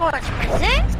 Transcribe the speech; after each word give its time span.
Sports 0.00 0.30
presents. 0.30 0.96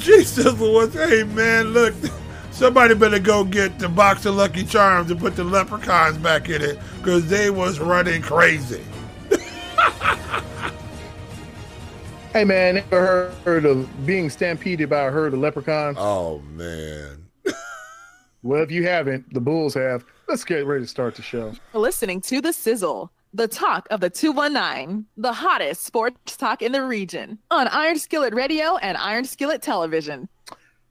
Jesus 0.00 0.52
was, 0.58 0.92
hey 0.94 1.22
man, 1.22 1.68
look, 1.68 1.94
somebody 2.50 2.96
better 2.96 3.20
go 3.20 3.44
get 3.44 3.78
the 3.78 3.88
box 3.88 4.26
of 4.26 4.34
Lucky 4.34 4.64
Charms 4.64 5.12
and 5.12 5.20
put 5.20 5.36
the 5.36 5.44
leprechauns 5.44 6.18
back 6.18 6.48
in 6.48 6.60
it 6.60 6.76
because 6.96 7.28
they 7.28 7.48
was 7.48 7.78
running 7.78 8.20
crazy. 8.20 8.82
Hey 12.32 12.44
man, 12.44 12.84
ever 12.92 13.32
heard 13.44 13.64
of 13.64 13.88
being 14.06 14.28
stampeded 14.28 14.90
by 14.90 15.06
a 15.06 15.10
herd 15.10 15.34
of 15.34 15.40
leprechauns? 15.40 15.96
Oh 15.98 16.40
man. 16.40 17.27
Well, 18.42 18.62
if 18.62 18.70
you 18.70 18.84
haven't, 18.86 19.32
the 19.34 19.40
Bulls 19.40 19.74
have. 19.74 20.04
Let's 20.28 20.44
get 20.44 20.64
ready 20.66 20.84
to 20.84 20.88
start 20.88 21.16
the 21.16 21.22
show. 21.22 21.52
listening 21.74 22.20
to 22.22 22.40
The 22.40 22.52
Sizzle, 22.52 23.10
the 23.34 23.48
talk 23.48 23.88
of 23.90 24.00
the 24.00 24.10
219, 24.10 25.04
the 25.16 25.32
hottest 25.32 25.84
sports 25.84 26.36
talk 26.36 26.62
in 26.62 26.72
the 26.72 26.82
region 26.84 27.38
on 27.50 27.66
Iron 27.68 27.98
Skillet 27.98 28.34
Radio 28.34 28.76
and 28.76 28.96
Iron 28.96 29.24
Skillet 29.24 29.60
Television. 29.62 30.28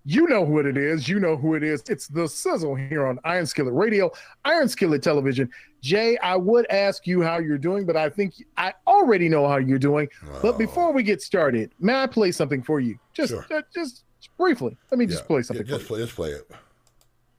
You 0.09 0.25
know 0.27 0.41
what 0.41 0.65
it 0.65 0.77
is. 0.77 1.09
You 1.09 1.19
know 1.19 1.35
who 1.35 1.55
it 1.55 1.63
is. 1.63 1.83
It's 1.89 2.07
the 2.07 2.27
sizzle 2.27 2.75
here 2.75 3.05
on 3.05 3.19
Iron 3.25 3.45
Skillet 3.45 3.73
Radio, 3.73 4.09
Iron 4.45 4.69
Skillet 4.69 5.03
Television. 5.03 5.49
Jay, 5.81 6.17
I 6.19 6.35
would 6.37 6.65
ask 6.69 7.05
you 7.05 7.21
how 7.21 7.39
you're 7.39 7.57
doing, 7.57 7.85
but 7.85 7.97
I 7.97 8.09
think 8.09 8.33
I 8.55 8.73
already 8.87 9.27
know 9.29 9.47
how 9.47 9.57
you're 9.57 9.77
doing. 9.79 10.07
But 10.41 10.57
before 10.57 10.91
we 10.93 11.03
get 11.03 11.21
started, 11.21 11.71
may 11.79 11.93
I 12.03 12.07
play 12.07 12.31
something 12.31 12.63
for 12.63 12.79
you? 12.79 12.97
Just, 13.13 13.31
Sure. 13.33 13.45
uh, 13.53 13.61
just 13.73 14.03
briefly. 14.37 14.77
Let 14.91 14.97
me 14.97 15.05
just 15.07 15.23
Yeah, 15.23 15.27
play 15.27 15.37
yeah, 15.39 15.41
something. 15.43 15.65
just 15.67 15.81
for 15.83 15.87
play, 15.89 15.99
just 15.99 16.15
play 16.15 16.29
it. 16.31 16.49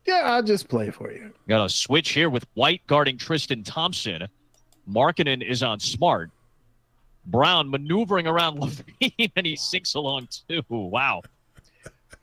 You. 0.08 0.14
Yeah, 0.14 0.32
I'll 0.32 0.42
just 0.42 0.68
play 0.68 0.90
for 0.90 1.12
you. 1.12 1.32
Got 1.48 1.66
a 1.66 1.68
switch 1.68 2.10
here 2.10 2.30
with 2.30 2.46
White 2.54 2.86
guarding 2.86 3.18
Tristan 3.18 3.62
Thompson. 3.62 4.26
Markkanen 4.90 5.46
is 5.46 5.62
on 5.62 5.80
Smart. 5.80 6.30
Brown 7.26 7.70
maneuvering 7.70 8.26
around 8.26 8.58
LaVine, 8.60 9.30
and 9.36 9.46
he 9.46 9.54
sinks 9.54 9.94
along 9.94 10.28
too. 10.48 10.62
Wow. 10.68 11.22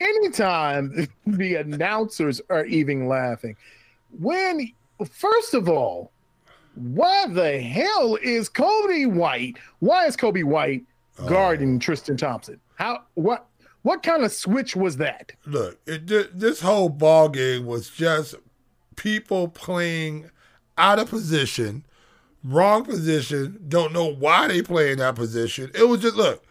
anytime 0.00 1.08
the 1.26 1.54
announcers 1.54 2.40
are 2.50 2.66
even 2.66 3.06
laughing 3.06 3.56
when 4.18 4.70
first 5.10 5.54
of 5.54 5.68
all 5.68 6.10
why 6.74 7.26
the 7.28 7.58
hell 7.60 8.18
is 8.22 8.48
coby 8.50 9.10
white 9.10 9.56
why 9.78 10.04
is 10.06 10.16
coby 10.16 10.44
white 10.44 10.84
oh. 11.18 11.28
guarding 11.28 11.78
tristan 11.78 12.16
thompson 12.16 12.60
how 12.74 13.02
what 13.14 13.46
what 13.86 14.02
kind 14.02 14.24
of 14.24 14.32
switch 14.32 14.74
was 14.74 14.96
that 14.96 15.32
Look, 15.46 15.78
it, 15.86 16.08
this 16.36 16.60
whole 16.60 16.88
ball 16.88 17.28
game 17.28 17.66
was 17.66 17.88
just 17.88 18.34
people 18.96 19.46
playing 19.46 20.28
out 20.76 20.98
of 20.98 21.08
position, 21.08 21.86
wrong 22.42 22.84
position, 22.84 23.64
don't 23.68 23.92
know 23.92 24.12
why 24.12 24.48
they 24.48 24.60
play 24.60 24.90
in 24.90 24.98
that 24.98 25.14
position. 25.14 25.70
It 25.72 25.84
was 25.88 26.02
just 26.02 26.16
look, 26.16 26.44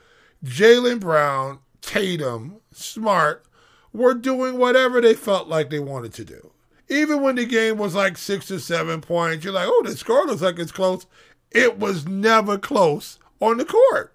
Jaylen 0.46 1.02
Brown, 1.02 1.60
Tatum, 1.82 2.62
Smart 2.72 3.46
were 3.92 4.14
doing 4.14 4.58
whatever 4.58 5.02
they 5.02 5.14
felt 5.14 5.50
like 5.50 5.70
they 5.70 5.80
wanted 5.80 6.14
to 6.14 6.24
do. 6.24 6.52
Even 6.88 7.22
when 7.22 7.36
the 7.36 7.46
game 7.46 7.78
was 7.78 7.96
like 7.96 8.18
six 8.18 8.50
or 8.50 8.60
seven 8.60 9.02
points, 9.02 9.44
you're 9.44 9.54
like, 9.54 9.68
oh, 9.68 9.84
the 9.84 9.98
score 9.98 10.26
looks 10.26 10.42
like 10.42 10.58
it's 10.58 10.72
close. 10.72 11.06
It 11.52 11.80
was 11.80 12.08
never 12.08 12.58
close 12.58 13.20
on 13.42 13.58
the 13.58 13.66
court. 13.66 14.14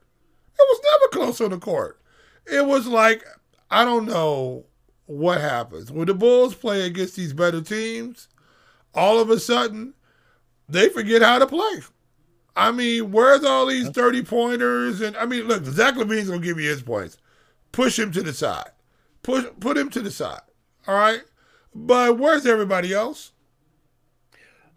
It 0.59 0.67
was 0.71 0.81
never 0.91 1.25
close 1.25 1.41
on 1.43 1.51
the 1.51 1.59
court. 1.59 2.00
It 2.51 2.67
was 2.67 2.87
like, 2.87 3.25
I 3.71 3.85
don't 3.85 4.07
know 4.07 4.65
what 5.07 5.41
happens. 5.41 5.91
When 5.91 6.07
the 6.07 6.15
Bulls 6.15 6.55
play 6.55 6.87
against 6.87 7.17
these 7.17 7.33
better 7.33 7.61
teams, 7.61 8.29
all 8.95 9.21
of 9.21 9.31
a 9.31 9.39
sudden, 9.39 9.95
they 10.69 10.89
forget 10.89 11.23
how 11.23 11.39
to 11.39 11.47
play. 11.47 11.81
I 12.57 12.73
mean, 12.73 13.13
where's 13.13 13.45
all 13.45 13.67
these 13.67 13.89
30 13.91 14.23
pointers? 14.23 15.01
And 15.01 15.17
I 15.17 15.27
mean, 15.27 15.45
look, 15.45 15.65
Zach 15.65 15.95
LaVine's 15.95 16.29
going 16.29 16.41
to 16.41 16.47
give 16.47 16.61
you 16.61 16.69
his 16.69 16.83
points. 16.83 17.17
Push 17.73 17.99
him 17.99 18.13
to 18.13 18.23
the 18.23 18.33
side. 18.33 18.71
Push, 19.23 19.45
put 19.61 19.79
him 19.79 19.91
to 19.91 20.01
the 20.01 20.11
side. 20.11 20.41
All 20.87 20.95
right? 20.95 21.23
But 21.75 22.19
where's 22.19 22.47
everybody 22.47 22.93
else? 22.93 23.33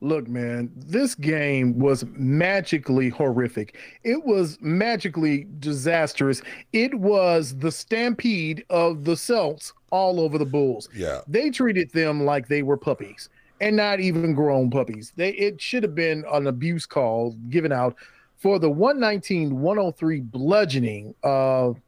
Look, 0.03 0.28
man, 0.28 0.69
this 0.75 1.16
game 1.16 1.80
was 1.80 2.03
magically 2.12 3.08
horrific. 3.08 3.78
It 4.03 4.25
was 4.25 4.58
magically 4.59 5.47
disastrous. 5.62 6.41
It 6.74 6.94
was 6.96 7.58
the 7.58 7.72
stampede 7.72 8.66
of 8.69 9.06
the 9.06 9.16
Celts 9.16 9.72
all 9.91 10.19
over 10.19 10.38
the 10.38 10.46
Bulls. 10.46 10.90
Yeah. 10.94 11.22
They 11.25 11.50
treated 11.50 11.90
them 11.91 12.25
like 12.25 12.50
they 12.50 12.64
were 12.64 12.75
puppies 12.75 13.30
and 13.62 13.78
not 13.78 14.02
even 14.02 14.34
grown 14.34 14.69
puppies. 14.69 15.14
They 15.16 15.30
it 15.30 15.62
should 15.62 15.84
have 15.84 15.96
been 15.96 16.25
an 16.34 16.47
abuse 16.47 16.85
call 16.85 17.38
given 17.50 17.72
out 17.72 17.96
for 18.35 18.59
the 18.59 18.70
119-103 18.70 20.31
bludgeoning 20.31 21.16
of 21.24 21.80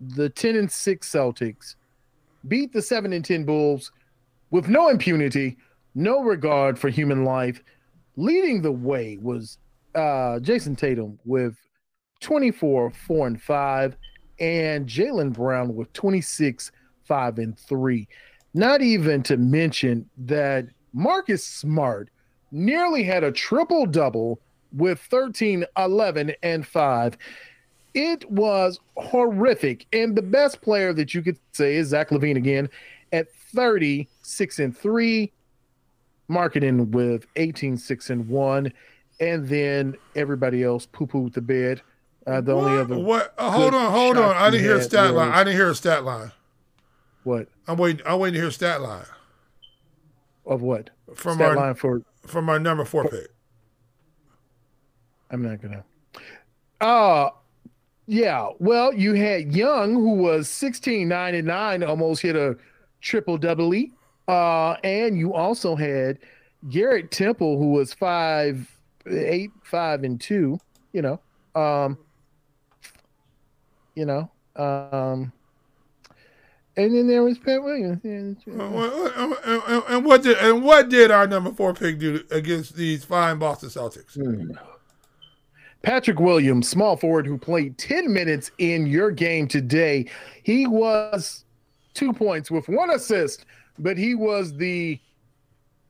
the 0.00 0.30
10 0.30 0.56
and 0.56 0.72
6 0.72 1.12
Celtics 1.12 1.74
beat 2.48 2.72
the 2.72 2.80
7 2.80 3.12
and 3.12 3.22
10 3.22 3.44
Bulls 3.44 3.92
with 4.50 4.68
no 4.68 4.88
impunity, 4.88 5.58
no 5.94 6.20
regard 6.22 6.78
for 6.78 6.88
human 6.88 7.24
life. 7.24 7.62
Leading 8.16 8.62
the 8.62 8.72
way 8.72 9.18
was 9.20 9.58
uh, 9.94 10.38
Jayson 10.40 10.76
Tatum 10.76 11.18
with 11.24 11.56
24, 12.20 12.90
4 12.90 13.26
and 13.26 13.42
5, 13.42 13.96
and 14.40 14.86
Jaylen 14.86 15.32
Brown 15.32 15.74
with 15.74 15.92
26, 15.92 16.72
5 17.04 17.38
and 17.38 17.58
3. 17.58 18.08
Not 18.54 18.82
even 18.82 19.22
to 19.24 19.36
mention 19.36 20.08
that 20.16 20.66
Marcus 20.92 21.44
Smart 21.44 22.10
nearly 22.52 23.02
had 23.02 23.24
a 23.24 23.32
triple 23.32 23.86
double 23.86 24.40
with 24.72 25.00
13, 25.00 25.64
11, 25.76 26.34
and 26.42 26.66
5. 26.66 27.18
It 27.94 28.28
was 28.30 28.80
horrific. 28.96 29.86
And 29.92 30.16
the 30.16 30.22
best 30.22 30.62
player 30.62 30.92
that 30.92 31.14
you 31.14 31.22
could 31.22 31.38
say 31.52 31.76
is 31.76 31.88
Zach 31.88 32.10
LaVine 32.10 32.36
again 32.36 32.68
at 33.12 33.32
30, 33.32 34.08
6 34.22 34.58
and 34.58 34.76
3, 34.76 35.32
Markkanen 36.30 36.90
with 36.90 37.26
18, 37.36 37.76
6 37.76 38.10
and 38.10 38.28
1. 38.28 38.72
And 39.20 39.48
then 39.48 39.96
everybody 40.16 40.62
else 40.64 40.86
poo 40.86 41.06
pooed 41.06 41.34
the 41.34 41.40
bed. 41.40 41.82
Uh, 42.26 42.40
the 42.40 42.52
only 42.52 42.78
other 42.78 42.98
What? 42.98 43.34
Uh, 43.36 43.50
hold 43.50 43.74
on, 43.74 43.92
hold 43.92 44.16
on. 44.16 44.34
I 44.36 44.50
didn't 44.50 44.64
hear 44.64 44.76
a 44.76 44.82
stat 44.82 45.14
line. 45.14 45.30
I 45.30 45.44
didn't 45.44 45.56
hear 45.56 45.70
a 45.70 45.74
stat 45.74 46.04
line. 46.04 46.32
what 47.22 47.48
I'm 47.68 47.76
waiting. 47.76 48.04
I'm 48.06 48.18
waiting 48.18 48.34
to 48.34 48.40
hear 48.40 48.48
a 48.48 48.52
stat 48.52 48.80
line 48.80 49.04
of 50.46 50.62
what 50.62 50.90
from 51.14 51.36
stat 51.36 51.50
our 51.50 51.56
line 51.56 51.74
for 51.74 52.02
from 52.26 52.48
our 52.48 52.58
number 52.58 52.84
four 52.84 53.08
pick. 53.08 53.28
I'm 55.30 55.42
not 55.42 55.60
gonna. 55.60 55.84
Uh 56.80 57.30
yeah. 58.06 58.50
Well, 58.58 58.92
you 58.92 59.14
had 59.14 59.54
Young, 59.54 59.94
who 59.94 60.14
was 60.14 60.48
16, 60.48 61.08
9 61.08 61.34
and 61.34 61.46
9, 61.46 61.82
almost 61.82 62.20
hit 62.20 62.36
a 62.36 62.56
triple 63.00 63.38
double. 63.38 63.72
Uh, 64.28 64.72
and 64.84 65.18
you 65.18 65.34
also 65.34 65.76
had 65.76 66.18
Garrett 66.70 67.10
Temple, 67.10 67.58
who 67.58 67.72
was 67.72 67.92
five, 67.92 68.70
eight, 69.06 69.50
five, 69.62 70.02
and 70.04 70.20
two. 70.20 70.58
You 70.92 71.02
know, 71.02 71.20
um, 71.60 71.98
you 73.94 74.06
know, 74.06 74.30
um, 74.56 75.32
and 76.76 76.94
then 76.94 77.06
there 77.06 77.22
was 77.22 77.38
Pat 77.38 77.62
Williams. 77.62 78.00
And 78.04 78.36
what- 78.46 79.88
and- 79.88 80.04
what 80.04 80.22
did 80.22 80.38
and 80.38 80.62
what 80.64 80.88
did 80.88 81.10
our 81.10 81.26
number 81.26 81.52
four 81.52 81.74
pick 81.74 81.98
do 81.98 82.22
against 82.30 82.76
these 82.76 83.04
fine 83.04 83.38
Boston 83.38 83.68
Celtics? 83.68 84.16
Patrick 85.82 86.18
Williams, 86.18 86.66
small 86.68 86.96
forward 86.96 87.26
who 87.26 87.36
played 87.36 87.76
10 87.76 88.10
minutes 88.10 88.50
in 88.56 88.86
your 88.86 89.10
game 89.10 89.46
today. 89.46 90.06
He 90.42 90.66
was 90.66 91.44
two 91.92 92.12
points 92.14 92.50
with 92.50 92.66
one 92.68 92.88
assist, 92.90 93.44
but 93.78 93.96
he 93.96 94.14
was 94.14 94.56
the 94.56 94.98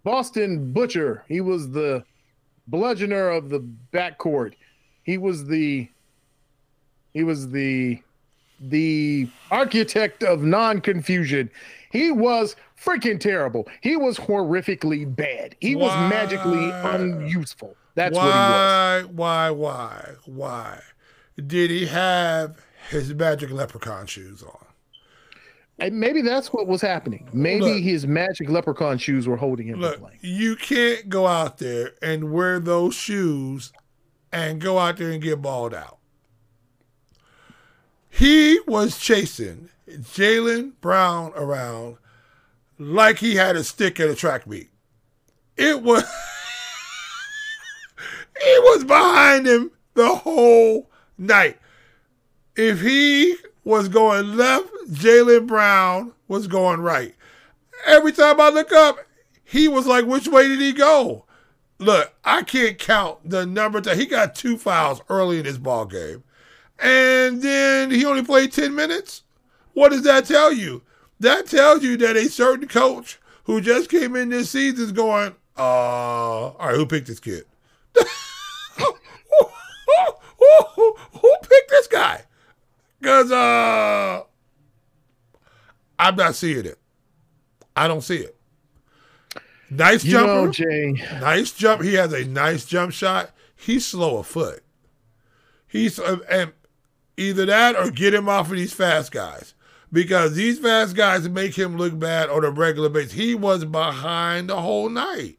Boston 0.03 0.73
Butcher. 0.73 1.25
He 1.29 1.41
was 1.41 1.71
the 1.71 2.05
bludgeoner 2.71 3.37
of 3.37 3.49
the 3.51 3.67
backcourt. 3.93 4.55
He 5.03 5.19
was 5.19 5.47
the 5.47 5.89
he 7.13 7.23
was 7.25 7.51
the 7.51 8.01
the 8.61 9.29
architect 9.51 10.23
of 10.23 10.43
non-confusion. 10.43 11.51
He 11.91 12.11
was 12.11 12.57
freaking 12.83 13.21
terrible. 13.21 13.69
He 13.81 13.97
was 13.97 14.19
horrifically 14.19 15.05
bad. 15.15 15.55
He 15.61 15.77
was 15.77 15.93
magically 16.11 16.69
Why? 16.69 16.97
unuseful. 16.97 17.77
That's 17.95 18.17
what 18.17 18.23
he 18.25 18.29
was. 18.29 19.07
why, 19.07 19.51
why, 19.51 19.51
why, 19.51 20.11
why 20.27 20.81
did 21.47 21.71
he 21.71 21.87
have 21.87 22.57
his 22.91 23.15
magic 23.15 23.51
leprechaun 23.51 24.07
shoes 24.07 24.43
on? 24.43 24.64
And 25.79 25.99
maybe 25.99 26.23
that's 26.23 26.53
what 26.53 26.67
was 26.67 26.81
happening. 26.81 27.29
Maybe 27.33 27.65
Look. 27.65 27.83
his 27.83 28.07
magic 28.07 28.49
leprechaun 28.49 28.99
shoes 28.99 29.27
were 29.27 29.37
holding 29.37 29.67
him 29.67 29.81
Look, 29.81 30.01
you 30.21 30.57
can't 30.57 31.09
go 31.09 31.27
out 31.27 31.59
there 31.59 31.93
and 32.01 32.33
wear 32.33 32.61
those 32.61 32.95
shoes 32.95 33.73
and 34.33 34.61
go 34.61 34.79
out 34.79 34.99
there 34.99 35.11
and 35.11 35.23
get 35.23 35.43
balled 35.43 35.75
out. 35.75 35.99
He 38.09 38.61
was 38.69 38.99
chasing 38.99 39.69
Jaylen 39.89 40.73
Brown 40.81 41.33
around 41.35 41.97
like 42.79 43.19
he 43.19 43.35
had 43.35 43.57
a 43.57 43.65
stick 43.65 43.99
at 43.99 44.09
a 44.09 44.15
track 44.15 44.47
meet. 44.47 44.71
it 45.57 45.83
was 45.83 46.03
he 48.43 48.59
was 48.61 48.85
behind 48.85 49.47
him 49.47 49.71
the 49.95 50.15
whole 50.15 50.91
night. 51.19 51.59
If 52.57 52.81
he 52.81 53.37
was 53.65 53.89
going 53.89 54.37
left, 54.37 54.71
Jaylen 54.91 55.47
Brown 55.47 56.13
was 56.29 56.47
going 56.47 56.81
right. 56.81 57.15
Every 57.87 58.13
time 58.13 58.41
I 58.41 58.51
look 58.51 58.73
up, 58.73 58.99
he 59.43 59.69
was 59.69 59.87
like, 59.87 60.05
which 60.05 60.29
way 60.29 60.49
did 60.49 60.61
he 60.61 60.73
go? 60.73 61.25
Look, 61.79 62.15
I 62.25 62.43
can't 62.43 62.79
count 62.79 63.29
the 63.29 63.45
number 63.45 63.79
of 63.79 63.87
he 63.87 64.07
got 64.07 64.35
two 64.35 64.57
fouls 64.57 65.03
early 65.09 65.39
in 65.39 65.45
this 65.45 65.59
ball 65.59 65.87
game. 65.87 66.23
And 66.79 67.43
then 67.43 67.91
he 67.91 68.05
only 68.05 68.25
played 68.25 68.53
10 68.53 68.75
minutes. 68.75 69.23
What 69.73 69.91
does 69.91 70.03
that 70.03 70.27
tell 70.27 70.53
you? 70.53 70.83
That 71.21 71.47
tells 71.47 71.83
you 71.83 71.97
that 71.99 72.17
a 72.17 72.29
certain 72.29 72.69
coach 72.69 73.19
who 73.45 73.61
just 73.61 73.91
came 73.91 74.17
in 74.17 74.31
this 74.31 74.51
season 74.51 74.85
is 74.85 74.93
going, 74.93 75.35
uh, 75.57 75.61
all 75.61 76.57
right, 76.59 76.75
who 76.75 76.87
picked 76.87 77.07
this 77.07 77.21
kid? 77.21 77.45
who, 77.97 78.05
who, 78.79 79.47
who, 80.75 80.97
who 81.13 81.37
picked 81.43 81.71
this 81.71 81.87
guy? 81.87 82.24
Because 83.05 83.31
uh, 83.33 84.23
I'm 85.99 86.17
not 86.17 86.35
seeing 86.35 86.65
it. 86.65 86.79
I 87.77 87.87
don't 87.87 88.01
see 88.01 88.17
it. 88.17 88.35
Nice 89.69 90.03
You 90.07 90.13
jumper. 90.13 90.27
know, 90.27 90.51
Jay. 90.51 90.93
Nice 91.21 91.53
jump. 91.53 91.83
He 91.83 91.93
has 91.95 92.15
a 92.15 92.25
nice 92.25 92.65
jump 92.65 92.93
shot. 92.95 93.33
He's 93.55 93.85
slow 93.85 94.17
of 94.21 94.27
foot. 94.27 94.63
He's 95.69 95.99
uh, 95.99 96.17
and 96.31 96.53
either 97.19 97.45
that 97.45 97.77
or 97.77 97.91
get 97.91 98.15
him 98.15 98.27
off 98.27 98.51
of 98.51 98.57
these 98.57 98.73
fast 98.73 99.13
guys 99.13 99.53
because 99.93 100.35
these 100.35 100.59
fast 100.59 100.97
guys 100.97 101.29
make 101.29 101.59
him 101.59 101.77
look 101.77 101.99
bad 101.99 102.31
on 102.31 102.43
a 102.43 102.51
regular 102.51 102.89
basis. 102.89 103.13
He 103.13 103.35
was 103.35 103.67
behind 103.67 104.49
the 104.49 104.63
whole 104.63 104.89
night, 104.89 105.37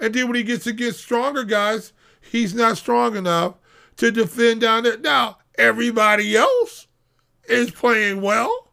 and 0.00 0.14
then 0.14 0.28
when 0.28 0.36
he 0.36 0.44
gets 0.44 0.66
against 0.66 1.00
stronger 1.00 1.44
guys, 1.44 1.92
he's 2.22 2.54
not 2.54 2.78
strong 2.78 3.16
enough 3.16 3.56
to 3.98 4.10
defend 4.10 4.62
down 4.62 4.84
there. 4.84 4.96
Now 4.96 5.36
everybody 5.58 6.34
else 6.34 6.81
is 7.48 7.70
playing 7.70 8.20
well. 8.22 8.68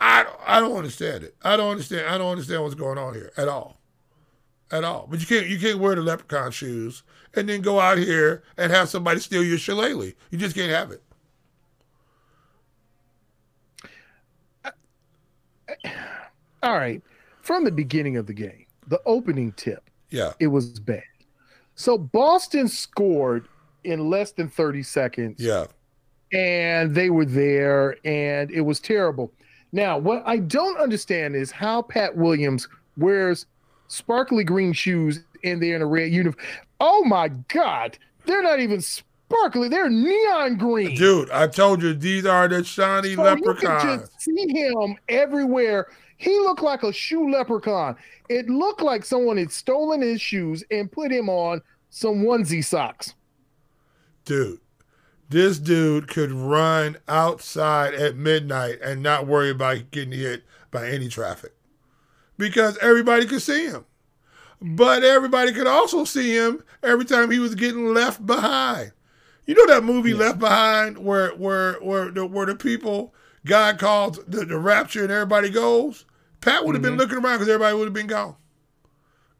I 0.00 0.26
I 0.46 0.60
don't 0.60 0.76
understand 0.76 1.24
it. 1.24 1.34
I 1.42 1.56
don't 1.56 1.70
understand. 1.70 2.06
I 2.08 2.18
don't 2.18 2.30
understand 2.30 2.62
what's 2.62 2.74
going 2.74 2.98
on 2.98 3.14
here 3.14 3.32
at 3.36 3.48
all, 3.48 3.80
at 4.70 4.84
all. 4.84 5.06
But 5.10 5.20
you 5.20 5.26
can't 5.26 5.46
you 5.48 5.58
can't 5.58 5.78
wear 5.78 5.94
the 5.94 6.02
leprechaun 6.02 6.50
shoes 6.50 7.02
and 7.34 7.48
then 7.48 7.60
go 7.62 7.80
out 7.80 7.98
here 7.98 8.42
and 8.58 8.70
have 8.72 8.88
somebody 8.88 9.20
steal 9.20 9.42
your 9.44 9.58
shillelagh. 9.58 10.12
You 10.30 10.38
just 10.38 10.54
can't 10.54 10.70
have 10.70 10.90
it. 10.90 11.02
Uh, 14.64 14.70
all 16.62 16.74
right. 16.76 17.02
From 17.42 17.64
the 17.64 17.72
beginning 17.72 18.16
of 18.16 18.26
the 18.26 18.32
game, 18.32 18.64
the 18.88 19.00
opening 19.04 19.52
tip, 19.52 19.90
Yeah, 20.10 20.32
it 20.40 20.46
was 20.46 20.78
bad. 20.80 21.02
So 21.74 21.98
Boston 21.98 22.68
scored 22.68 23.48
in 23.84 24.08
less 24.08 24.32
than 24.32 24.48
30 24.48 24.82
seconds. 24.82 25.36
yeah. 25.42 25.66
And 26.34 26.94
they 26.94 27.10
were 27.10 27.24
there 27.24 27.96
and 28.04 28.50
it 28.50 28.62
was 28.62 28.80
terrible. 28.80 29.32
Now, 29.72 29.96
what 29.98 30.22
I 30.26 30.38
don't 30.38 30.78
understand 30.78 31.36
is 31.36 31.50
how 31.50 31.82
Pat 31.82 32.16
Williams 32.16 32.68
wears 32.96 33.46
sparkly 33.86 34.44
green 34.44 34.72
shoes 34.72 35.22
and 35.44 35.62
they're 35.62 35.76
in 35.76 35.82
a 35.82 35.86
red 35.86 36.12
uniform. 36.12 36.44
Oh 36.80 37.04
my 37.04 37.28
God, 37.28 37.98
they're 38.26 38.42
not 38.42 38.60
even 38.60 38.80
sparkly, 38.80 39.68
they're 39.68 39.88
neon 39.88 40.56
green. 40.56 40.96
Dude, 40.96 41.30
I 41.30 41.46
told 41.46 41.82
you 41.82 41.94
these 41.94 42.26
are 42.26 42.48
the 42.48 42.64
shiny 42.64 43.14
So 43.14 43.34
you 43.36 43.54
can 43.54 43.98
just 43.98 44.20
see 44.20 44.46
him 44.48 44.96
everywhere. 45.08 45.86
He 46.16 46.36
looked 46.40 46.62
like 46.62 46.82
a 46.82 46.92
shoe 46.92 47.30
leprechaun. 47.30 47.96
It 48.28 48.48
looked 48.48 48.80
like 48.80 49.04
someone 49.04 49.36
had 49.36 49.52
stolen 49.52 50.00
his 50.00 50.20
shoes 50.20 50.64
and 50.70 50.90
put 50.90 51.12
him 51.12 51.28
on 51.28 51.60
some 51.90 52.22
onesie 52.24 52.64
socks. 52.64 53.14
Dude, 54.24 54.58
this 55.28 55.58
dude 55.58 56.08
could 56.08 56.30
run 56.30 56.98
outside 57.08 57.94
at 57.94 58.16
midnight 58.16 58.78
and 58.82 59.02
not 59.02 59.26
worry 59.26 59.50
about 59.50 59.90
getting 59.90 60.18
hit 60.18 60.44
by 60.70 60.88
any 60.88 61.08
traffic 61.08 61.52
because 62.36 62.78
everybody 62.78 63.26
could 63.26 63.42
see 63.42 63.66
him. 63.66 63.84
But 64.60 65.04
everybody 65.04 65.52
could 65.52 65.66
also 65.66 66.04
see 66.04 66.34
him 66.34 66.62
every 66.82 67.04
time 67.04 67.30
he 67.30 67.38
was 67.38 67.54
getting 67.54 67.92
left 67.92 68.24
behind. 68.24 68.92
You 69.46 69.54
know 69.54 69.66
that 69.74 69.84
movie 69.84 70.14
Left 70.14 70.38
Behind 70.38 70.98
where 70.98 71.30
where 71.30 71.74
where 71.74 72.10
the, 72.10 72.24
where 72.24 72.46
the 72.46 72.54
people 72.54 73.14
God 73.44 73.78
calls 73.78 74.18
the, 74.26 74.44
the 74.44 74.58
rapture 74.58 75.02
and 75.02 75.12
everybody 75.12 75.50
goes? 75.50 76.06
Pat 76.40 76.64
would 76.64 76.74
have 76.74 76.82
been 76.82 76.92
mm-hmm. 76.92 77.00
looking 77.00 77.18
around 77.18 77.34
because 77.34 77.48
everybody 77.48 77.76
would 77.76 77.84
have 77.84 77.92
been 77.92 78.06
gone. 78.06 78.36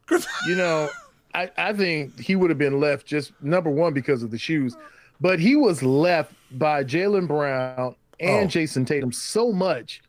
You 0.47 0.55
know, 0.55 0.89
I, 1.33 1.51
I 1.57 1.73
think 1.73 2.19
he 2.19 2.35
would 2.35 2.51
have 2.51 2.59
been 2.59 2.79
left 2.79 3.07
just 3.07 3.31
number 3.41 3.69
one 3.69 3.93
because 3.93 4.21
of 4.21 4.29
the 4.29 4.37
shoes, 4.37 4.77
but 5.21 5.39
he 5.39 5.55
was 5.55 5.81
left 5.83 6.33
by 6.51 6.83
Jaylen 6.83 7.27
Brown 7.27 7.95
and 8.19 8.45
Oh. 8.45 8.47
Jayson 8.49 8.85
Tatum 8.85 9.11
so 9.11 9.51
much 9.51 10.01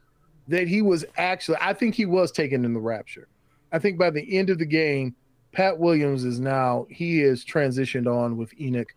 that 0.48 0.68
he 0.68 0.80
was 0.82 1.04
actually, 1.16 1.58
I 1.60 1.72
think 1.72 1.94
he 1.94 2.06
was 2.06 2.30
taken 2.30 2.64
in 2.64 2.72
the 2.72 2.80
rapture. 2.80 3.26
I 3.72 3.78
think 3.78 3.98
by 3.98 4.10
the 4.10 4.36
end 4.36 4.48
of 4.50 4.58
the 4.58 4.66
game, 4.66 5.14
Pat 5.52 5.78
Williams 5.78 6.24
is 6.24 6.38
now, 6.38 6.86
he 6.88 7.20
is 7.22 7.44
transitioned 7.44 8.06
on 8.06 8.36
with 8.36 8.52
Enoch. 8.60 8.94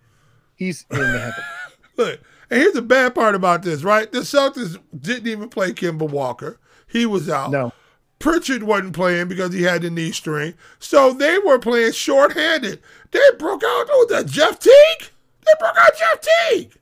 He's 0.56 0.86
in 0.92 1.00
the 1.00 1.20
heaven. 1.20 1.44
Look, 1.98 2.20
and 2.52 2.62
here's 2.62 2.74
the 2.74 2.82
bad 2.82 3.16
part 3.16 3.34
about 3.34 3.64
this, 3.64 3.82
right? 3.84 4.12
The 4.12 4.20
Celtics 4.20 4.78
didn't 5.00 5.28
even 5.28 5.50
play 5.50 5.72
Kemba 5.72 6.10
Walker. 6.10 6.60
He 6.88 7.06
was 7.06 7.30
out. 7.30 7.52
No, 7.52 7.72
Pritchard 8.20 8.64
wasn't 8.64 8.94
playing 8.94 9.28
because 9.30 9.54
he 9.54 9.64
had 9.64 9.82
the 9.82 9.90
knee 9.90 10.12
strain. 10.12 10.54
So 10.80 11.14
they 11.14 11.40
were 11.40 11.60
playing 11.60 11.94
shorthanded. 11.94 12.82
They 13.12 13.20
broke 13.38 13.64
out, 13.64 13.88
oh, 13.90 14.06
the 14.10 14.24
Jeff 14.24 14.60
Teague? 14.60 15.10
They 15.46 15.52
broke 15.60 15.78
out 15.78 15.92
Jeff 15.98 16.22
Teague. 16.22 16.74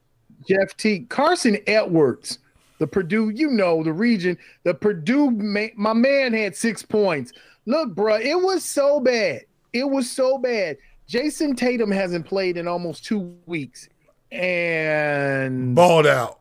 Jeff 0.47 0.77
T. 0.77 1.01
Carson 1.09 1.57
Edwards, 1.67 2.39
the 2.79 2.87
Purdue, 2.87 3.29
you 3.29 3.49
know, 3.49 3.83
the 3.83 3.91
region, 3.91 4.37
the 4.63 4.73
Purdue, 4.73 5.31
my 5.31 5.93
man 5.93 6.33
had 6.33 6.55
six 6.55 6.83
points. 6.83 7.33
Look, 7.65 7.93
bro, 7.95 8.15
it 8.15 8.41
was 8.41 8.63
so 8.63 8.99
bad. 8.99 9.41
It 9.73 9.89
was 9.89 10.09
so 10.09 10.37
bad. 10.37 10.77
Jayson 11.07 11.55
Tatum 11.55 11.91
hasn't 11.91 12.25
played 12.25 12.57
in 12.57 12.67
almost 12.67 13.05
two 13.05 13.35
weeks. 13.45 13.89
And 14.31 15.75
Balled 15.75 16.07
out. 16.07 16.39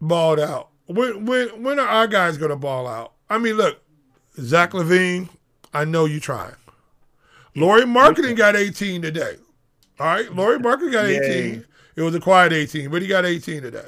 Balled 0.00 0.40
out. 0.40 0.70
When 0.86 1.24
when 1.26 1.62
when 1.62 1.78
are 1.78 1.86
our 1.86 2.06
guys 2.06 2.36
gonna 2.36 2.56
ball 2.56 2.88
out? 2.88 3.12
I 3.30 3.38
mean, 3.38 3.54
look, 3.54 3.80
Zach 4.38 4.72
LaVine, 4.72 5.28
I 5.72 5.84
know 5.84 6.06
you 6.06 6.18
trying. 6.20 6.56
Lauri 7.54 7.82
Markkanen 7.82 8.36
got 8.36 8.56
18 8.56 9.02
today. 9.02 9.36
All 10.02 10.08
right, 10.08 10.34
Lauri 10.34 10.58
Markkanen 10.58 10.90
got 10.90 11.04
18. 11.04 11.64
It 11.94 12.02
was 12.02 12.12
a 12.12 12.18
quiet 12.18 12.52
18, 12.52 12.90
but 12.90 13.02
he 13.02 13.06
got 13.06 13.24
18 13.24 13.62
today. 13.62 13.86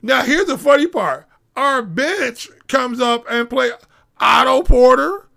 Now 0.00 0.22
here's 0.22 0.46
the 0.46 0.56
funny 0.56 0.86
part. 0.86 1.28
Our 1.56 1.82
bench 1.82 2.48
comes 2.68 3.02
up 3.02 3.26
and 3.28 3.50
play 3.50 3.70
Otto 4.18 4.62
Porter, 4.62 5.28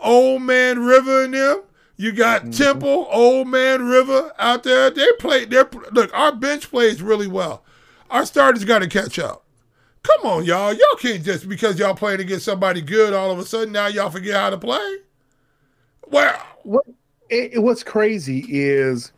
Old 0.00 0.42
Man 0.42 0.84
River 0.84 1.22
and 1.22 1.34
them. 1.34 1.62
You 1.96 2.10
got 2.10 2.42
mm-hmm. 2.42 2.50
Temple, 2.50 3.06
Old 3.12 3.46
Man 3.46 3.86
River 3.86 4.32
out 4.40 4.64
there. 4.64 4.90
They 4.90 5.06
play. 5.20 5.44
They 5.44 5.62
look. 5.92 6.12
Our 6.18 6.34
bench 6.34 6.68
plays 6.68 7.00
really 7.00 7.28
well. 7.28 7.62
Our 8.10 8.26
starters 8.26 8.64
got 8.64 8.80
to 8.80 8.88
catch 8.88 9.20
up. 9.20 9.44
Come 10.02 10.26
on, 10.28 10.44
y'all. 10.46 10.72
Y'all 10.72 10.96
can't 10.98 11.22
just 11.22 11.48
because 11.48 11.78
y'all 11.78 11.94
playing 11.94 12.18
against 12.18 12.44
somebody 12.44 12.82
good 12.82 13.12
all 13.12 13.30
of 13.30 13.38
a 13.38 13.46
sudden 13.46 13.70
now 13.70 13.86
y'all 13.86 14.10
forget 14.10 14.34
how 14.34 14.50
to 14.50 14.58
play. 14.58 14.96
Well, 16.08 16.42
what 16.64 16.86
it- 17.28 17.62
what's 17.62 17.84
crazy 17.84 18.44
is 18.48 19.12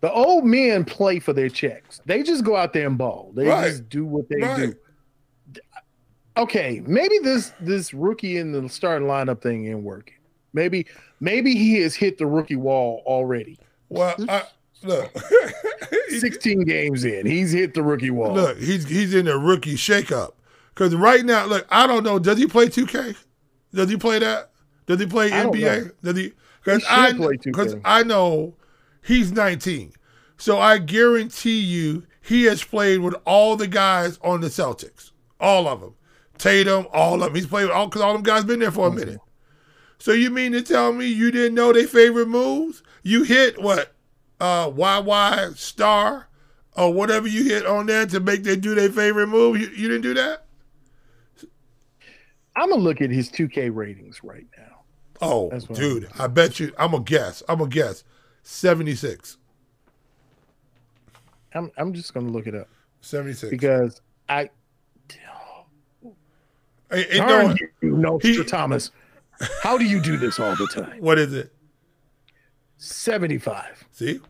the 0.00 0.12
old 0.12 0.44
men 0.44 0.84
play 0.84 1.18
for 1.18 1.32
their 1.32 1.48
checks. 1.48 2.00
They 2.06 2.22
just 2.22 2.44
go 2.44 2.56
out 2.56 2.72
there 2.72 2.86
and 2.86 2.98
ball. 2.98 3.32
They 3.34 3.46
Right. 3.46 3.68
just 3.68 3.88
do 3.88 4.04
what 4.04 4.28
they 4.28 4.36
Right. 4.40 4.74
do. 5.54 5.60
Okay, 6.36 6.82
maybe 6.86 7.18
this 7.22 7.52
this 7.60 7.94
rookie 7.94 8.36
in 8.36 8.52
the 8.52 8.68
starting 8.68 9.08
lineup 9.08 9.40
thing 9.40 9.66
ain't 9.68 9.82
working. 9.82 10.16
Maybe 10.52 10.86
maybe 11.20 11.54
he 11.54 11.80
has 11.80 11.94
hit 11.94 12.18
the 12.18 12.26
rookie 12.26 12.56
wall 12.56 13.02
already. 13.06 13.58
well, 13.88 14.14
hmm. 14.16 14.28
I, 14.28 14.42
look. 14.82 15.10
16 16.08 16.64
games 16.64 17.04
in, 17.04 17.26
he's 17.26 17.52
hit 17.52 17.74
the 17.74 17.82
rookie 17.82 18.10
wall. 18.10 18.34
Look, 18.34 18.58
he's 18.58 18.86
he's 18.88 19.14
in 19.14 19.28
a 19.28 19.38
rookie 19.38 19.76
shakeup. 19.76 20.32
Because 20.74 20.94
right 20.94 21.24
now, 21.24 21.46
look, 21.46 21.66
I 21.70 21.86
don't 21.86 22.04
know. 22.04 22.18
Does 22.18 22.36
he 22.36 22.46
play 22.46 22.66
2K? 22.66 23.16
Does 23.72 23.88
he 23.88 23.96
play 23.96 24.18
that? 24.18 24.50
Does 24.86 25.00
he 25.00 25.06
play 25.06 25.30
NBA? 25.30 25.92
Does 26.02 26.16
he? 26.16 26.32
Because 26.62 26.84
I 26.88 27.12
because 27.12 27.76
I 27.84 28.02
know 28.02 28.54
he's 29.06 29.32
19, 29.32 29.92
so 30.36 30.58
I 30.58 30.78
guarantee 30.78 31.60
you 31.60 32.04
he 32.20 32.44
has 32.44 32.62
played 32.62 33.00
with 33.00 33.14
all 33.24 33.56
the 33.56 33.68
guys 33.68 34.18
on 34.22 34.40
the 34.40 34.48
Celtics, 34.48 35.12
all 35.40 35.68
of 35.68 35.80
them, 35.80 35.94
Tatum, 36.38 36.86
all 36.92 37.14
of 37.14 37.20
them. 37.20 37.34
He's 37.34 37.46
played 37.46 37.64
with 37.64 37.72
all 37.72 37.86
because 37.86 38.02
all 38.02 38.12
them 38.12 38.22
guys 38.22 38.44
been 38.44 38.60
there 38.60 38.70
for 38.70 38.88
a 38.88 38.92
minute. 38.92 39.20
So 39.98 40.12
you 40.12 40.30
mean 40.30 40.52
to 40.52 40.62
tell 40.62 40.92
me 40.92 41.06
you 41.06 41.30
didn't 41.30 41.54
know 41.54 41.72
their 41.72 41.86
favorite 41.86 42.28
moves? 42.28 42.82
You 43.02 43.22
hit 43.22 43.60
what? 43.62 43.94
Uh, 44.38 44.70
YY 44.70 45.56
star 45.56 46.28
or 46.76 46.92
whatever 46.92 47.26
you 47.26 47.44
hit 47.44 47.64
on 47.64 47.86
there 47.86 48.04
to 48.06 48.20
make 48.20 48.44
them 48.44 48.60
do 48.60 48.74
their 48.74 48.90
favorite 48.90 49.28
move. 49.28 49.58
You, 49.58 49.68
you 49.68 49.88
didn't 49.88 50.02
do 50.02 50.14
that? 50.14 50.46
I'm 52.54 52.70
gonna 52.70 52.82
look 52.82 53.00
at 53.00 53.10
his 53.10 53.30
2K 53.30 53.74
ratings 53.74 54.22
right 54.22 54.46
now. 54.56 54.82
Oh, 55.20 55.50
dude, 55.72 56.08
I 56.18 56.26
bet 56.26 56.58
you. 56.58 56.72
I'm 56.78 56.90
gonna 56.90 57.04
guess. 57.04 57.42
I'm 57.48 57.58
gonna 57.58 57.70
guess. 57.70 58.04
Seventy 58.48 58.94
six. 58.94 59.38
I'm 61.52 61.72
I'm 61.76 61.92
just 61.92 62.14
gonna 62.14 62.28
look 62.28 62.46
it 62.46 62.54
up 62.54 62.68
Seventy 63.00 63.32
six. 63.32 63.50
because 63.50 64.00
I 64.28 64.50
Ain't, 66.92 67.08
ain't 67.10 67.26
no 67.26 67.42
darn 67.42 67.56
you, 67.82 67.96
no, 67.96 68.18
Thomas. 68.44 68.92
How 69.64 69.76
do 69.76 69.84
you 69.84 70.00
do 70.00 70.16
this 70.16 70.38
all 70.38 70.54
the 70.54 70.68
time? 70.68 71.00
what 71.00 71.18
is 71.18 71.34
it? 71.34 71.52
75. 72.78 73.84
See, 73.90 74.20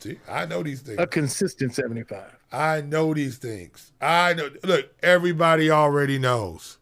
see, 0.00 0.18
I 0.28 0.44
know 0.44 0.62
these 0.62 0.82
things. 0.82 0.98
A 0.98 1.06
consistent 1.06 1.74
75. 1.74 2.36
I 2.52 2.82
know 2.82 3.14
these 3.14 3.38
things. 3.38 3.92
I 4.02 4.34
know. 4.34 4.50
Look, 4.64 4.92
everybody 5.02 5.70
already 5.70 6.18
knows. 6.18 6.76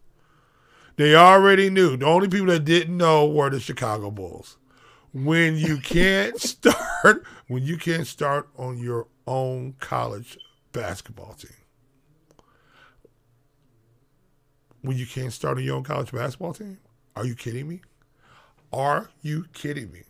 They 0.97 1.15
already 1.15 1.69
knew. 1.69 1.95
The 1.95 2.05
only 2.05 2.27
people 2.27 2.47
that 2.47 2.65
didn't 2.65 2.97
know 2.97 3.25
were 3.29 3.49
the 3.49 3.61
Chicago 3.61 4.11
Bulls. 4.11 4.57
When 5.15 5.55
you 5.55 5.77
can't 5.77 6.37
start, 6.41 7.23
when 7.47 7.63
you 7.63 7.77
can't 7.77 8.05
start 8.05 8.49
on 8.57 8.77
your 8.77 9.07
own 9.25 9.75
college 9.79 10.37
basketball 10.73 11.35
team, 11.35 11.55
when 14.81 14.97
you 14.97 15.05
can't 15.05 15.31
start 15.31 15.57
on 15.57 15.63
your 15.63 15.77
own 15.77 15.83
college 15.83 16.11
basketball 16.11 16.53
team, 16.53 16.79
are 17.15 17.25
you 17.25 17.33
kidding 17.33 17.65
me? 17.65 17.79
Are 18.73 19.09
you 19.21 19.45
kidding 19.53 19.89
me? 19.89 20.01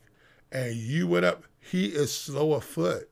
And 0.52 0.76
you 0.76 1.08
went 1.08 1.24
up. 1.24 1.44
He 1.60 1.90
is 1.90 2.12
slow 2.12 2.54
of 2.54 2.64
foot. 2.64 3.08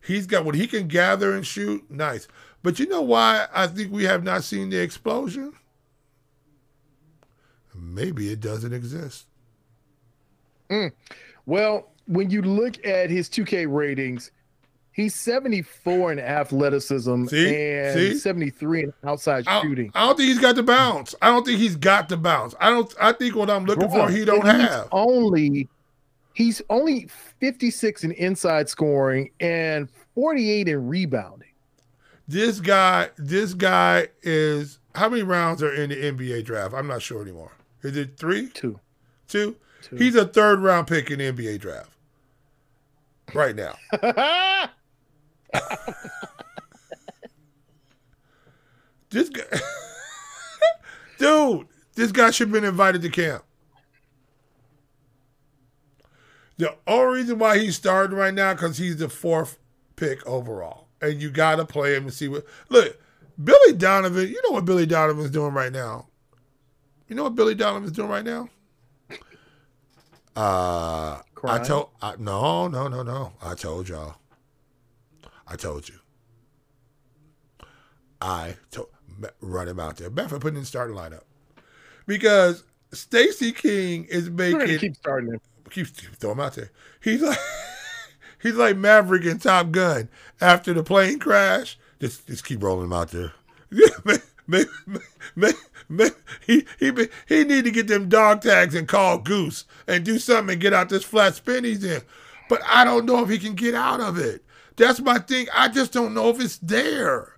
He's 0.00 0.28
got 0.28 0.44
what 0.44 0.54
he 0.54 0.68
can 0.68 0.86
gather 0.86 1.34
and 1.34 1.44
shoot. 1.44 1.90
Nice. 1.90 2.28
But 2.62 2.78
you 2.78 2.86
know 2.86 3.02
why 3.02 3.48
I 3.52 3.66
think 3.66 3.90
we 3.90 4.04
have 4.04 4.22
not 4.22 4.44
seen 4.44 4.70
the 4.70 4.80
explosion? 4.80 5.52
Maybe 7.74 8.30
it 8.30 8.38
doesn't 8.38 8.72
exist. 8.72 9.27
Mm. 10.70 10.92
Well, 11.46 11.90
when 12.06 12.30
you 12.30 12.42
look 12.42 12.84
at 12.86 13.10
his 13.10 13.28
2K 13.28 13.66
ratings, 13.72 14.30
he's 14.92 15.14
74 15.14 16.12
in 16.12 16.18
athleticism 16.18 17.26
See? 17.26 17.54
and 17.56 17.94
See? 17.98 18.18
73 18.18 18.82
in 18.84 18.92
outside 19.04 19.44
I, 19.46 19.60
shooting. 19.62 19.90
I 19.94 20.06
don't 20.06 20.16
think 20.16 20.28
he's 20.28 20.38
got 20.40 20.56
the 20.56 20.62
bounce. 20.62 21.14
I 21.22 21.28
don't 21.28 21.46
think 21.46 21.58
he's 21.58 21.76
got 21.76 22.08
the 22.08 22.16
bounce. 22.16 22.54
I 22.60 22.70
don't. 22.70 22.92
I 23.00 23.12
think 23.12 23.34
what 23.36 23.48
I'm 23.50 23.64
looking 23.64 23.88
for, 23.88 24.10
he 24.10 24.24
don't 24.24 24.44
have. 24.44 24.88
Only 24.92 25.68
he's 26.34 26.62
only 26.70 27.08
56 27.40 28.04
in 28.04 28.12
inside 28.12 28.68
scoring 28.68 29.30
and 29.40 29.88
48 30.14 30.68
in 30.68 30.88
rebounding. 30.88 31.48
This 32.26 32.60
guy. 32.60 33.10
This 33.16 33.54
guy 33.54 34.08
is. 34.22 34.78
How 34.94 35.08
many 35.08 35.22
rounds 35.22 35.62
are 35.62 35.72
in 35.72 35.90
the 35.90 35.96
NBA 35.96 36.44
draft? 36.44 36.74
I'm 36.74 36.88
not 36.88 37.02
sure 37.02 37.22
anymore. 37.22 37.52
Is 37.82 37.96
it 37.96 38.16
three, 38.18 38.48
Two. 38.48 38.80
two? 39.28 39.54
Two. 39.82 39.96
He's 39.96 40.14
a 40.14 40.26
third 40.26 40.60
round 40.60 40.86
pick 40.86 41.10
in 41.10 41.18
the 41.18 41.32
NBA 41.32 41.60
draft 41.60 41.90
right 43.34 43.54
now. 43.56 43.76
This 49.10 49.30
guy, 49.30 49.42
dude, 51.18 51.66
this 51.94 52.12
guy 52.12 52.30
should 52.30 52.48
have 52.48 52.52
been 52.52 52.64
invited 52.64 53.02
to 53.02 53.08
camp. 53.08 53.42
The 56.58 56.74
only 56.86 57.20
reason 57.20 57.38
why 57.38 57.58
he's 57.58 57.76
starting 57.76 58.16
right 58.16 58.34
now 58.34 58.52
because 58.52 58.78
he's 58.78 58.96
the 58.98 59.08
fourth 59.08 59.58
pick 59.96 60.26
overall, 60.26 60.88
and 61.00 61.22
you 61.22 61.30
got 61.30 61.56
to 61.56 61.64
play 61.64 61.94
him 61.94 62.04
to 62.04 62.10
see 62.10 62.28
what. 62.28 62.44
Look, 62.68 63.00
Billy 63.42 63.72
Donovan. 63.72 64.28
You 64.28 64.40
know 64.44 64.50
what 64.50 64.64
Billy 64.64 64.84
Donovan's 64.84 65.30
doing 65.30 65.54
right 65.54 65.72
now. 65.72 66.08
You 67.08 67.16
know 67.16 67.24
what 67.24 67.36
Billy 67.36 67.54
Donovan's 67.54 67.92
doing 67.92 68.10
right 68.10 68.24
now. 68.24 68.50
Uh, 70.38 71.20
I 71.42 71.58
told. 71.58 71.88
I, 72.00 72.14
no, 72.16 72.68
no, 72.68 72.86
no, 72.86 73.02
no. 73.02 73.32
I 73.42 73.54
told 73.54 73.88
y'all. 73.88 74.14
I 75.48 75.56
told 75.56 75.88
you. 75.88 75.96
I 78.20 78.54
told 78.70 78.88
run 79.40 79.66
him 79.66 79.80
out 79.80 79.96
there. 79.96 80.10
Bedford 80.10 80.40
put 80.40 80.50
him 80.50 80.58
in 80.58 80.62
the 80.62 80.66
starting 80.66 80.94
lineup 80.96 81.22
because 82.06 82.62
Stacey 82.92 83.50
King 83.50 84.04
is 84.04 84.30
making 84.30 84.78
keep 84.78 84.94
starting 84.94 85.32
him. 85.32 85.40
keep 85.70 85.88
throw 85.88 86.30
him 86.30 86.40
out 86.40 86.54
there. 86.54 86.70
He's 87.00 87.20
like 87.20 87.38
he's 88.42 88.54
like 88.54 88.76
Maverick 88.76 89.24
in 89.24 89.40
Top 89.40 89.72
Gun 89.72 90.08
after 90.40 90.72
the 90.72 90.84
plane 90.84 91.18
crash. 91.18 91.76
Just 92.00 92.28
just 92.28 92.44
keep 92.44 92.62
rolling 92.62 92.84
him 92.84 92.92
out 92.92 93.10
there. 93.10 93.32
Man, 94.50 94.64
man, 95.36 95.52
he 96.46 96.66
he 96.78 96.92
he 97.26 97.44
need 97.44 97.64
to 97.64 97.70
get 97.70 97.88
them 97.88 98.08
dog 98.08 98.42
tags 98.42 98.74
and 98.74 98.88
call 98.88 99.18
Goose 99.18 99.64
and 99.86 100.04
do 100.04 100.18
something 100.18 100.54
and 100.54 100.60
get 100.60 100.74
out 100.74 100.88
this 100.88 101.04
flat 101.04 101.34
spin 101.34 101.64
he's 101.64 101.84
in. 101.84 102.02
But 102.48 102.62
I 102.66 102.84
don't 102.84 103.06
know 103.06 103.22
if 103.22 103.30
he 103.30 103.38
can 103.38 103.54
get 103.54 103.74
out 103.74 104.00
of 104.00 104.18
it. 104.18 104.44
That's 104.76 105.00
my 105.00 105.18
thing. 105.18 105.46
I 105.54 105.68
just 105.68 105.92
don't 105.92 106.14
know 106.14 106.28
if 106.28 106.40
it's 106.40 106.58
there. 106.58 107.36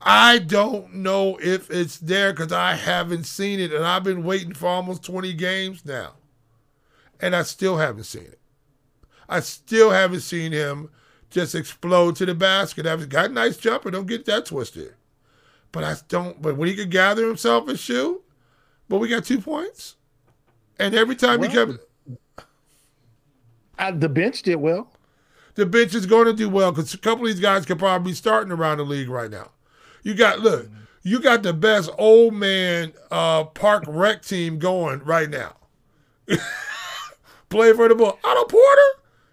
I 0.00 0.38
don't 0.38 0.94
know 0.94 1.38
if 1.42 1.70
it's 1.70 1.98
there 1.98 2.32
because 2.32 2.52
I 2.52 2.74
haven't 2.74 3.24
seen 3.24 3.58
it, 3.58 3.72
and 3.72 3.84
I've 3.84 4.04
been 4.04 4.22
waiting 4.22 4.54
for 4.54 4.68
almost 4.68 5.02
20 5.02 5.32
games 5.32 5.84
now 5.84 6.14
and 7.20 7.34
I 7.34 7.42
still 7.42 7.76
haven't 7.76 8.04
seen 8.04 8.24
it. 8.24 8.40
I 9.28 9.40
still 9.40 9.90
haven't 9.90 10.20
seen 10.20 10.52
him 10.52 10.90
just 11.30 11.54
explode 11.54 12.16
to 12.16 12.26
the 12.26 12.34
basket. 12.34 12.86
I've 12.86 13.08
got 13.08 13.30
a 13.30 13.32
nice 13.32 13.56
jumper, 13.56 13.90
don't 13.90 14.06
get 14.06 14.24
that 14.26 14.46
twisted. 14.46 14.94
But 15.72 15.84
I 15.84 15.96
don't. 16.08 16.40
But 16.40 16.56
when 16.56 16.68
he 16.68 16.74
could 16.74 16.90
gather 16.90 17.26
himself 17.26 17.68
and 17.68 17.78
shoot, 17.78 18.22
but 18.88 18.98
we 18.98 19.08
got 19.08 19.24
two 19.24 19.40
points, 19.40 19.96
and 20.78 20.94
every 20.94 21.14
time 21.16 21.42
he 21.42 21.48
Well, 21.48 21.66
comes, 21.66 21.78
Uh, 23.78 23.92
the 23.92 24.08
bench 24.08 24.42
did 24.42 24.56
well. 24.56 24.92
the 25.54 25.66
bench 25.66 25.94
is 25.94 26.06
going 26.06 26.26
to 26.26 26.32
do 26.32 26.48
well 26.48 26.72
because 26.72 26.92
a 26.94 26.98
couple 26.98 27.24
of 27.26 27.30
these 27.32 27.40
guys 27.40 27.66
could 27.66 27.78
probably 27.78 28.10
be 28.12 28.14
starting 28.14 28.52
around 28.52 28.78
the 28.78 28.84
league 28.84 29.08
right 29.08 29.30
now. 29.30 29.50
You 30.02 30.14
got 30.14 30.40
look, 30.40 30.68
you 31.02 31.20
got 31.20 31.42
the 31.42 31.52
best 31.52 31.90
old 31.98 32.34
man 32.34 32.92
uh, 33.10 33.44
park 33.44 33.84
rec 33.86 34.22
team 34.22 34.58
going 34.58 35.00
right 35.04 35.28
now. 35.30 35.56
Play 37.50 37.72
for 37.72 37.88
the 37.88 37.94
ball. 37.94 38.18
Otto 38.24 38.44
Porter. 38.44 38.82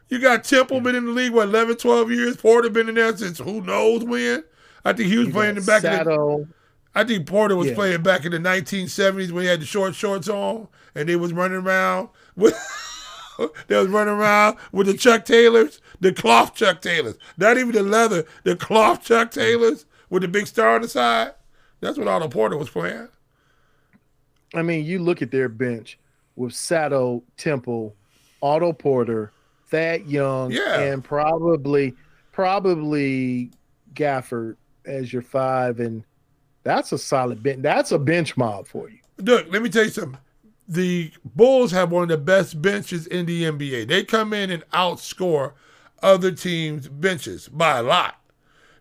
You 0.10 0.20
got 0.20 0.44
Temple 0.44 0.80
been 0.82 0.96
in 0.96 1.06
the 1.06 1.12
league 1.12 1.34
what 1.34 1.48
11, 1.50 1.78
12 1.78 2.12
years. 2.12 2.38
Porter 2.38 2.70
been 2.70 2.88
in 2.88 2.96
there 2.96 3.16
since 3.18 3.40
who 3.40 3.62
knows 3.62 4.04
when. 4.04 4.44
I 4.86 4.94
think 4.94 5.10
he 5.10 5.18
was 5.18 5.28
You 5.28 5.34
playing 5.34 5.56
back 5.66 5.84
in 5.84 6.06
the. 6.06 6.48
I 6.94 7.04
think 7.04 7.28
Porter 7.28 7.56
was 7.58 7.68
Yeah. 7.70 7.76
playing 7.76 8.04
back 8.04 8.24
in 8.24 8.32
the 8.32 8.38
1970s 8.40 9.32
when 9.32 9.44
he 9.44 9.50
had 9.50 9.60
the 9.60 9.66
short 9.66 9.96
shorts 9.96 10.30
on 10.30 10.70
and 10.96 11.10
they 11.10 11.18
was 11.18 11.34
running 11.34 11.58
around 11.58 12.08
with 12.38 12.56
they 13.68 13.76
was 13.76 13.88
running 13.88 14.14
around 14.14 14.58
with 14.72 14.88
the 14.88 14.94
Chuck 14.94 15.26
Taylors, 15.26 15.82
the 16.00 16.14
cloth 16.14 16.56
Chuck 16.56 16.82
Taylors. 16.82 17.18
Not 17.38 17.58
even 17.58 17.74
the 17.74 17.84
leather, 17.84 18.24
the 18.44 18.56
cloth 18.56 19.04
Chuck 19.04 19.32
Taylors 19.32 19.86
with 20.10 20.22
the 20.22 20.30
big 20.30 20.48
star 20.48 20.76
on 20.76 20.84
the 20.84 20.88
side. 20.88 21.34
That's 21.82 21.98
what 21.98 22.08
Otto 22.08 22.30
Porter 22.30 22.56
was 22.58 22.70
playing. 22.70 23.10
I 24.54 24.62
mean, 24.62 24.86
you 24.86 25.00
look 25.00 25.22
at 25.22 25.32
their 25.32 25.50
bench 25.50 26.00
with 26.38 26.54
Sato, 26.54 27.24
Temple, 27.36 27.94
Otto 28.42 28.72
Porter, 28.72 29.32
Thad 29.68 30.06
Young, 30.06 30.52
Yeah. 30.52 30.80
and 30.80 31.04
probably 31.04 31.94
probably 32.32 33.52
Gafford 33.94 34.56
as 34.88 35.12
your 35.12 35.22
five, 35.22 35.80
and 35.80 36.04
that's 36.64 36.92
a 36.92 36.98
solid 36.98 37.44
bench. 37.44 37.62
That's 37.62 37.92
a 37.92 38.00
bench 38.00 38.38
mob 38.38 38.68
for 38.68 38.90
you. 38.90 39.00
Look, 39.18 39.48
let 39.52 39.62
me 39.62 39.70
tell 39.70 39.84
you 39.84 39.90
something. 39.90 40.20
The 40.68 41.12
Bulls 41.24 41.72
have 41.72 41.92
one 41.92 42.04
of 42.04 42.10
the 42.10 42.18
best 42.18 42.62
benches 42.62 43.06
in 43.06 43.28
the 43.28 43.44
NBA. 43.44 43.88
They 43.88 44.04
come 44.04 44.34
in 44.34 44.50
and 44.50 44.68
outscore 44.72 45.54
other 46.02 46.32
teams' 46.32 46.88
benches 46.88 47.48
by 47.48 47.78
a 47.78 47.84
lot. 47.84 48.20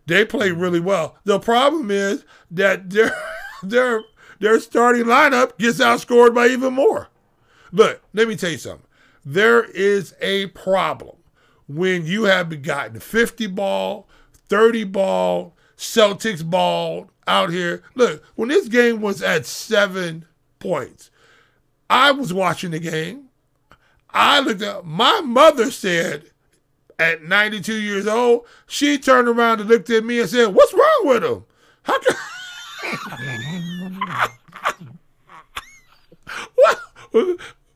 They 0.06 0.24
play 0.24 0.50
mm-hmm. 0.50 0.60
really 0.60 0.80
well. 0.80 1.16
The 1.24 1.38
problem 1.38 1.90
is 1.90 2.24
that 2.50 2.90
their 2.90 3.14
their 3.62 4.02
their 4.40 4.60
starting 4.60 5.04
lineup 5.04 5.58
gets 5.58 5.78
outscored 5.78 6.34
by 6.34 6.48
even 6.48 6.74
more. 6.74 7.08
Look, 7.72 8.02
let 8.12 8.28
me 8.28 8.36
tell 8.36 8.50
you 8.50 8.58
something. 8.58 8.86
There 9.24 9.64
is 9.64 10.14
a 10.20 10.46
problem 10.48 11.16
when 11.66 12.04
you 12.04 12.24
have 12.24 12.62
gotten 12.62 13.00
50 13.00 13.46
ball, 13.48 14.08
30 14.48 14.84
ball, 14.84 15.56
Celtics 15.76 16.48
ball 16.48 17.10
out 17.26 17.50
here. 17.50 17.82
Look, 17.94 18.22
when 18.34 18.48
this 18.48 18.68
game 18.68 19.00
was 19.00 19.22
at 19.22 19.46
seven 19.46 20.26
points, 20.58 21.10
I 21.88 22.10
was 22.12 22.32
watching 22.32 22.70
the 22.70 22.78
game. 22.78 23.28
I 24.10 24.40
looked 24.40 24.62
up, 24.62 24.84
my 24.84 25.20
mother 25.20 25.70
said 25.70 26.30
at 26.98 27.22
92 27.22 27.74
years 27.74 28.06
old, 28.06 28.46
she 28.66 28.98
turned 28.98 29.28
around 29.28 29.60
and 29.60 29.68
looked 29.68 29.90
at 29.90 30.04
me 30.04 30.20
and 30.20 30.28
said, 30.30 30.54
What's 30.54 30.72
wrong 30.72 31.00
with 31.04 31.24
him? 31.24 31.44
How 31.82 31.98
come? 31.98 32.16
what, 36.54 36.80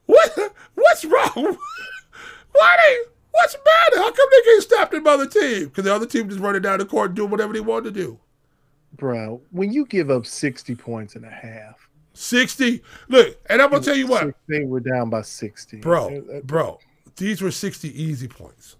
what, 0.06 0.54
what's 0.74 1.04
wrong? 1.04 1.58
Why 2.52 2.76
they, 2.76 2.96
what's 3.38 3.54
the 3.54 3.60
matter? 3.64 4.02
How 4.02 4.10
come 4.12 4.28
they 4.30 4.42
can't 4.50 4.62
stop 4.62 4.90
the 4.90 5.02
other 5.08 5.26
team? 5.26 5.64
Because 5.68 5.84
the 5.84 5.94
other 5.94 6.06
team 6.06 6.28
just 6.28 6.40
running 6.40 6.62
down 6.62 6.78
the 6.78 6.84
court 6.84 7.14
doing 7.14 7.30
whatever 7.30 7.52
they 7.52 7.60
want 7.60 7.84
to 7.84 7.90
do. 7.90 8.18
Bro, 8.96 9.40
when 9.50 9.72
you 9.72 9.84
give 9.86 10.10
up 10.10 10.26
60 10.26 10.74
points 10.74 11.14
and 11.14 11.24
a 11.24 11.30
half, 11.30 11.88
60. 12.14 12.82
Look, 13.08 13.36
and 13.48 13.62
I'm 13.62 13.70
gonna 13.70 13.82
tell 13.82 13.94
you 13.94 14.06
what, 14.08 14.34
They 14.48 14.64
were 14.64 14.80
down 14.80 15.08
by 15.10 15.22
60. 15.22 15.78
bro, 15.78 16.08
Uh, 16.16 16.40
bro. 16.42 16.78
These 17.16 17.42
were 17.42 17.50
60 17.50 18.00
easy 18.00 18.28
points. 18.28 18.76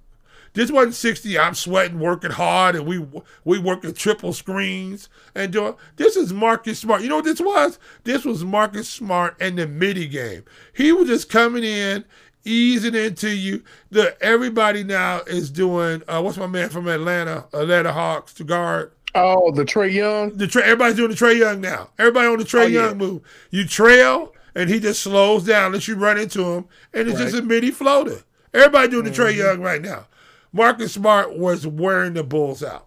This 0.55 0.73
wasn't 0.73 0.95
60. 0.95 1.38
I'm 1.38 1.55
sweating, 1.55 2.00
working 2.00 2.31
hard, 2.33 2.75
and 2.75 2.87
we 2.87 3.07
we 3.45 3.59
working 3.59 3.93
triple 3.93 4.33
screens 4.33 5.09
and 5.35 5.53
doing. 5.53 5.75
This 5.97 6.17
is 6.17 6.33
Marcus 6.33 6.81
Smart. 6.81 7.03
You 7.03 7.11
know 7.11 7.17
what 7.17 7.25
this 7.27 7.41
was? 7.41 7.79
This 8.05 8.25
was 8.25 8.45
Marcus 8.45 8.88
Smart 8.88 9.37
and 9.41 9.59
the 9.59 9.69
midi 9.69 10.09
game. 10.09 10.45
He 10.75 10.91
was 10.91 11.07
just 11.09 11.29
coming 11.29 11.62
in, 11.65 12.05
easing 12.49 12.95
into 12.95 13.31
you. 13.31 13.62
The 13.90 14.17
everybody 14.23 14.83
now 14.85 15.21
is 15.26 15.50
doing. 15.50 16.02
Uh, 16.09 16.23
what's 16.23 16.37
my 16.38 16.47
man 16.47 16.69
from 16.71 16.88
Atlanta? 16.88 17.47
Atlanta 17.52 17.93
Hawks 17.93 18.33
to 18.35 18.45
guard. 18.45 18.93
Oh, 19.14 19.50
the 19.52 19.64
Trae 19.64 19.93
Young. 19.93 20.37
The 20.37 20.47
Trae, 20.47 20.62
everybody's 20.62 20.97
doing 20.97 21.11
the 21.11 21.17
Trae 21.17 21.37
Young 21.38 21.61
now. 21.61 21.90
Everybody 21.99 22.28
on 22.28 22.38
the 22.38 22.45
Trae 22.45 22.64
Oh, 22.64 22.67
yeah. 22.67 22.87
Young 22.87 22.99
move. 22.99 23.23
You 23.50 23.67
trail, 23.67 24.35
and 24.55 24.69
he 24.69 24.81
just 24.81 25.02
slows 25.02 25.45
down, 25.45 25.73
lets 25.73 25.88
you 25.88 25.97
run 25.97 26.19
into 26.19 26.43
him, 26.45 26.67
and 26.93 27.09
it's 27.09 27.19
just 27.19 27.35
a 27.35 27.43
midi 27.43 27.71
floater. 27.71 28.23
Everybody 28.52 28.88
doing 28.88 29.05
the 29.05 29.11
Trae 29.11 29.31
Mm-hmm. 29.31 29.38
Young 29.38 29.61
right 29.61 29.83
now. 29.83 30.07
Marcus 30.52 30.93
Smart 30.93 31.37
was 31.38 31.67
wearing 31.67 32.14
the 32.14 32.23
Bulls 32.25 32.62
out. 32.62 32.87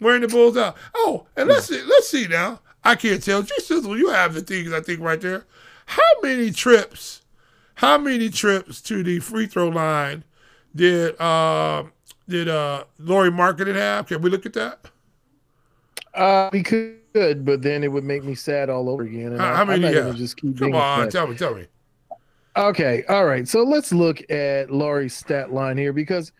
Wearing 0.00 0.22
the 0.22 0.28
Bulls 0.28 0.56
out. 0.56 0.76
Oh, 0.94 1.26
and 1.36 1.48
let's 1.48 1.66
see, 1.66 1.82
let's 1.82 2.08
see 2.08 2.26
now. 2.26 2.60
I 2.82 2.94
can't 2.94 3.22
tell. 3.22 3.42
G 3.42 3.52
Sizzle, 3.58 3.98
you 3.98 4.08
have 4.10 4.32
the 4.34 4.40
things 4.40 4.72
I 4.72 4.80
think 4.80 5.00
right 5.00 5.20
there. 5.20 5.44
How 5.86 6.02
many 6.22 6.50
trips? 6.50 7.19
How 7.80 7.96
many 7.96 8.28
trips 8.28 8.82
to 8.82 9.02
the 9.02 9.20
free 9.20 9.46
throw 9.46 9.68
line 9.68 10.22
did 10.76 11.18
uh 11.18 11.84
did 12.28 12.46
uh 12.46 12.84
Lauri 12.98 13.30
Markkanen 13.30 13.74
have? 13.74 14.06
Can 14.06 14.20
we 14.20 14.28
look 14.28 14.44
at 14.44 14.52
that? 14.52 14.90
Uh, 16.12 16.50
we 16.52 16.62
could, 16.62 17.46
but 17.46 17.62
then 17.62 17.82
it 17.82 17.88
would 17.88 18.04
make 18.04 18.22
me 18.22 18.34
sad 18.34 18.68
all 18.68 18.90
over 18.90 19.04
again. 19.04 19.28
And 19.28 19.40
How- 19.40 19.52
I, 19.52 19.56
how 19.56 19.64
many 19.64 19.90
gonna 19.94 20.12
just 20.12 20.36
keep 20.36 20.58
Come 20.58 20.74
on, 20.74 21.08
tell 21.08 21.26
me, 21.26 21.34
tell 21.36 21.54
me. 21.54 21.68
Okay, 22.54 23.02
all 23.08 23.24
right. 23.24 23.48
So 23.48 23.62
let's 23.62 23.94
look 23.94 24.30
at 24.30 24.70
Lauri's 24.70 25.16
stat 25.16 25.50
line 25.50 25.78
here 25.78 25.94
because 25.94 26.32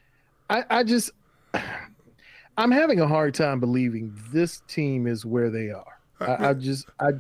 I, 0.50 0.64
I 0.68 0.84
just 0.84 1.10
I'm 2.58 2.70
having 2.70 3.00
a 3.00 3.08
hard 3.08 3.34
time 3.34 3.60
believing 3.60 4.14
this 4.30 4.60
team 4.68 5.06
is 5.06 5.24
where 5.24 5.48
they 5.48 5.70
are. 5.70 6.00
I, 6.20 6.50
I 6.50 6.52
just 6.52 6.86
I 7.00 7.12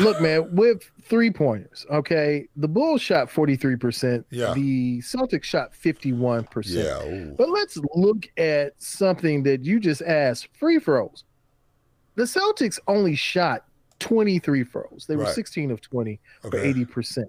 look, 0.00 0.20
man, 0.20 0.54
with 0.54 0.82
three 1.02 1.30
pointers. 1.30 1.86
Okay, 1.90 2.46
the 2.56 2.68
Bulls 2.68 3.00
shot 3.02 3.28
43%. 3.28 4.24
Yeah. 4.30 4.52
The 4.54 4.98
Celtics 5.00 5.44
shot 5.44 5.72
51%. 5.72 6.64
Yeah. 6.66 7.02
ooh. 7.06 7.34
But 7.36 7.48
let's 7.50 7.78
look 7.94 8.26
at 8.36 8.72
something 8.80 9.42
that 9.44 9.64
you 9.64 9.80
just 9.80 10.02
asked 10.02 10.48
free 10.58 10.78
throws. 10.78 11.24
The 12.14 12.24
Celtics 12.24 12.78
only 12.88 13.14
shot 13.14 13.64
23 13.98 14.64
throws. 14.64 15.06
They 15.08 15.16
were 15.16 15.24
Right. 15.24 15.34
16 15.34 15.70
of 15.70 15.80
20 15.80 16.20
for 16.42 16.48
Okay. 16.48 16.68
80%. 16.72 17.24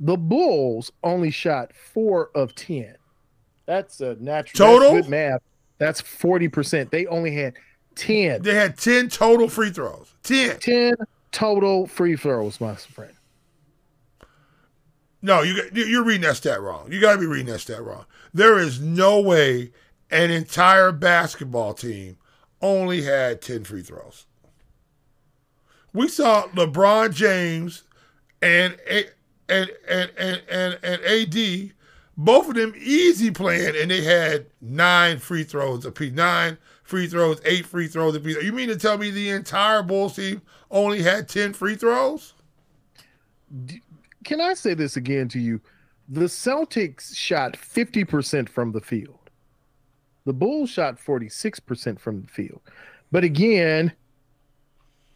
The 0.00 0.16
Bulls 0.16 0.92
only 1.02 1.30
shot 1.30 1.72
four 1.74 2.30
of 2.34 2.54
10. 2.54 2.94
That's 3.66 4.00
a 4.00 4.14
natural 4.20 4.78
Total? 4.78 4.92
good 5.00 5.08
math. 5.10 5.40
That's 5.78 6.00
40%. 6.00 6.90
They 6.90 7.06
only 7.06 7.32
had 7.32 7.54
10, 7.96 8.42
They 8.42 8.54
had 8.54 8.76
10 8.78 9.08
total 9.08 9.48
free 9.48 9.70
throws. 9.70 10.14
10. 10.22 10.58
10 10.60 10.94
total 11.36 11.86
free 11.86 12.16
throws, 12.16 12.60
my 12.62 12.74
friend. 12.76 13.12
No, 15.20 15.42
you, 15.42 15.60
you- 15.74 15.84
you're 15.84 16.04
reading 16.04 16.22
that 16.22 16.36
stat 16.36 16.60
wrong. 16.62 16.90
You 16.90 16.98
got 17.00 17.14
to 17.14 17.18
be 17.20 17.26
reading 17.26 17.52
that 17.52 17.58
stat 17.60 17.82
wrong. 17.84 18.06
There 18.32 18.58
is 18.58 18.80
no 18.80 19.20
way 19.20 19.70
an 20.10 20.30
entire 20.30 20.92
basketball 20.92 21.74
team 21.74 22.16
only 22.62 23.02
had 23.02 23.42
10 23.42 23.64
free 23.64 23.82
throws. 23.82 24.24
We 25.92 26.08
saw 26.08 26.46
LeBron 26.48 27.12
James 27.14 27.82
and 28.40 28.76
and 28.88 29.10
and 29.48 29.70
and 29.88 30.42
and, 30.48 30.78
and 30.82 31.02
AD, 31.04 31.72
both 32.16 32.48
of 32.48 32.54
them 32.54 32.74
easy 32.78 33.30
playing, 33.30 33.74
and 33.76 33.90
they 33.90 34.02
had 34.02 34.46
nine 34.60 35.18
free 35.18 35.44
throws 35.44 35.84
apiece. 35.84 36.12
Nine 36.12 36.56
free 36.86 37.08
throws, 37.08 37.40
eight 37.44 37.66
free 37.66 37.88
throws 37.88 38.14
apiece. 38.14 38.42
You 38.42 38.52
mean 38.52 38.68
to 38.68 38.76
tell 38.76 38.96
me 38.96 39.10
the 39.10 39.30
entire 39.30 39.82
Bulls 39.82 40.16
team 40.16 40.40
only 40.70 41.02
had 41.02 41.28
10 41.28 41.52
free 41.52 41.74
throws? 41.74 42.34
Can 44.24 44.40
I 44.40 44.54
say 44.54 44.74
this 44.74 44.96
again 44.96 45.28
to 45.28 45.38
you? 45.40 45.60
The 46.08 46.22
Celtics 46.26 47.14
shot 47.14 47.54
50% 47.54 48.48
from 48.48 48.72
the 48.72 48.80
field. 48.80 49.18
The 50.24 50.32
Bulls 50.32 50.70
shot 50.70 50.96
46% 50.98 51.98
from 51.98 52.22
the 52.22 52.28
field. 52.28 52.60
But 53.10 53.24
again, 53.24 53.92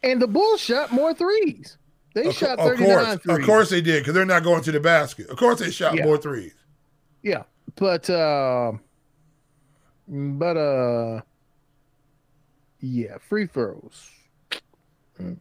and 0.03 0.21
the 0.21 0.27
Bulls 0.27 0.59
shot 0.61 0.91
more 0.91 1.13
threes. 1.13 1.77
They 2.13 2.25
Of, 2.25 2.35
shot 2.35 2.59
of 2.59 2.77
course, 2.77 3.19
threes. 3.23 3.39
of 3.39 3.45
course 3.45 3.69
they 3.69 3.81
did, 3.81 4.01
because 4.01 4.13
they're 4.13 4.25
not 4.25 4.43
going 4.43 4.61
to 4.63 4.71
the 4.73 4.79
basket. 4.81 5.29
Of 5.29 5.37
course 5.37 5.59
they 5.59 5.71
shot 5.71 5.95
Yeah. 5.95 6.03
more 6.03 6.17
threes. 6.17 6.53
Yeah. 7.23 7.43
But 7.75 8.09
uh 8.09 8.73
but 10.07 10.57
uh 10.57 11.21
yeah, 12.81 13.17
free 13.19 13.45
throws. 13.47 14.09
Yeah, 15.19 15.35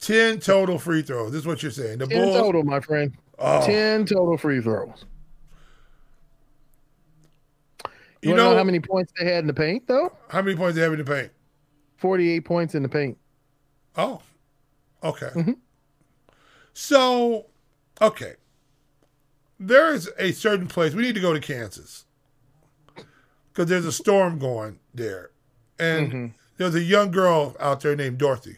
Ten 0.00 0.40
total 0.40 0.78
free 0.78 1.02
throws. 1.02 1.32
This 1.32 1.40
is 1.42 1.46
what 1.46 1.62
you're 1.62 1.70
saying. 1.72 1.98
The 1.98 2.06
10 2.06 2.22
Bulls. 2.24 2.36
total, 2.36 2.62
my 2.64 2.80
friend. 2.80 3.12
oh, 3.38 3.64
10 3.66 4.06
total 4.06 4.36
free 4.36 4.60
throws. 4.60 5.04
You, 8.22 8.30
you 8.30 8.36
know, 8.36 8.50
know 8.52 8.56
how 8.56 8.64
many 8.64 8.78
points 8.80 9.12
they 9.18 9.24
had 9.26 9.38
in 9.40 9.46
the 9.48 9.54
paint 9.54 9.86
though? 9.88 10.12
how 10.28 10.42
many 10.42 10.56
points 10.56 10.76
they 10.76 10.82
have 10.82 10.92
in 10.92 10.98
the 11.00 11.04
paint? 11.04 11.32
48 11.96 12.40
points 12.44 12.74
in 12.76 12.82
the 12.82 12.88
paint. 12.88 13.18
Oh, 13.96 14.22
okay. 15.02 15.30
Mhm. 15.34 15.56
So, 16.72 17.46
okay. 18.00 18.34
There 19.58 19.92
is 19.92 20.08
a 20.18 20.32
certain 20.32 20.66
place 20.68 20.94
we 20.94 21.02
need 21.02 21.14
to 21.16 21.20
go 21.20 21.32
to 21.32 21.40
Kansas 21.40 22.06
because 23.52 23.68
there's 23.68 23.84
a 23.86 23.92
storm 23.92 24.38
going 24.38 24.78
there, 24.94 25.30
and 25.82 26.12
Mhm. 26.12 26.32
there's 26.58 26.74
a 26.74 26.82
young 26.82 27.10
girl 27.10 27.56
out 27.58 27.80
there 27.80 27.96
named 27.96 28.18
Dorothy, 28.18 28.56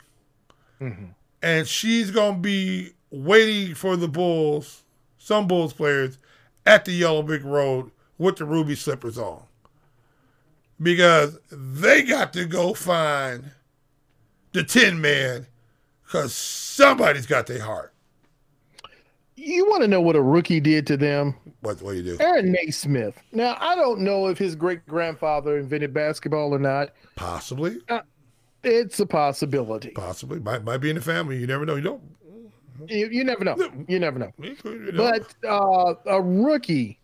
Mhm. 0.81 1.15
and 1.43 1.67
she's 1.67 2.11
gonna 2.11 2.39
be 2.39 2.93
waiting 3.11 3.75
for 3.75 3.97
the 3.97 4.09
Bulls, 4.09 4.83
some 5.19 5.47
Bulls 5.47 5.73
players, 5.73 6.19
at 6.67 6.85
the 6.85 6.93
Yellow 6.93 7.23
Brick 7.23 7.43
Road 7.45 7.91
with 8.19 8.37
the 8.37 8.45
ruby 8.45 8.75
slippers 8.75 9.17
on, 9.17 9.43
because 10.81 11.39
they 11.51 12.03
got 12.03 12.33
to 12.35 12.45
go 12.45 12.75
find 12.75 13.53
the 14.53 14.63
Tin 14.63 15.01
Man, 15.01 15.47
because 16.05 16.35
somebody's 16.35 17.27
got 17.27 17.47
their 17.47 17.63
heart. 17.63 17.94
You 19.37 19.67
want 19.69 19.83
to 19.83 19.89
know 19.89 20.01
what 20.01 20.17
a 20.17 20.23
rookie 20.23 20.61
did 20.61 20.87
to 20.89 20.97
them? 20.97 21.35
What 21.61 21.83
what 21.83 21.93
do 21.93 21.97
you 21.99 22.17
do? 22.17 22.23
Aaron 22.23 22.53
Naismith. 22.53 23.21
Now, 23.33 23.57
I 23.61 23.75
don't 23.75 24.01
know 24.01 24.29
if 24.29 24.39
his 24.39 24.55
great 24.55 24.87
grandfather 24.87 25.59
invented 25.59 25.93
basketball 25.93 26.55
or 26.55 26.59
not. 26.59 26.91
Possibly, 27.17 27.79
It's 28.63 29.01
a 29.01 29.07
possibility. 29.07 29.91
possibly 29.91 30.41
might 30.41 30.63
might 30.65 30.79
be 30.79 30.91
in 30.91 30.97
the 30.97 31.03
family. 31.03 31.39
You 31.39 31.47
never 31.47 31.67
know. 31.67 31.75
You 31.77 31.83
don't. 31.83 32.03
You, 32.89 33.09
you 33.09 33.25
never 33.25 33.45
know. 33.45 33.57
You 33.89 33.99
never 33.99 34.19
know. 34.19 34.33
you 34.39 34.93
know. 34.93 34.93
But 34.97 35.35
uh, 35.49 35.95
a 36.07 36.21
rookie, 36.21 36.99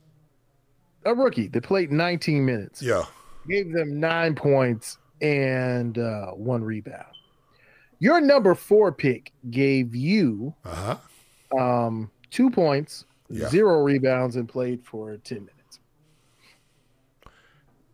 a 1.04 1.14
rookie 1.14 1.48
that 1.48 1.62
played 1.62 1.90
19 1.92 2.44
minutes, 2.44 2.82
yeah, 2.82 3.04
gave 3.48 3.72
them 3.72 3.98
nine 4.00 4.34
points 4.34 4.98
and 5.20 5.98
uh, 5.98 6.26
one 6.32 6.62
rebound. 6.62 7.06
Your 7.98 8.20
number 8.20 8.54
four 8.54 8.92
pick 8.92 9.32
gave 9.50 9.94
you 9.94 10.54
uh 10.64 10.96
huh. 11.52 11.58
um, 11.58 12.10
two 12.30 12.50
points, 12.50 13.04
Yeah. 13.28 13.48
zero 13.48 13.82
rebounds, 13.82 14.36
and 14.36 14.48
played 14.48 14.84
for 14.84 15.16
10 15.18 15.38
minutes. 15.38 15.80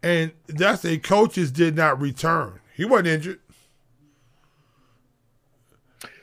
And 0.03 0.33
that's 0.47 0.85
a 0.85 0.99
coaches 0.99 1.51
did 1.51 1.75
not 1.77 2.01
return. 2.01 2.61
He 2.75 2.85
wasn't 2.85 3.09
injured. 3.09 3.41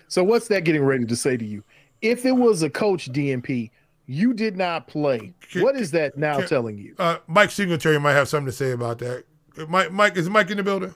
So 0.07 0.23
what's 0.23 0.47
that 0.49 0.63
getting 0.63 0.83
ready 0.83 1.05
to 1.05 1.15
say 1.15 1.37
to 1.37 1.45
you? 1.45 1.63
If 2.01 2.25
it 2.25 2.33
was 2.33 2.61
a 2.61 2.69
coach 2.69 3.11
DNP, 3.11 3.71
you 4.05 4.33
did 4.33 4.57
not 4.57 4.87
play. 4.87 5.33
Can- 5.51 5.63
What 5.63 5.75
is 5.75 5.91
that 5.91 6.17
now 6.17 6.39
can- 6.39 6.47
telling 6.47 6.77
you? 6.77 6.93
Uh, 6.99 7.17
Mike 7.27 7.49
Singletary 7.51 7.99
might 7.99 8.13
have 8.13 8.27
something 8.27 8.45
to 8.47 8.51
say 8.51 8.71
about 8.71 8.99
that. 8.99 9.23
Mike, 9.69 9.91
Mike 9.91 10.17
is 10.17 10.29
Mike 10.29 10.51
in 10.51 10.57
the 10.57 10.63
building? 10.63 10.93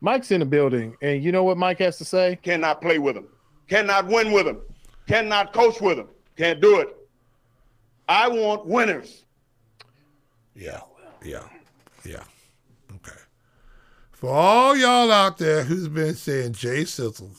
Mike's 0.00 0.30
in 0.30 0.40
the 0.40 0.46
building, 0.46 0.96
and 1.02 1.22
you 1.22 1.30
know 1.30 1.44
what 1.44 1.58
Mike 1.58 1.78
has 1.78 1.98
to 1.98 2.04
say? 2.04 2.38
Cannot 2.42 2.80
play 2.80 2.98
with 2.98 3.16
him. 3.16 3.26
Cannot 3.68 4.06
win 4.06 4.32
with 4.32 4.46
him. 4.46 4.58
Cannot 5.06 5.52
coach 5.52 5.80
with 5.80 5.96
them. 5.96 6.08
Can't 6.36 6.60
do 6.60 6.80
it. 6.80 6.96
I 8.08 8.28
want 8.28 8.66
winners. 8.66 9.24
Yeah, 10.54 10.80
yeah, 11.24 11.48
yeah. 12.04 12.22
Okay. 12.96 13.18
For 14.12 14.30
all 14.30 14.76
y'all 14.76 15.10
out 15.10 15.38
there 15.38 15.64
who's 15.64 15.88
been 15.88 16.14
saying 16.14 16.52
Jay 16.52 16.84
Sizzle, 16.84 17.30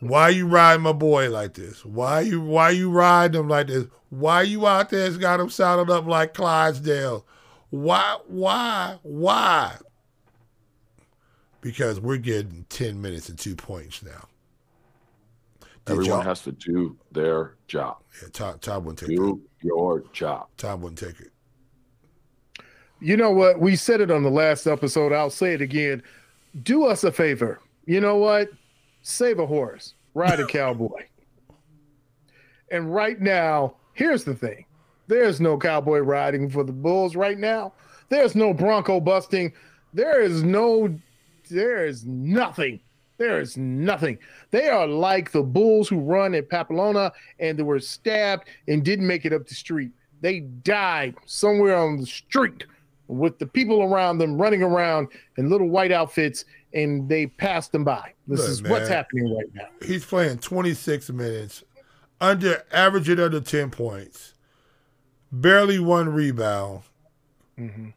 why 0.00 0.30
you 0.30 0.46
riding 0.46 0.82
my 0.82 0.92
boy 0.92 1.30
like 1.30 1.54
this? 1.54 1.84
Why 1.84 2.20
you 2.20 2.40
why 2.40 2.70
you 2.70 2.90
riding 2.90 3.40
him 3.40 3.48
like 3.48 3.68
this? 3.68 3.86
Why 4.10 4.42
you 4.42 4.66
out 4.66 4.90
there 4.90 5.04
has 5.04 5.18
got 5.18 5.40
him 5.40 5.50
saddled 5.50 5.90
up 5.90 6.06
like 6.06 6.34
Clydesdale? 6.34 7.26
Why 7.70 8.18
why 8.26 8.98
why? 9.02 9.76
because 11.64 11.98
we're 11.98 12.18
getting 12.18 12.66
10 12.68 13.00
minutes 13.00 13.30
and 13.30 13.38
two 13.38 13.56
points 13.56 14.02
now. 14.02 14.28
Did 15.86 15.92
Everyone 15.92 16.18
y'all- 16.20 16.20
has 16.22 16.42
to 16.42 16.52
do 16.52 16.96
their 17.12 17.56
job. 17.68 17.98
yeah, 18.22 18.28
Todd, 18.32 18.62
Todd 18.62 18.84
wouldn't 18.84 19.00
take 19.00 19.10
it. 19.10 19.16
Do 19.16 19.40
your 19.62 20.00
job. 20.12 20.48
Todd 20.56 20.80
wouldn't 20.80 20.98
take 20.98 21.20
it. 21.20 21.30
You 23.00 23.16
know 23.18 23.30
what? 23.32 23.60
We 23.60 23.76
said 23.76 24.00
it 24.00 24.10
on 24.10 24.22
the 24.22 24.30
last 24.30 24.66
episode. 24.66 25.12
I'll 25.12 25.28
say 25.28 25.52
it 25.52 25.60
again. 25.60 26.02
Do 26.62 26.84
us 26.84 27.04
a 27.04 27.12
favor. 27.12 27.60
You 27.84 28.00
know 28.00 28.16
what? 28.16 28.48
Save 29.02 29.38
a 29.40 29.46
horse, 29.46 29.94
ride 30.14 30.40
a 30.40 30.46
cowboy. 30.48 31.02
And 32.70 32.94
right 32.94 33.20
now, 33.20 33.76
here's 33.92 34.24
the 34.24 34.34
thing 34.34 34.64
there's 35.06 35.38
no 35.38 35.58
cowboy 35.58 35.98
riding 35.98 36.48
for 36.48 36.64
the 36.64 36.72
Bulls 36.72 37.14
right 37.14 37.38
now. 37.38 37.74
There's 38.08 38.34
no 38.34 38.54
Bronco 38.54 39.00
busting. 39.00 39.52
There 39.92 40.22
is 40.22 40.42
no, 40.42 40.98
there 41.50 41.84
is 41.84 42.06
nothing. 42.06 42.80
There 43.16 43.40
is 43.40 43.56
nothing. 43.56 44.18
They 44.50 44.68
are 44.68 44.86
like 44.86 45.30
the 45.30 45.42
Bulls 45.42 45.88
who 45.88 46.00
run 46.00 46.34
at 46.34 46.48
Pamplona 46.48 47.12
and 47.38 47.58
they 47.58 47.62
were 47.62 47.78
stabbed 47.80 48.48
and 48.66 48.84
didn't 48.84 49.06
make 49.06 49.24
it 49.24 49.32
up 49.32 49.46
the 49.46 49.54
street. 49.54 49.92
They 50.20 50.40
died 50.40 51.14
somewhere 51.26 51.76
on 51.76 51.98
the 51.98 52.06
street 52.06 52.64
with 53.06 53.38
the 53.38 53.46
people 53.46 53.82
around 53.82 54.18
them 54.18 54.40
running 54.40 54.62
around 54.62 55.08
in 55.36 55.48
little 55.50 55.68
white 55.68 55.92
outfits 55.92 56.44
and 56.72 57.08
they 57.08 57.26
passed 57.26 57.70
them 57.70 57.84
by. 57.84 58.12
This 58.26 58.40
Look, 58.40 58.48
is 58.48 58.62
what's 58.64 58.88
happening 58.88 59.32
right 59.36 59.46
now. 59.54 59.68
He's 59.86 60.04
playing 60.04 60.38
26 60.38 61.10
minutes, 61.10 61.62
under 62.20 62.64
averaging 62.72 63.20
under 63.20 63.40
10 63.40 63.70
points, 63.70 64.34
barely 65.30 65.78
one 65.78 66.08
rebound, 66.08 66.82
Mm-hmm. 67.58 67.90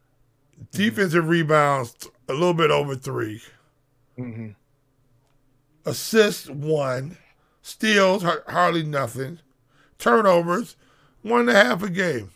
defensive 0.72 1.28
rebounds 1.28 1.96
a 2.30 2.34
little 2.34 2.54
bit 2.54 2.70
over 2.70 2.96
three, 2.96 3.42
Mm-hmm. 4.20 4.50
Assists 5.88 6.50
one, 6.50 7.18
steals 7.62 8.24
hardly 8.48 8.84
nothing, 8.84 9.40
turnovers 9.98 10.76
one 11.22 11.42
and 11.42 11.50
a 11.50 11.54
half 11.54 11.84
a 11.84 11.90
game. 11.90 12.32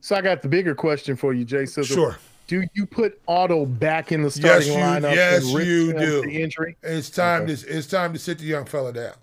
So 0.00 0.16
I 0.16 0.20
got 0.20 0.42
the 0.42 0.48
bigger 0.48 0.74
question 0.74 1.16
for 1.16 1.32
you, 1.32 1.44
Jay 1.44 1.64
Sizzle. 1.66 1.94
Sure. 1.94 2.18
Do 2.48 2.64
you 2.74 2.86
put 2.86 3.20
Otto 3.28 3.66
back 3.66 4.12
in 4.12 4.22
the 4.22 4.30
starting 4.30 4.72
you- 4.72 4.78
lineup? 4.78 5.14
yes, 5.14 5.44
you 5.44 5.92
do. 5.92 6.22
The 6.22 6.42
injury. 6.42 6.76
It's 6.82 7.08
time 7.08 7.42
Okay. 7.42 7.54
to 7.54 7.66
it's 7.68 7.86
time 7.86 8.12
to 8.12 8.18
sit 8.18 8.38
the 8.38 8.44
young 8.44 8.64
fella 8.64 8.92
down 8.92 9.14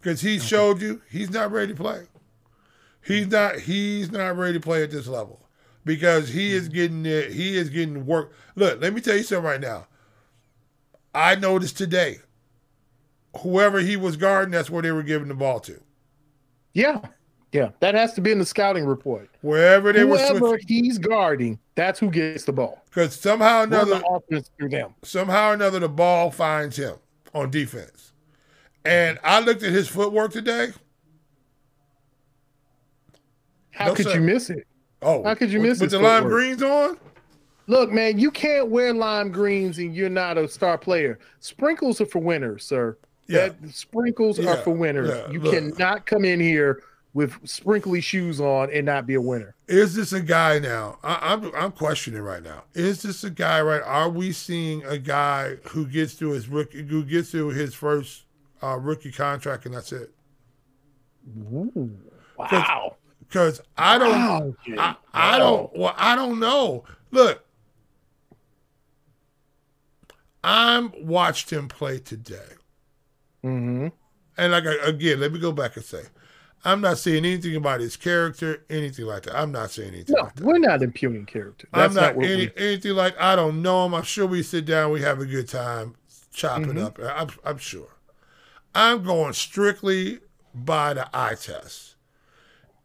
because 0.00 0.20
he 0.20 0.38
showed 0.38 0.80
you 0.80 1.00
he's 1.10 1.30
not 1.30 1.52
ready 1.52 1.72
to 1.72 1.80
play. 1.80 2.02
He's 3.02 3.24
hmm. 3.24 3.30
not 3.30 3.58
he's 3.60 4.10
not 4.10 4.36
ready 4.36 4.54
to 4.54 4.60
play 4.60 4.82
at 4.82 4.90
this 4.90 5.06
level 5.06 5.46
because 5.84 6.30
he 6.30 6.52
is 6.52 6.66
hmm. 6.66 6.72
getting 6.72 7.06
it. 7.06 7.32
He 7.32 7.56
is 7.56 7.68
getting 7.68 8.06
work. 8.06 8.32
Look, 8.56 8.80
let 8.80 8.94
me 8.94 9.00
tell 9.00 9.16
you 9.16 9.22
something 9.22 9.44
right 9.44 9.60
now. 9.60 9.86
I 11.14 11.36
noticed 11.36 11.78
today, 11.78 12.18
whoever 13.38 13.80
he 13.80 13.96
was 13.96 14.16
guarding, 14.16 14.52
that's 14.52 14.70
where 14.70 14.82
they 14.82 14.92
were 14.92 15.02
giving 15.02 15.28
the 15.28 15.34
ball 15.34 15.60
to. 15.60 15.80
Yeah, 16.72 17.00
yeah. 17.52 17.70
That 17.80 17.94
has 17.94 18.14
to 18.14 18.20
be 18.20 18.32
in 18.32 18.38
the 18.38 18.46
scouting 18.46 18.84
report. 18.84 19.28
Wherever 19.42 19.92
they 19.92 20.04
were 20.04 20.16
Whoever 20.18 20.38
switching, 20.38 20.84
he's 20.84 20.98
guarding, 20.98 21.58
that's 21.74 21.98
who 22.00 22.10
gets 22.10 22.44
the 22.44 22.52
ball. 22.52 22.82
because 22.86 23.14
somehow 23.14 23.60
or 23.60 23.64
another, 23.64 23.98
the 23.98 24.06
offense 24.08 24.50
through 24.58 24.70
them. 24.70 24.94
somehow 25.02 25.50
or 25.50 25.54
another, 25.54 25.78
the 25.78 25.88
ball 25.88 26.30
finds 26.30 26.76
him 26.76 26.96
on 27.34 27.50
defense. 27.50 28.12
And 28.84 29.18
I 29.24 29.40
looked 29.40 29.62
at 29.62 29.72
his 29.72 29.88
footwork 29.88 30.32
today. 30.32 30.68
How 33.70 33.86
No, 33.86 33.94
could 33.94 34.06
sir. 34.06 34.14
you 34.14 34.20
miss 34.20 34.50
it? 34.50 34.66
Oh, 35.02 35.22
How 35.24 35.34
could 35.34 35.50
you 35.50 35.60
miss 35.60 35.80
with- 35.80 35.92
miss 35.92 35.92
with 35.92 36.02
the 36.02 36.06
lime 36.06 36.24
greens 36.24 36.62
on? 36.62 36.98
Look, 37.66 37.90
man, 37.90 38.18
you 38.18 38.30
can't 38.30 38.68
wear 38.68 38.92
lime 38.92 39.30
greens 39.32 39.78
and 39.78 39.94
you're 39.94 40.10
not 40.10 40.36
a 40.36 40.46
star 40.48 40.76
player. 40.76 41.18
Sprinkles 41.40 42.00
are 42.00 42.06
for 42.06 42.18
winners, 42.20 42.64
sir. 42.64 42.96
Yeah. 43.26 43.48
That, 43.48 43.74
sprinkles 43.74 44.38
are 44.38 44.56
for 44.58 44.70
winners. 44.72 45.10
yeah, 45.10 45.30
you 45.30 45.40
look. 45.40 45.54
cannot 45.54 46.06
come 46.06 46.24
in 46.24 46.40
here 46.40 46.82
with 47.14 47.34
sprinkly 47.48 48.00
shoes 48.00 48.40
on 48.40 48.70
and 48.72 48.84
not 48.86 49.06
be 49.06 49.14
a 49.14 49.20
winner. 49.20 49.54
Is 49.68 49.94
this 49.94 50.12
a 50.12 50.20
guy 50.20 50.58
now? 50.58 50.98
I, 51.02 51.18
I'm 51.32 51.54
I'm 51.54 51.72
questioning 51.72 52.20
right 52.20 52.42
now. 52.42 52.64
Is 52.74 53.02
this 53.02 53.24
a 53.24 53.30
guy? 53.30 53.60
Right? 53.62 53.82
Are 53.82 54.08
we 54.10 54.32
seeing 54.32 54.84
a 54.84 54.98
guy 54.98 55.56
who 55.68 55.86
gets 55.86 56.14
through 56.14 56.32
his 56.32 56.48
rookie, 56.48 56.82
who 56.82 57.04
gets 57.04 57.30
through 57.30 57.50
his 57.50 57.74
first 57.74 58.24
uh, 58.62 58.76
rookie 58.78 59.12
contract, 59.12 59.64
and 59.64 59.74
that's 59.74 59.92
it? 59.92 60.12
Ooh, 61.52 61.96
wow. 62.36 62.96
Because 63.26 63.60
I 63.78 63.96
don't, 63.98 64.10
Wow. 64.12 64.54
I, 64.78 64.96
I 65.34 65.38
don't, 65.38 65.74
well, 65.76 65.94
I 65.96 66.14
don't 66.14 66.38
know. 66.38 66.84
Look, 67.10 67.42
I'm 70.42 70.92
watched 71.06 71.50
him 71.50 71.68
play 71.68 71.98
today. 71.98 72.44
Mm-hmm. 73.44 73.88
And 74.36 74.52
like 74.52 74.64
again, 74.82 75.20
let 75.20 75.32
me 75.32 75.38
go 75.38 75.52
back 75.52 75.76
and 75.76 75.84
say, 75.84 76.02
I'm 76.64 76.80
not 76.80 76.98
saying 76.98 77.24
anything 77.24 77.54
about 77.56 77.80
his 77.80 77.96
character, 77.96 78.64
anything 78.70 79.04
like 79.04 79.24
that. 79.24 79.38
I'm 79.38 79.52
not 79.52 79.70
saying 79.70 79.92
anything 79.94 80.16
No, 80.16 80.24
like 80.24 80.40
we're 80.40 80.58
not 80.58 80.82
impugning 80.82 81.26
character. 81.26 81.68
That's 81.72 81.94
I'm 81.96 82.02
not, 82.02 82.16
what 82.16 82.26
any, 82.26 82.46
we, 82.46 82.52
anything 82.56 82.92
like 82.94 83.20
I 83.20 83.36
don't 83.36 83.62
know 83.62 83.84
him. 83.86 83.94
I'm 83.94 84.02
sure 84.02 84.26
we 84.26 84.42
sit 84.42 84.64
down, 84.64 84.90
we 84.90 85.02
have 85.02 85.20
a 85.20 85.26
good 85.26 85.48
time, 85.48 85.94
chop 86.32 86.62
it 86.62 86.68
Mhm. 86.68 86.82
up. 86.84 86.98
I'm, 86.98 87.28
I'm 87.44 87.58
sure. 87.58 87.88
I'm 88.74 89.04
going 89.04 89.34
strictly 89.34 90.20
by 90.54 90.94
the 90.94 91.08
eye 91.16 91.34
test, 91.40 91.94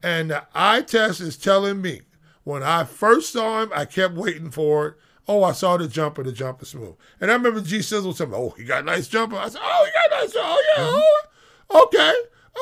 and 0.04 0.30
the 0.30 0.44
eye 0.54 0.82
test 0.82 1.20
is 1.22 1.38
telling 1.38 1.82
me 1.82 2.02
when 2.44 2.62
I 2.64 2.84
first 2.84 3.32
saw 3.34 3.64
him, 3.64 3.72
I 3.74 3.86
kept 3.86 4.14
waiting 4.14 4.52
for 4.52 4.88
it. 4.88 4.96
Oh, 5.32 5.44
I 5.44 5.52
saw 5.52 5.78
the 5.78 5.88
jumper. 5.88 6.24
The 6.24 6.32
jumper 6.32 6.66
smooth, 6.66 6.96
and 7.22 7.30
I 7.30 7.36
remember 7.36 7.62
G 7.62 7.84
Sizzle 7.84 8.16
telling 8.16 8.32
me, 8.32 8.38
"Oh, 8.40 8.50
he 8.58 8.64
got 8.64 8.82
a 8.82 8.86
nice 8.86 9.08
jumper." 9.08 9.38
I 9.38 9.48
said, 9.50 9.62
"Oh, 9.64 9.86
he 9.86 9.92
got 9.92 10.20
a 10.20 10.24
nice. 10.24 10.34
Jumper. 10.34 10.50
Oh, 10.50 10.64
yeah. 10.78 10.84
Mm-hmm. 10.84 11.28
Oh, 11.70 11.84
okay, 11.84 12.14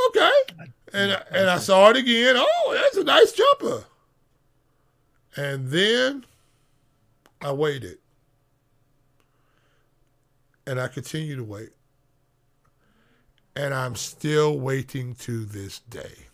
okay." 0.10 0.72
And 0.94 1.12
I- 1.14 1.24
and 1.32 1.50
I 1.50 1.60
saw 1.60 1.90
it 1.92 1.96
again. 1.98 2.36
Oh, 2.38 2.74
that's 2.74 2.98
a 2.98 3.04
nice 3.06 3.32
jumper. 3.32 3.86
And 5.38 5.70
then 5.70 6.26
I 7.42 7.52
waited. 7.54 8.00
And 10.66 10.80
I 10.80 10.88
continue 10.90 11.38
to 11.38 11.44
wait. 11.44 11.70
And 13.56 13.74
I'm 13.74 13.96
still 13.96 14.60
waiting 14.60 15.16
to 15.16 15.46
this 15.46 15.80
day. 15.80 16.28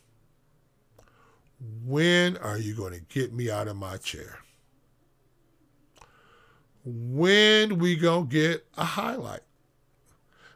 When 1.86 2.38
are 2.38 2.58
you 2.58 2.74
going 2.74 2.94
to 2.94 3.02
get 3.02 3.34
me 3.34 3.52
out 3.52 3.68
of 3.68 3.76
my 3.76 3.98
chair? 3.98 4.40
When 6.86 7.78
we 7.80 7.96
to 7.96 8.24
get 8.24 8.66
a 8.78 8.84
highlight? 8.84 9.42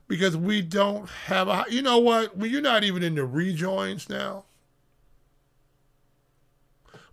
Because 0.08 0.36
we 0.38 0.62
don't 0.62 1.10
have 1.10 1.48
a 1.48 1.66
you 1.70 1.82
know 1.82 1.98
what? 2.00 2.38
When 2.38 2.50
you're 2.50 2.62
not 2.62 2.84
even 2.84 3.04
in 3.04 3.16
the 3.16 3.26
rejoins 3.26 4.10
now, 4.10 4.46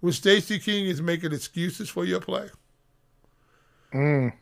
when 0.00 0.12
Stacey 0.12 0.58
King 0.58 0.86
is 0.86 1.00
making 1.02 1.32
excuses 1.32 1.88
for 1.88 2.04
your 2.04 2.20
play. 2.20 2.50
Mm. 3.92 4.32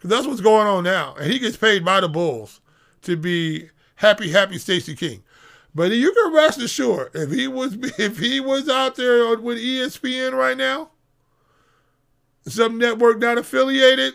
'Cause 0.00 0.10
that's 0.10 0.26
what's 0.26 0.40
going 0.40 0.66
on 0.66 0.84
now. 0.84 1.14
And 1.14 1.30
he 1.32 1.38
gets 1.38 1.56
paid 1.56 1.84
by 1.84 2.00
the 2.00 2.08
Bulls 2.08 2.60
to 3.02 3.16
be 3.16 3.70
happy, 3.96 4.30
happy 4.30 4.58
Stacey 4.58 4.94
King. 4.94 5.22
But 5.74 5.92
you 5.92 6.12
can 6.12 6.32
rest 6.32 6.60
assured, 6.60 7.10
if 7.14 7.30
he 7.30 7.48
was 7.48 7.74
if 7.98 8.18
he 8.18 8.40
was 8.40 8.68
out 8.68 8.96
there 8.96 9.26
on- 9.26 9.42
with 9.42 9.58
ESPN 9.58 10.32
right 10.34 10.56
now, 10.56 10.90
some 12.46 12.78
network 12.78 13.18
not 13.18 13.38
affiliated, 13.38 14.14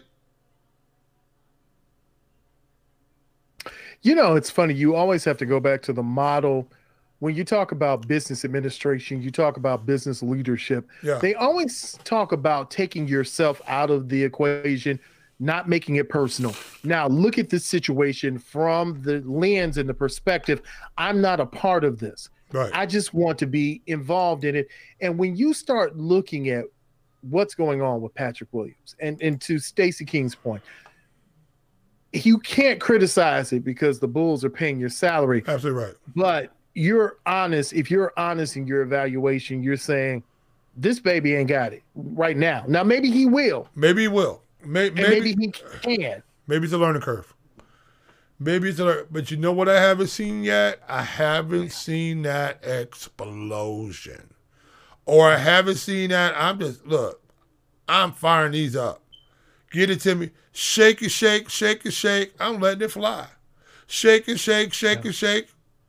You 4.01 4.15
know, 4.15 4.35
it's 4.37 4.49
funny. 4.49 4.73
You 4.73 4.95
always 4.95 5.25
have 5.25 5.37
to 5.39 5.45
go 5.45 5.59
back 5.59 5.81
to 5.83 5.93
the 5.93 6.03
model. 6.03 6.71
When 7.19 7.35
you 7.35 7.43
talk 7.43 7.73
about 7.73 8.07
business 8.07 8.45
administration, 8.45 9.21
you 9.21 9.29
talk 9.29 9.57
about 9.57 9.85
business 9.85 10.23
leadership. 10.23 10.87
yeah, 11.03 11.17
They 11.17 11.35
always 11.35 11.99
talk 12.05 12.31
about 12.31 12.71
taking 12.71 13.09
yourself 13.09 13.61
out 13.67 13.89
of 13.91 14.07
the 14.07 14.23
equation, 14.23 15.01
not 15.41 15.67
making 15.67 15.97
it 15.97 16.07
personal. 16.07 16.55
Now, 16.85 17.07
look 17.09 17.37
at 17.37 17.49
this 17.49 17.65
situation 17.65 18.37
from 18.39 19.01
the 19.01 19.19
lens 19.25 19.77
and 19.77 19.89
the 19.89 19.93
perspective. 19.93 20.61
I'm 20.97 21.19
not 21.19 21.41
a 21.41 21.45
part 21.45 21.83
of 21.83 21.99
this. 21.99 22.29
right. 22.53 22.71
I 22.73 22.85
just 22.85 23.13
want 23.13 23.37
to 23.39 23.47
be 23.47 23.81
involved 23.87 24.45
in 24.45 24.55
it. 24.55 24.69
And 25.01 25.17
when 25.17 25.35
you 25.35 25.53
start 25.53 25.97
looking 25.97 26.47
at 26.49 26.63
what's 27.21 27.55
going 27.55 27.81
on 27.81 28.01
with 28.01 28.13
Patrick 28.13 28.49
Williams, 28.51 28.95
and, 28.99 29.21
and 29.21 29.39
to 29.41 29.59
Stacey 29.59 30.05
King's 30.05 30.35
point, 30.35 30.61
you 32.13 32.39
can't 32.39 32.79
criticize 32.79 33.53
it 33.53 33.63
because 33.63 33.99
the 33.99 34.07
Bulls 34.07 34.43
are 34.43 34.49
paying 34.49 34.79
your 34.79 34.89
salary, 34.89 35.43
Absolutely 35.47 35.83
right. 35.83 35.95
but 36.15 36.51
you're 36.73 37.17
honest. 37.25 37.73
If 37.73 37.91
you're 37.91 38.13
honest 38.17 38.55
in 38.57 38.65
your 38.65 38.81
evaluation, 38.81 39.61
you're 39.61 39.77
saying 39.77 40.23
this 40.77 40.99
baby 40.99 41.35
ain't 41.35 41.49
got 41.49 41.73
it 41.73 41.83
right 41.95 42.37
now. 42.37 42.63
Now, 42.67 42.83
maybe 42.83 43.11
he 43.11 43.25
will, 43.25 43.67
Maybe 43.75 44.03
he 44.03 44.07
will. 44.07 44.41
May- 44.63 44.89
Maybe, 44.89 45.01
maybe, 45.01 45.35
he 45.39 45.97
can. 45.97 46.23
Maybe 46.47 46.65
it's 46.65 46.73
a 46.73 46.77
learning 46.77 47.01
curve. 47.01 47.33
Maybe 48.39 48.69
it's 48.69 48.79
a 48.79 48.85
learn, 48.85 49.05
but 49.11 49.29
you 49.31 49.37
know 49.37 49.51
what 49.51 49.67
I 49.67 49.79
haven't 49.81 50.07
seen 50.07 50.43
yet? 50.43 50.81
I 50.87 51.03
haven't 51.03 51.71
seen 51.71 52.21
that 52.23 52.63
explosion. 52.63 54.33
Or 55.09 55.27
I 55.31 55.37
haven't 55.37 55.77
seen 55.77 56.11
that. 56.11 56.35
I'm 56.37 56.59
just 56.59 56.85
look, 56.85 57.19
I'm 57.87 58.11
firing 58.11 58.51
these 58.51 58.75
up. 58.75 59.01
Get 59.71 59.89
it 59.89 60.01
to 60.01 60.13
me. 60.13 60.29
Shake 60.51 61.01
and 61.01 61.11
shake, 61.11 61.49
shake 61.49 61.83
and 61.83 61.93
shake. 61.93 62.33
I'm 62.39 62.59
letting 62.59 62.83
it 62.83 62.91
fly. 62.91 63.25
Shake 63.87 64.27
and 64.27 64.39
shake, 64.39 64.71
shake 64.71 65.03
and 65.03 65.15
shake. 65.15 65.47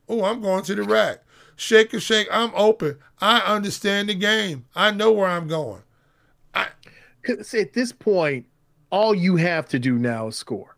Oh, 0.09 0.23
I'm 0.23 0.41
going 0.41 0.63
to 0.63 0.73
the 0.73 0.81
rack. 0.81 1.23
Shake 1.55 1.93
and 1.93 2.01
shake. 2.01 2.27
I'm 2.31 2.51
open. 2.55 2.97
I 3.19 3.41
understand 3.41 4.09
the 4.09 4.15
game. 4.15 4.65
I 4.75 4.89
know 4.89 5.11
where 5.11 5.27
I'm 5.27 5.47
going. 5.47 5.83
'Cause 7.23 7.53
at 7.53 7.73
this 7.73 7.91
point, 7.91 8.47
all 8.89 9.13
you 9.13 9.35
have 9.35 9.67
to 9.69 9.77
do 9.77 9.99
now 9.99 10.29
is 10.29 10.35
score. 10.35 10.75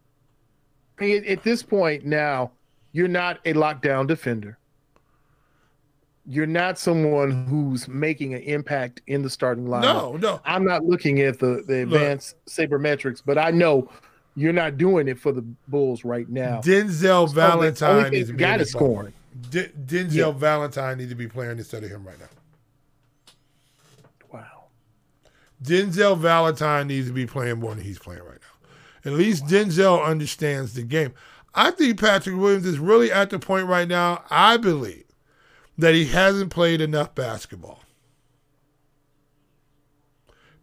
At 0.99 1.43
this 1.43 1.63
point 1.63 2.05
now, 2.05 2.51
you're 2.91 3.07
not 3.07 3.39
a 3.45 3.53
lockdown 3.53 4.05
defender. 4.05 4.57
You're 6.25 6.45
not 6.47 6.79
someone 6.79 7.45
who's 7.47 7.87
making 7.87 8.33
an 8.33 8.41
impact 8.43 9.01
in 9.07 9.21
the 9.23 9.29
starting 9.29 9.67
line. 9.67 9.81
No, 9.81 10.15
no. 10.15 10.39
I'm 10.45 10.63
not 10.63 10.85
looking 10.85 11.19
at 11.19 11.37
the, 11.39 11.63
the 11.67 11.85
Look. 11.85 11.95
advanced 11.99 12.35
sabermetrics, 12.45 13.21
but 13.25 13.37
I 13.37 13.51
know 13.51 13.89
you're 14.35 14.53
not 14.53 14.77
doing 14.77 15.07
it 15.09 15.19
for 15.19 15.31
the 15.33 15.41
Bulls 15.67 16.05
right 16.05 16.27
now. 16.29 16.61
Denzel 16.61 17.27
So 17.27 17.33
Valentine 17.35 18.11
needs 18.11 18.27
to 18.27 18.33
thing 18.33 18.37
be 18.37 18.43
got 18.43 18.61
is 18.61 18.71
scoring. 18.71 19.13
D- 19.49 19.67
Denzel 19.85 20.13
Yeah. 20.13 20.31
Valentine 20.31 20.97
needs 20.97 21.09
to 21.09 21.15
be 21.15 21.27
playing 21.27 21.57
instead 21.57 21.83
of 21.83 21.89
him 21.89 22.05
right 22.05 22.19
now. 22.19 22.25
Wow. 24.31 24.63
Denzel 25.63 26.17
Valentine 26.17 26.87
needs 26.87 27.07
to 27.07 27.13
be 27.13 27.25
playing 27.25 27.59
more 27.59 27.75
than 27.75 27.83
he's 27.83 27.99
playing 27.99 28.23
right 28.23 28.39
now. 29.03 29.11
At 29.11 29.17
least 29.17 29.45
Denzel 29.45 30.03
understands 30.03 30.73
the 30.73 30.83
game. 30.83 31.13
I 31.53 31.71
think 31.71 31.99
Patrick 31.99 32.35
Williams 32.37 32.65
is 32.65 32.79
really 32.79 33.11
at 33.11 33.29
the 33.29 33.37
point 33.39 33.67
right 33.67 33.87
now, 33.87 34.23
I 34.29 34.57
believe, 34.57 35.02
that 35.77 35.95
he 35.95 36.05
hasn't 36.05 36.51
played 36.51 36.81
enough 36.81 37.15
basketball. 37.15 37.81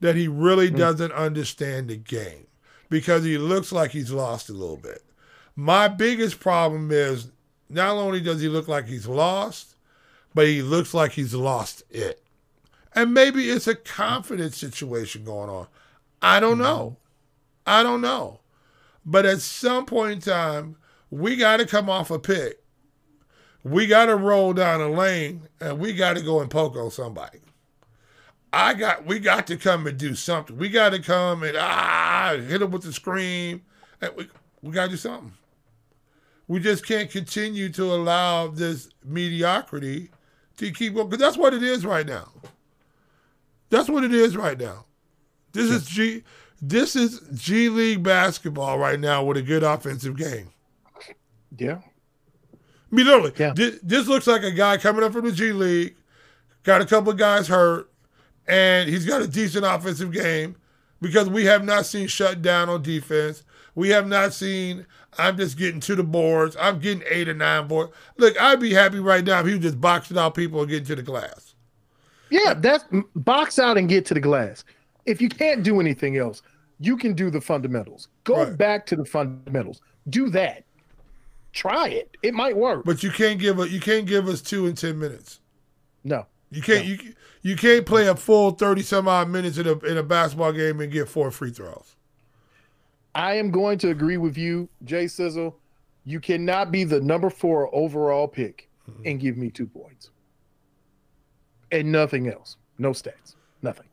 That 0.01 0.17
he 0.17 0.29
really 0.29 0.69
hmm. 0.69 0.77
doesn't 0.77 1.13
understand 1.13 1.89
the 1.89 1.97
game 1.97 2.47
because 2.89 3.25
he 3.25 3.39
looks 3.39 3.73
like 3.73 3.91
he's 3.91 4.11
lost 4.11 4.49
a 4.49 4.55
little 4.55 4.77
bit. 4.77 5.03
My 5.57 5.89
biggest 5.89 6.41
problem 6.41 6.91
is 6.91 7.31
not 7.69 7.97
only 7.97 8.21
does 8.21 8.41
he 8.41 8.49
look 8.49 8.67
like 8.67 8.87
he's 8.87 9.07
lost, 9.07 9.77
but 10.35 10.47
he 10.47 10.63
looks 10.63 10.95
like 10.95 11.13
he's 11.13 11.35
lost 11.35 11.83
it. 11.91 12.23
And 12.95 13.15
maybe 13.15 13.51
it's 13.51 13.67
a 13.67 13.75
confidence 13.75 14.57
situation 14.57 15.25
going 15.25 15.51
on. 15.51 15.67
I 16.23 16.41
don't 16.41 16.57
hmm. 16.57 16.63
know. 16.63 16.97
I 17.67 17.83
don't 17.83 18.01
know. 18.01 18.41
But 19.05 19.27
at 19.27 19.41
some 19.41 19.87
point 19.87 20.13
in 20.13 20.21
time, 20.21 20.77
we 21.11 21.37
got 21.37 21.59
to 21.59 21.67
come 21.67 21.91
off 21.91 22.11
a 22.11 22.19
pick. 22.19 22.60
We 23.63 23.87
got 23.87 24.07
to 24.07 24.17
roll 24.17 24.53
down 24.53 24.81
a 24.81 24.89
lane 24.89 25.49
and 25.61 25.79
we 25.79 25.93
got 25.93 26.17
to 26.17 26.23
go 26.23 26.41
and 26.41 26.51
poke 26.51 26.77
on 26.77 26.91
somebody. 26.91 27.41
I 28.53 28.75
got, 28.75 29.07
we 29.07 29.19
got 29.19 29.47
to 29.49 29.57
come 29.57 29.87
and 29.87 29.97
do 29.99 30.15
something. 30.15 30.57
We 30.57 30.69
got 30.69 30.91
to 30.91 31.01
come 31.01 31.43
and 31.43 31.57
ah, 31.57 32.37
hit 32.37 32.63
him 32.63 32.71
with 32.71 32.83
the 32.83 32.93
scream. 32.93 33.63
And 34.01 34.13
we, 34.17 34.29
we 34.63 34.73
got 34.73 34.87
to 34.87 34.91
do 34.91 34.97
something. 34.97 35.33
We 36.49 36.59
just 36.59 36.85
can't 36.85 37.11
continue 37.11 37.69
to 37.71 37.85
allow 37.95 38.49
this 38.49 38.89
mediocrity 39.05 40.11
to 40.57 40.73
keep 40.73 40.95
going 40.95 41.09
because 41.09 41.21
that's 41.21 41.37
what 41.37 41.55
it 41.55 41.63
is 41.63 41.87
right 41.87 42.07
now. 42.07 42.29
That's 43.69 43.89
what 43.89 44.03
it 44.03 44.13
is 44.13 44.37
right 44.37 44.59
now. 44.59 44.85
This 45.53 45.71
is 45.71 45.87
G. 45.87 46.25
This 46.61 46.97
is 46.97 47.21
G 47.35 47.69
League 47.69 48.03
basketball 48.03 48.79
right 48.79 48.99
now 48.99 49.25
with 49.25 49.37
a 49.37 49.43
good 49.43 49.63
offensive 49.63 50.17
game. 50.17 50.51
Yeah. 51.57 51.79
I 52.93 52.97
mean, 52.97 53.07
literally, 53.07 53.33
Yeah. 53.37 53.53
thi- 53.55 53.79
this, 53.83 54.07
looks 54.09 54.27
like 54.27 54.43
a 54.43 54.51
guy 54.51 54.77
coming 54.77 55.05
up 55.05 55.13
from 55.13 55.25
the 55.25 55.33
G 55.33 55.53
League, 55.53 55.95
got 56.65 56.81
a 56.81 56.87
couple 56.87 57.13
of 57.13 57.19
guys 57.19 57.47
hurt, 57.49 57.89
and 58.49 58.89
he's 58.89 59.07
got 59.07 59.23
a 59.23 59.29
decent 59.29 59.65
offensive 59.65 60.13
game 60.13 60.57
because 61.01 61.29
we 61.29 61.45
have 61.45 61.65
not 61.65 61.87
seen 61.87 62.09
shut 62.09 62.43
down 62.43 62.69
on 62.69 62.83
defense. 62.83 63.45
We 63.77 63.91
have 63.91 64.09
not 64.09 64.33
seen. 64.35 64.87
I'm 65.19 65.37
just 65.37 65.57
getting 65.57 65.81
to 65.81 65.95
the 65.95 66.03
boards. 66.03 66.57
I'm 66.61 66.81
getting 66.81 67.05
eight 67.09 67.29
or 67.29 67.35
nine 67.35 67.69
boards. 67.69 67.93
Look, 68.17 68.41
I'd 68.41 68.61
be 68.61 68.73
happy 68.75 68.99
right 68.99 69.25
now 69.25 69.41
if 69.41 69.47
he 69.47 69.53
was 69.55 69.63
just 69.63 69.81
boxing 69.81 70.19
out 70.19 70.35
people 70.35 70.61
and 70.61 70.69
getting 70.69 70.87
to 70.87 70.97
the 70.97 71.03
glass. 71.03 71.55
Yeah, 72.31 72.55
that's 72.55 72.85
box 73.15 73.59
out 73.59 73.77
and 73.79 73.89
get 73.89 74.05
to 74.07 74.15
the 74.15 74.21
glass. 74.21 74.65
If 75.07 75.21
you 75.21 75.29
can't 75.29 75.63
do 75.63 75.81
anything 75.81 76.17
else, 76.17 76.43
you 76.81 76.97
can 76.97 77.15
do 77.15 77.31
the 77.31 77.41
fundamentals. 77.41 78.09
Go 78.25 78.45
Right. 78.45 78.57
back 78.57 78.87
to 78.87 78.97
the 78.97 79.05
fundamentals. 79.05 79.81
Do 80.09 80.29
that. 80.31 80.65
Try 81.53 81.89
it. 81.89 82.17
It 82.23 82.33
might 82.35 82.57
work. 82.57 82.85
But 82.85 83.03
you 83.03 83.11
can't 83.11 83.39
give 83.41 83.59
a, 83.59 83.69
you 83.69 83.81
can't 83.81 84.07
give 84.07 84.29
us 84.29 84.41
two 84.41 84.67
in 84.67 84.75
ten 84.75 84.99
minutes. 84.99 85.41
no. 86.05 86.27
You 86.53 86.63
can't 86.63 86.85
you 86.85 86.99
you 87.43 87.55
can't 87.55 87.87
play 87.87 88.09
a 88.09 88.17
full 88.17 88.51
thirty 88.51 88.83
some 88.83 89.07
odd 89.07 89.29
minutes 89.29 89.57
in 89.57 89.69
a 89.69 89.79
in 89.85 89.97
a 89.97 90.03
basketball 90.03 90.53
game 90.53 90.81
and 90.81 90.91
get 90.91 91.09
four 91.09 91.31
free 91.31 91.51
throws. 91.53 91.95
I 93.15 93.35
am 93.35 93.53
going 93.53 93.79
to 93.79 93.91
agree 93.91 94.17
with 94.17 94.37
you, 94.37 94.69
Jay 94.85 95.07
Sizzle. 95.07 95.57
You 96.05 96.19
cannot 96.19 96.73
be 96.73 96.83
the 96.83 97.01
number 97.01 97.31
four 97.31 97.73
overall 97.75 98.27
pick 98.27 98.69
Mm-hmm. 98.91 99.03
and 99.07 99.21
give 99.21 99.37
me 99.37 99.51
two 99.51 99.67
points. 99.67 100.11
And 101.71 101.93
nothing 101.93 102.27
else. 102.29 102.57
No 102.79 102.91
stats. 102.91 103.37
Nothing. 103.63 103.87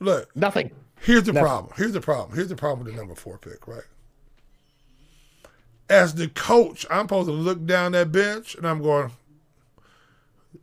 Look, 0.00 0.34
Nothing. 0.34 0.70
here's 1.02 1.24
the 1.24 1.32
Never. 1.34 1.44
problem. 1.46 1.72
Here's 1.76 1.92
the 1.92 2.00
problem. 2.00 2.34
Here's 2.34 2.48
the 2.48 2.56
problem 2.56 2.84
with 2.86 2.94
the 2.94 2.98
number 2.98 3.14
four 3.14 3.36
pick, 3.36 3.66
right? 3.68 3.82
As 5.90 6.14
the 6.14 6.28
coach, 6.28 6.84
I'm 6.90 7.04
supposed 7.04 7.28
to 7.28 7.32
look 7.32 7.64
down 7.64 7.92
that 7.92 8.12
bench 8.12 8.54
and 8.54 8.66
I'm 8.66 8.82
going, 8.82 9.10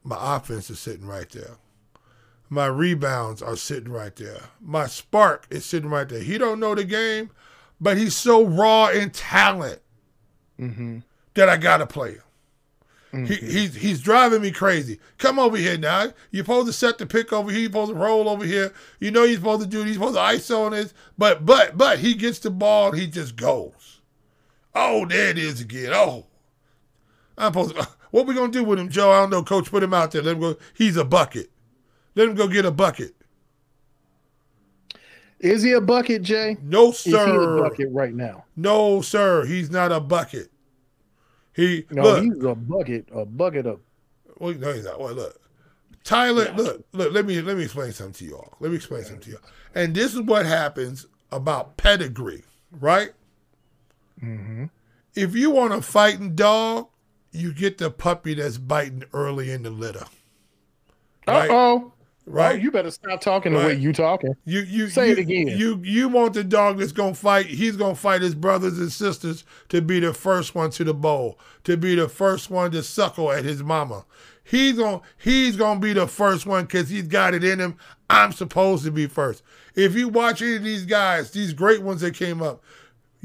my 0.04 0.36
offense 0.38 0.70
is 0.70 0.80
sitting 0.80 1.08
right 1.08 1.30
there. 1.32 1.58
My 2.50 2.68
rebounds 2.68 3.42
are 3.42 3.56
sitting 3.56 3.92
right 3.92 4.16
there. 4.16 4.40
My 4.62 4.86
spark 4.86 5.48
is 5.50 5.66
sitting 5.66 5.90
right 5.90 6.08
there. 6.08 6.22
He 6.22 6.38
don't 6.38 6.60
know 6.60 6.76
the 6.76 6.84
game, 6.84 7.32
but 7.82 7.98
he's 7.98 8.16
so 8.16 8.46
raw 8.46 8.90
in 8.90 9.10
talent 9.12 9.80
Mm-hmm. 10.60 11.00
that 11.34 11.50
I 11.50 11.58
gotta 11.58 11.86
play 11.86 12.12
him. 13.12 13.26
He, 13.28 13.36
he's 13.36 13.76
he's 13.76 14.00
driving 14.02 14.42
me 14.42 14.52
crazy. 14.52 15.00
Come 15.18 15.38
over 15.40 15.58
here 15.58 15.78
now. 15.78 16.14
You're 16.32 16.46
supposed 16.46 16.68
to 16.68 16.74
set 16.74 16.98
the 16.98 17.06
pick 17.06 17.34
over 17.34 17.50
here. 17.52 17.62
You're 17.62 17.70
supposed 17.72 17.92
to 17.92 17.98
roll 17.98 18.28
over 18.30 18.46
here. 18.46 18.74
You 19.02 19.12
know 19.12 19.24
you're 19.24 19.38
supposed 19.38 19.62
to 19.64 19.68
do. 19.68 19.84
He's 19.84 19.96
supposed 19.96 20.16
to 20.16 20.22
ISO 20.22 20.66
on 20.66 20.72
this. 20.74 20.94
But 21.18 21.46
but 21.46 21.78
but 21.78 22.00
he 22.00 22.14
gets 22.14 22.40
the 22.40 22.52
ball. 22.52 22.90
and 22.92 23.00
He 23.00 23.08
just 23.08 23.36
goes. 23.36 23.95
Oh, 24.76 25.06
there 25.06 25.30
it 25.30 25.38
is 25.38 25.62
again. 25.62 25.92
Oh, 25.94 26.26
I'm 27.38 27.52
supposed. 27.54 27.76
To, 27.76 27.88
what 28.12 28.28
we 28.28 28.34
gonna 28.36 28.52
do 28.52 28.64
with 28.64 28.78
him, 28.80 28.90
Joe? 28.90 29.12
I 29.12 29.22
don't 29.22 29.30
know. 29.30 29.44
Coach, 29.44 29.70
put 29.72 29.84
him 29.84 29.94
out 29.94 30.12
there. 30.12 30.22
Let 30.22 30.34
him 30.36 30.42
go. 30.42 30.58
He's 30.74 30.98
a 30.98 31.06
bucket. 31.06 31.50
Let 32.16 32.28
him 32.30 32.36
go 32.36 32.48
get 32.48 32.66
a 32.66 32.72
bucket. 32.72 33.14
Is 35.40 35.62
he 35.64 35.74
a 35.74 35.82
bucket, 35.82 36.22
Jay? 36.24 36.58
No 36.64 36.90
Is 36.90 37.04
he 37.04 37.12
a 37.12 37.18
sir. 37.18 37.60
bucket 37.62 37.90
right 37.92 38.14
now? 38.14 38.46
No 38.56 39.02
sir. 39.02 39.46
He's 39.46 39.70
not 39.70 39.92
a 39.92 40.00
bucket. 40.00 40.50
He 41.54 41.86
No, 41.92 42.04
look. 42.04 42.24
he's 42.24 42.44
a 42.44 42.56
bucket, 42.56 43.08
a 43.14 43.26
bucket 43.26 43.66
of 43.66 43.80
Well, 44.38 44.54
no, 44.54 44.74
he's 44.74 44.86
not. 44.86 45.00
Well, 45.00 45.14
look, 45.14 45.40
Tyler. 46.04 46.52
Look, 46.56 46.86
look. 46.94 47.14
Let 47.14 47.26
me 47.26 47.42
let 47.42 47.58
me 47.58 47.64
explain 47.64 47.92
something 47.92 48.14
to 48.14 48.26
you 48.26 48.36
all. 48.38 48.56
Let 48.60 48.72
me 48.72 48.78
explain 48.78 49.04
something 49.04 49.22
to 49.22 49.30
you. 49.32 49.38
And 49.74 49.94
this 49.94 50.14
is 50.14 50.22
what 50.22 50.46
happens 50.46 51.06
about 51.32 51.76
pedigree, 51.78 52.44
right? 52.80 53.12
If 54.22 55.36
you 55.36 55.50
want 55.52 55.74
a 55.74 55.82
fighting 55.82 56.36
dog, 56.36 56.88
you 57.32 57.54
get 57.54 57.78
the 57.78 57.90
puppy 57.92 58.34
that's 58.34 58.58
biting 58.58 59.04
early 59.14 59.52
in 59.52 59.64
the 59.64 59.70
litter, 59.70 60.06
Right. 61.28 61.50
Uh 61.50 61.54
oh. 61.54 61.94
right? 62.26 62.62
you 62.62 62.72
better 62.72 62.92
stop 62.92 63.20
talking 63.22 63.54
the 63.54 63.60
way 63.60 63.66
Right. 63.68 63.78
you 63.80 63.92
talking. 63.94 64.36
You 64.46 64.62
you 64.62 64.88
Say 64.90 65.08
you, 65.08 65.14
it 65.14 65.20
again. 65.20 65.48
You 65.48 65.80
you 65.84 66.08
want 66.10 66.34
the 66.34 66.44
dog 66.44 66.80
that's 66.80 66.92
gonna 66.92 67.14
fight? 67.14 67.48
He's 67.48 67.76
gonna 67.78 67.96
fight 67.96 68.22
his 68.22 68.36
brothers 68.36 68.78
and 68.80 68.92
sisters 68.92 69.44
to 69.70 69.82
be 69.82 70.00
the 70.00 70.14
first 70.14 70.56
one 70.56 70.70
to 70.72 70.84
the 70.84 70.94
bowl, 70.94 71.40
to 71.66 71.76
be 71.78 71.96
the 71.96 72.08
first 72.10 72.50
one 72.50 72.72
to 72.72 72.84
suckle 72.84 73.32
at 73.32 73.44
his 73.44 73.64
mama. 73.64 74.06
He's 74.44 74.78
gonna 74.78 75.02
he's 75.18 75.56
gonna 75.56 75.80
be 75.80 75.94
the 75.94 76.08
first 76.08 76.46
one 76.46 76.66
because 76.66 76.90
he's 76.90 77.08
got 77.08 77.34
it 77.34 77.44
in 77.44 77.60
him. 77.60 77.78
I'm 78.10 78.32
supposed 78.32 78.86
to 78.86 78.92
be 78.92 79.08
first. 79.08 79.42
If 79.76 79.96
you 79.96 80.08
watch 80.10 80.42
any 80.42 80.56
of 80.58 80.64
these 80.64 80.86
guys, 80.86 81.32
these 81.32 81.54
great 81.54 81.82
ones 81.82 82.02
that 82.02 82.14
came 82.14 82.42
up, 82.42 82.64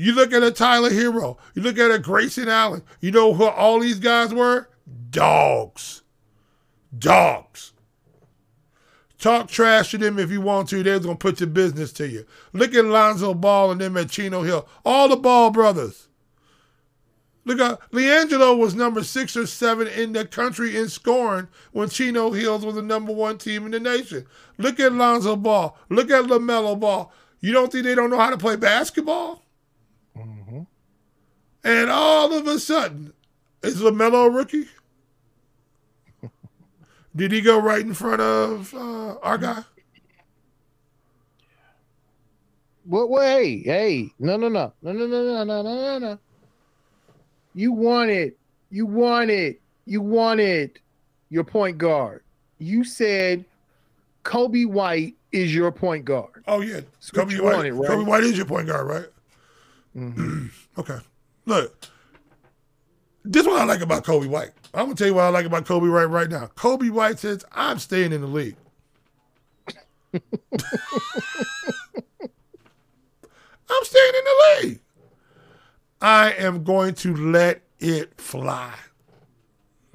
you 0.00 0.14
look 0.14 0.32
at 0.32 0.42
a 0.42 0.50
Tyler 0.50 0.90
Herro, 0.90 1.36
you 1.54 1.62
look 1.62 1.78
at 1.78 1.90
a 1.90 1.98
Grayson 1.98 2.48
Allen. 2.48 2.82
You 3.00 3.10
know 3.10 3.34
who 3.34 3.44
all 3.44 3.80
these 3.80 3.98
guys 3.98 4.32
were? 4.32 4.68
Dogs. 5.10 6.02
Dogs. 6.96 7.72
Talk 9.18 9.48
trash 9.48 9.90
to 9.90 9.98
them 9.98 10.18
if 10.18 10.30
you 10.30 10.40
want 10.40 10.70
to. 10.70 10.82
They're 10.82 10.98
gonna 10.98 11.16
put 11.16 11.40
your 11.40 11.50
business 11.50 11.92
to 11.92 12.08
you. 12.08 12.24
Look 12.54 12.74
at 12.74 12.86
Lonzo 12.86 13.34
Ball 13.34 13.72
and 13.72 13.80
them 13.80 13.98
at 13.98 14.08
Chino 14.08 14.42
Hill. 14.42 14.66
All 14.86 15.08
the 15.08 15.16
Ball 15.16 15.50
brothers. 15.50 16.08
Look 17.44 17.60
at 17.60 17.78
LiAngelo 17.90 18.56
was 18.56 18.74
number 18.74 19.04
six 19.04 19.36
or 19.36 19.46
seven 19.46 19.86
in 19.86 20.14
the 20.14 20.24
country 20.24 20.78
in 20.78 20.88
scoring 20.88 21.48
when 21.72 21.90
Chino 21.90 22.30
Hills 22.30 22.64
was 22.64 22.76
the 22.76 22.82
number 22.82 23.12
one 23.12 23.36
team 23.36 23.66
in 23.66 23.72
the 23.72 23.80
nation. 23.80 24.26
Look 24.56 24.80
at 24.80 24.94
Lonzo 24.94 25.36
Ball. 25.36 25.76
Look 25.90 26.10
at 26.10 26.24
LaMelo 26.24 26.80
Ball. 26.80 27.12
You 27.40 27.52
don't 27.52 27.70
think 27.70 27.84
they 27.84 27.94
don't 27.94 28.10
know 28.10 28.18
how 28.18 28.30
to 28.30 28.38
play 28.38 28.56
basketball? 28.56 29.44
And 31.62 31.90
all 31.90 32.32
of 32.32 32.46
a 32.46 32.58
sudden, 32.58 33.12
is 33.62 33.80
LaMelo 33.82 34.26
a 34.26 34.30
rookie? 34.30 34.66
Did 37.14 37.32
he 37.32 37.40
go 37.40 37.60
right 37.60 37.80
in 37.80 37.92
front 37.92 38.20
of 38.20 38.72
uh, 38.72 39.16
our 39.22 39.36
guy? 39.36 39.62
Well, 42.86 43.08
well, 43.08 43.22
hey, 43.22 43.58
hey, 43.58 44.10
no, 44.18 44.36
no, 44.36 44.48
no, 44.48 44.72
no, 44.82 44.92
no, 44.92 45.06
no, 45.06 45.22
no, 45.22 45.44
no, 45.44 45.62
no, 45.62 45.62
no, 45.62 45.98
no. 45.98 46.18
You 47.54 47.72
wanted, 47.72 48.34
you 48.70 48.86
wanted, 48.86 49.56
you 49.86 50.00
wanted 50.00 50.78
your 51.28 51.44
point 51.44 51.78
guard. 51.78 52.22
You 52.58 52.84
said 52.84 53.44
Coby 54.24 54.66
White 54.66 55.14
is 55.32 55.54
your 55.54 55.72
point 55.72 56.04
guard. 56.04 56.44
Oh 56.46 56.60
yeah, 56.60 56.80
That's 56.80 57.10
Coby 57.10 57.40
White. 57.40 57.54
wanted, 57.54 57.74
right? 57.74 57.90
Coby 57.90 58.06
White 58.06 58.24
is 58.24 58.36
your 58.36 58.46
point 58.46 58.68
guard, 58.68 58.86
right? 58.86 59.06
Mhm. 59.96 60.50
Okay. 60.78 60.98
Look, 61.46 61.86
this 63.24 63.42
is 63.42 63.46
what 63.48 63.60
I 63.60 63.64
like 63.64 63.80
about 63.80 64.04
Coby 64.04 64.28
White. 64.28 64.50
I'm 64.74 64.84
gonna 64.86 64.94
tell 64.94 65.06
you 65.08 65.14
what 65.14 65.24
I 65.24 65.28
like 65.28 65.46
about 65.46 65.64
Coby 65.64 65.92
White 65.92 66.04
right 66.04 66.28
now. 66.30 66.46
Coby 66.56 66.90
White 66.90 67.18
says, 67.18 67.44
"I'm 67.52 67.78
staying 67.78 68.12
in 68.12 68.20
the 68.20 68.26
league." 68.26 68.56
I'm 73.72 73.84
staying 73.84 74.12
in 74.14 74.24
the 74.24 74.66
league. 74.68 74.80
I 76.00 76.32
am 76.32 76.64
going 76.64 76.94
to 76.94 77.14
let 77.14 77.62
it 77.78 78.20
fly. 78.20 78.74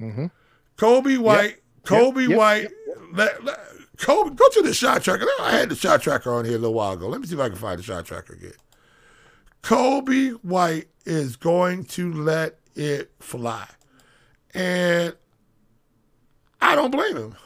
Mhm. 0.00 0.30
Coby 0.76 1.18
White, 1.18 1.58
Coby 1.84 2.28
yep, 2.28 2.38
White, 2.38 2.68
let, 3.12 3.44
let- 3.44 3.60
Coby, 3.96 4.36
go 4.36 4.48
to 4.52 4.62
the 4.62 4.74
shot 4.74 5.02
tracker. 5.02 5.26
I 5.40 5.52
had 5.52 5.70
the 5.70 5.74
shot 5.74 6.02
tracker 6.02 6.32
on 6.32 6.44
here 6.44 6.56
a 6.56 6.58
little 6.58 6.74
while 6.74 6.92
ago. 6.92 7.08
Let 7.08 7.20
me 7.20 7.26
see 7.26 7.34
if 7.34 7.40
I 7.40 7.48
can 7.48 7.56
find 7.58 7.78
the 7.78 7.82
shot 7.82 8.04
tracker 8.04 8.34
again. 8.34 8.52
Coby 9.62 10.32
White 10.44 10.88
is 11.06 11.36
going 11.36 11.84
to 11.84 12.12
let 12.12 12.58
it 12.74 13.10
fly. 13.20 13.66
And 14.54 15.14
I 16.60 16.74
don't 16.74 16.90
blame 16.90 17.16
him. 17.16 17.36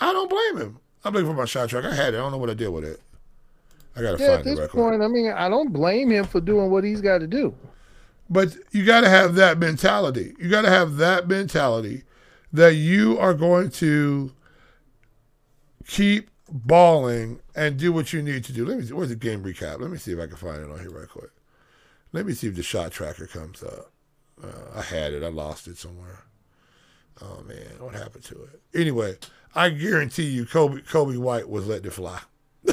I 0.00 0.12
don't 0.12 0.28
blame 0.28 0.66
him. 0.66 0.78
I'm 1.04 1.12
looking 1.14 1.28
for 1.28 1.34
my 1.34 1.44
shot 1.44 1.68
track. 1.68 1.84
I 1.84 1.94
had 1.94 2.14
it. 2.14 2.18
I 2.18 2.20
don't 2.20 2.32
know 2.32 2.38
what 2.38 2.50
I 2.50 2.54
did 2.54 2.68
with 2.68 2.84
it. 2.84 3.00
I 3.96 4.02
gotta 4.02 4.18
Yeah, 4.22 4.30
at 4.32 4.44
find 4.44 4.46
it 4.46 4.50
this 4.50 4.58
quick. 4.58 4.70
point, 4.70 5.02
I 5.02 5.08
mean, 5.08 5.30
I 5.30 5.48
don't 5.48 5.72
blame 5.72 6.10
him 6.10 6.24
for 6.24 6.40
doing 6.40 6.70
what 6.70 6.84
he's 6.84 7.00
got 7.00 7.18
to 7.18 7.26
do. 7.26 7.54
But 8.30 8.56
you 8.70 8.84
got 8.86 9.02
to 9.02 9.10
have 9.10 9.34
that 9.34 9.58
mentality. 9.58 10.34
You 10.40 10.48
got 10.48 10.62
to 10.62 10.70
have 10.70 10.96
that 10.96 11.28
mentality 11.28 12.04
that 12.52 12.74
you 12.74 13.18
are 13.18 13.34
going 13.34 13.70
to 13.70 14.32
keep 15.86 16.30
balling 16.52 17.40
and 17.56 17.78
do 17.78 17.92
what 17.92 18.12
you 18.12 18.22
need 18.22 18.44
to 18.44 18.52
do. 18.52 18.66
Let 18.66 18.78
me 18.78 18.84
see. 18.84 18.92
Where's 18.92 19.08
the 19.08 19.16
game 19.16 19.42
recap? 19.42 19.80
Let 19.80 19.90
me 19.90 19.96
see 19.96 20.12
if 20.12 20.18
I 20.18 20.26
can 20.26 20.36
find 20.36 20.62
it 20.62 20.70
on 20.70 20.78
here 20.78 20.90
right 20.90 21.08
quick. 21.08 21.30
Let 22.12 22.26
me 22.26 22.34
see 22.34 22.46
if 22.46 22.54
the 22.54 22.62
shot 22.62 22.92
tracker 22.92 23.26
comes 23.26 23.62
up. 23.62 23.90
Uh, 24.42 24.78
I 24.78 24.82
had 24.82 25.14
it. 25.14 25.22
I 25.22 25.28
lost 25.28 25.66
it 25.66 25.78
somewhere. 25.78 26.24
Oh 27.22 27.42
man, 27.46 27.78
what 27.78 27.94
happened 27.94 28.24
to 28.24 28.42
it? 28.44 28.60
Anyway, 28.78 29.16
I 29.54 29.70
guarantee 29.70 30.24
you, 30.26 30.44
Coby 30.44 30.84
Coby 30.86 31.16
White 31.16 31.48
was 31.48 31.66
letting 31.66 31.86
it 31.86 31.92
fly. 31.92 32.20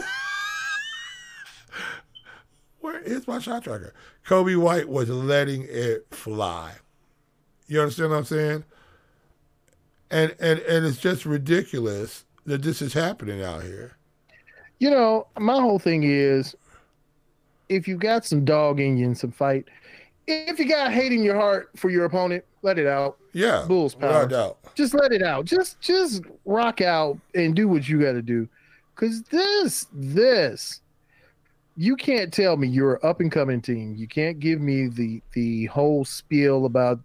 Where 2.80 3.00
is 3.00 3.28
my 3.28 3.40
shot 3.40 3.64
tracker? 3.64 3.94
Coby 4.26 4.58
White 4.58 4.90
was 4.90 5.10
letting 5.10 5.66
it 5.70 6.08
fly. 6.12 6.74
You 7.68 7.82
understand 7.82 8.12
what 8.12 8.18
I'm 8.18 8.26
saying? 8.26 8.64
And 10.10 10.36
and 10.40 10.60
and 10.60 10.86
it's 10.86 10.98
just 10.98 11.26
ridiculous 11.26 12.26
that 12.50 12.64
this 12.64 12.82
is 12.82 12.94
happening 12.94 13.44
out 13.44 13.64
here. 13.64 13.96
You 14.80 14.90
know, 14.90 15.28
my 15.38 15.54
whole 15.54 15.80
thing 15.80 16.04
is 16.04 16.56
if 17.70 17.88
you 17.88 17.96
got 17.96 18.26
some 18.26 18.44
dog 18.44 18.80
in 18.80 18.98
you 18.98 19.06
and 19.06 19.18
some 19.18 19.32
fight, 19.32 19.66
if 20.26 20.60
you 20.60 20.68
got 20.68 20.92
hate 20.92 21.12
in 21.12 21.22
your 21.24 21.36
heart 21.36 21.70
for 21.76 21.90
your 21.90 22.06
opponent, 22.06 22.44
let 22.64 22.80
it 22.80 22.88
out. 22.88 23.18
Yeah, 23.34 23.66
Bulls 23.68 23.94
power. 23.94 24.26
without 24.26 24.30
doubt. 24.30 24.76
Just 24.76 24.94
let 24.96 25.12
it 25.12 25.22
out. 25.22 25.46
Just 25.46 25.80
just 25.80 26.24
rock 26.46 26.82
out 26.82 27.20
and 27.36 27.56
do 27.56 27.68
what 27.68 27.88
you 27.88 28.02
got 28.02 28.14
to 28.14 28.22
do. 28.22 28.48
Cuz 28.96 29.22
this 29.24 29.88
this 29.94 30.82
you 31.78 31.96
can't 31.96 32.34
tell 32.34 32.58
me 32.58 32.68
you're 32.68 32.96
an 32.96 33.08
up 33.08 33.22
and 33.22 33.32
coming 33.32 33.62
team. 33.62 33.96
You 33.96 34.08
can't 34.08 34.40
give 34.40 34.60
me 34.60 34.88
the 34.88 35.22
the 35.34 35.68
whole 35.68 36.04
spiel 36.04 36.66
about 36.66 37.00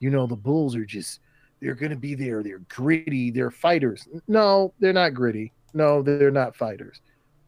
you 0.00 0.10
know 0.10 0.26
the 0.26 0.36
Bulls 0.36 0.76
are 0.76 0.84
just 0.84 1.20
they're 1.62 1.74
going 1.74 1.90
to 1.90 1.96
be 1.96 2.14
there. 2.14 2.42
They're 2.42 2.58
gritty. 2.68 3.30
They're 3.30 3.50
fighters. 3.52 4.06
No, 4.28 4.74
they're 4.80 4.92
not 4.92 5.14
gritty. 5.14 5.52
No, 5.72 6.02
they're 6.02 6.30
not 6.30 6.54
fighters. 6.56 7.00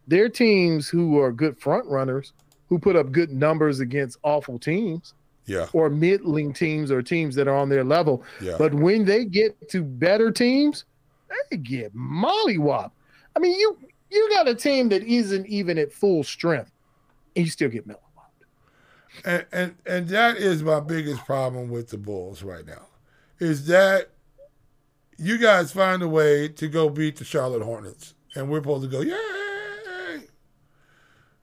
They're 0.06 0.28
teams 0.30 0.88
who 0.88 1.18
are 1.20 1.32
good 1.32 1.58
front 1.58 1.84
runners 1.86 2.32
who 2.68 2.78
put 2.78 2.96
up 2.96 3.12
good 3.12 3.30
numbers 3.30 3.80
against 3.80 4.18
awful 4.22 4.58
teams 4.58 5.12
Yeah, 5.46 5.66
or 5.74 5.90
middling 5.90 6.54
teams 6.54 6.90
or 6.90 7.02
teams 7.02 7.34
that 7.34 7.48
are 7.48 7.56
on 7.56 7.68
their 7.68 7.84
level. 7.84 8.22
yeah. 8.40 8.56
But 8.58 8.72
when 8.72 9.04
they 9.04 9.24
get 9.26 9.68
to 9.70 9.82
better 9.82 10.30
teams, 10.30 10.84
they 11.50 11.56
get 11.58 11.94
mollywop. 11.94 12.92
I 13.36 13.40
mean, 13.40 13.58
you 13.58 13.76
you 14.10 14.30
got 14.30 14.46
a 14.48 14.54
team 14.54 14.88
that 14.90 15.02
isn't 15.02 15.46
even 15.46 15.76
at 15.76 15.92
full 15.92 16.22
strength, 16.22 16.70
and 17.36 17.44
you 17.44 17.50
still 17.50 17.68
get 17.68 17.86
mollywopped. 17.88 19.24
and, 19.24 19.46
and 19.52 19.74
and 19.86 20.08
that 20.08 20.36
is 20.36 20.62
my 20.62 20.80
biggest 20.80 21.24
problem 21.26 21.68
with 21.68 21.88
the 21.88 21.98
Bulls 21.98 22.42
right 22.42 22.66
now, 22.66 22.86
is 23.38 23.66
that 23.66 24.10
you 25.18 25.38
guys 25.38 25.72
find 25.72 26.02
a 26.02 26.08
way 26.08 26.48
to 26.48 26.68
go 26.68 26.88
beat 26.88 27.16
the 27.16 27.24
Charlotte 27.24 27.62
Hornets, 27.62 28.14
and 28.34 28.48
we're 28.50 28.58
supposed 28.58 28.82
to 28.84 28.88
go, 28.88 29.00
yay! 29.00 30.22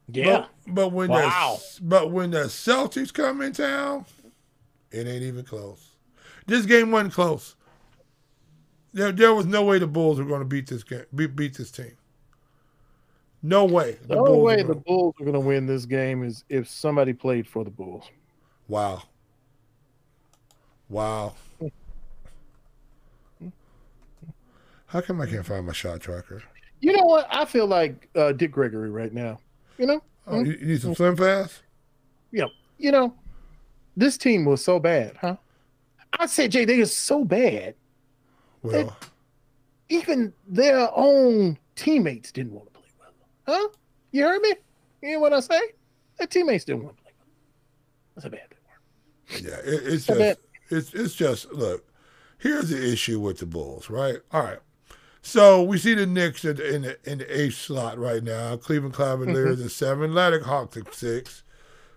But, 0.08 0.50
but 0.66 0.88
when 0.92 1.08
Wow. 1.08 1.58
the 1.58 1.82
but 1.82 2.10
when 2.10 2.32
the 2.32 2.44
Celtics 2.44 3.12
come 3.12 3.40
in 3.40 3.52
town, 3.52 4.04
it 4.90 5.06
ain't 5.06 5.22
even 5.22 5.44
close. 5.44 5.90
This 6.46 6.66
game 6.66 6.90
wasn't 6.90 7.14
close. 7.14 7.56
There, 8.92 9.10
there 9.12 9.32
was 9.34 9.46
no 9.46 9.64
way 9.64 9.78
the 9.78 9.86
Bulls 9.86 10.18
were 10.18 10.26
going 10.26 10.40
to 10.40 10.46
beat 10.46 10.66
this 10.66 10.82
game, 10.82 11.04
beat, 11.14 11.34
beat 11.34 11.56
this 11.56 11.70
team. 11.70 11.96
No 13.42 13.64
way. 13.64 13.96
the 14.06 14.16
only 14.18 14.32
Bulls 14.32 14.44
way 14.44 14.62
the 14.62 14.74
Bulls 14.74 15.14
are 15.18 15.24
going 15.24 15.32
to 15.34 15.40
win 15.40 15.66
this 15.66 15.86
game 15.86 16.22
is 16.22 16.44
if 16.48 16.68
somebody 16.68 17.12
played 17.14 17.46
for 17.46 17.64
the 17.64 17.70
Bulls. 17.70 18.04
Wow. 18.68 19.02
Wow. 20.90 21.34
How 24.92 25.00
come 25.00 25.22
I 25.22 25.26
can't 25.26 25.46
find 25.46 25.66
my 25.66 25.72
shot 25.72 26.00
tracker? 26.02 26.42
You 26.80 26.92
know 26.92 27.04
what? 27.04 27.26
I 27.30 27.46
feel 27.46 27.66
like 27.66 28.10
uh, 28.14 28.32
Dick 28.32 28.52
Gregory 28.52 28.90
right 28.90 29.12
now. 29.12 29.38
You 29.78 29.86
know, 29.86 30.02
Oh, 30.26 30.44
you, 30.44 30.52
you 30.52 30.66
need 30.66 30.82
some 30.82 30.94
Slim 30.94 31.16
Fast? 31.16 31.62
Yep. 32.32 32.48
You 32.76 32.92
know, 32.92 33.14
this 33.96 34.18
team 34.18 34.44
was 34.44 34.62
so 34.62 34.78
bad, 34.78 35.16
huh? 35.18 35.36
I 36.18 36.26
said, 36.26 36.52
Jay, 36.52 36.66
they 36.66 36.80
are 36.80 36.86
so 36.86 37.24
bad. 37.24 37.74
Well, 38.62 38.94
Even 39.88 40.32
their 40.46 40.88
own 40.94 41.58
teammates 41.74 42.30
didn't 42.30 42.52
want 42.52 42.66
to 42.66 42.80
play 42.80 42.88
well. 43.46 43.58
Huh? 43.58 43.68
You 44.10 44.24
heard 44.24 44.42
me? 44.42 44.50
You 45.00 45.08
hear 45.08 45.20
what 45.20 45.32
I 45.32 45.40
say? 45.40 45.60
Their 46.18 46.26
teammates 46.26 46.64
didn't 46.66 46.84
want 46.84 46.98
to 46.98 47.02
play 47.02 47.12
well. 47.18 47.26
That's 48.14 48.26
a 48.26 48.30
bad 48.30 48.48
thing. 48.50 49.44
yeah, 49.46 49.56
it, 49.64 49.82
it's 49.94 50.06
just 50.06 50.38
it's 50.68 50.94
it's 50.94 51.14
just 51.14 51.50
look. 51.52 51.84
Here's 52.38 52.68
the 52.68 52.92
issue 52.92 53.20
with 53.20 53.38
the 53.38 53.46
Bulls, 53.46 53.88
right? 53.88 54.18
All 54.32 54.42
right. 54.42 54.58
So 55.24 55.62
we 55.62 55.78
see 55.78 55.94
the 55.94 56.04
Knicks 56.06 56.44
in 56.44 56.56
the 56.56 56.74
in 56.74 56.82
the, 56.82 56.98
in 57.10 57.18
the 57.18 57.40
eighth 57.40 57.54
slot 57.54 57.96
right 57.98 58.22
now. 58.22 58.56
Cleveland 58.56 58.94
Cavaliers 58.94 59.58
Mm-hmm. 59.58 59.66
at 59.66 59.70
seven, 59.70 60.10
Atlantic 60.10 60.42
Hawks 60.42 60.76
at 60.76 60.92
6 60.94 61.42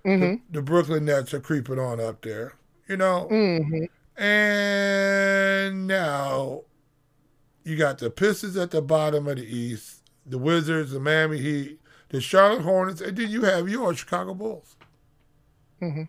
Mhm. 0.05 0.41
The, 0.51 0.59
the 0.59 0.61
Brooklyn 0.61 1.05
Nets 1.05 1.33
are 1.33 1.39
creeping 1.39 1.79
on 1.79 1.99
up 1.99 2.21
there. 2.21 2.53
You 2.87 2.97
know, 2.97 3.27
Mhm. 3.31 3.89
And 4.17 5.87
now 5.87 6.61
you 7.63 7.75
got 7.75 7.97
the 7.97 8.11
Pistons 8.11 8.55
at 8.57 8.69
the 8.69 8.81
bottom 8.83 9.27
of 9.27 9.37
the 9.37 9.43
East, 9.45 10.03
the 10.25 10.37
Wizards, 10.37 10.91
the 10.91 10.99
Miami 10.99 11.39
Heat, 11.39 11.79
the 12.09 12.21
Charlotte 12.21 12.61
Hornets, 12.61 13.01
and 13.01 13.17
then 13.17 13.31
you 13.31 13.41
have 13.45 13.67
your 13.67 13.95
Chicago 13.95 14.35
Bulls. 14.35 14.75
Mhm. 15.81 16.07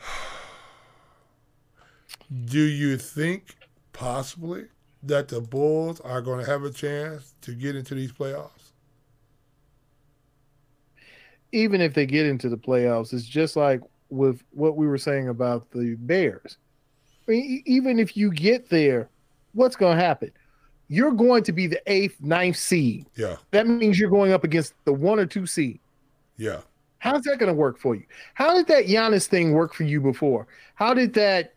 Do 2.44 2.60
you 2.60 2.98
think 2.98 3.56
possibly 3.92 4.66
that 5.02 5.28
the 5.28 5.40
Bulls 5.40 6.00
are 6.00 6.20
going 6.20 6.44
to 6.44 6.50
have 6.50 6.64
a 6.64 6.70
chance 6.70 7.34
to 7.42 7.52
get 7.52 7.76
into 7.76 7.94
these 7.94 8.12
playoffs? 8.12 8.72
Even 11.52 11.80
if 11.80 11.94
they 11.94 12.04
get 12.06 12.26
into 12.26 12.48
the 12.48 12.56
playoffs, 12.58 13.12
it's 13.12 13.24
just 13.24 13.56
like 13.56 13.80
with 14.10 14.42
what 14.50 14.76
we 14.76 14.86
were 14.86 14.98
saying 14.98 15.28
about 15.28 15.70
the 15.70 15.94
Bears. 16.00 16.58
I 17.26 17.30
mean, 17.32 17.62
even 17.66 17.98
if 17.98 18.16
you 18.16 18.30
get 18.30 18.68
there, 18.68 19.08
what's 19.54 19.76
going 19.76 19.96
to 19.96 20.04
happen? 20.04 20.30
You're 20.88 21.12
going 21.12 21.42
to 21.44 21.52
be 21.52 21.66
the 21.66 21.80
eighth, 21.86 22.16
ninth 22.20 22.56
seed. 22.56 23.06
Yeah, 23.14 23.36
That 23.50 23.66
means 23.66 23.98
you're 23.98 24.10
going 24.10 24.32
up 24.32 24.44
against 24.44 24.74
the 24.84 24.92
one 24.92 25.18
or 25.18 25.26
two 25.26 25.46
seed. 25.46 25.80
yeah. 26.36 26.60
How's 27.00 27.22
that 27.22 27.38
going 27.38 27.46
to 27.46 27.54
work 27.54 27.78
for 27.78 27.94
you? 27.94 28.02
How 28.34 28.54
did 28.54 28.66
that 28.66 28.86
Giannis 28.86 29.28
thing 29.28 29.52
work 29.52 29.72
for 29.72 29.84
you 29.84 30.00
before? 30.00 30.48
How 30.74 30.94
did 30.94 31.14
that 31.14 31.54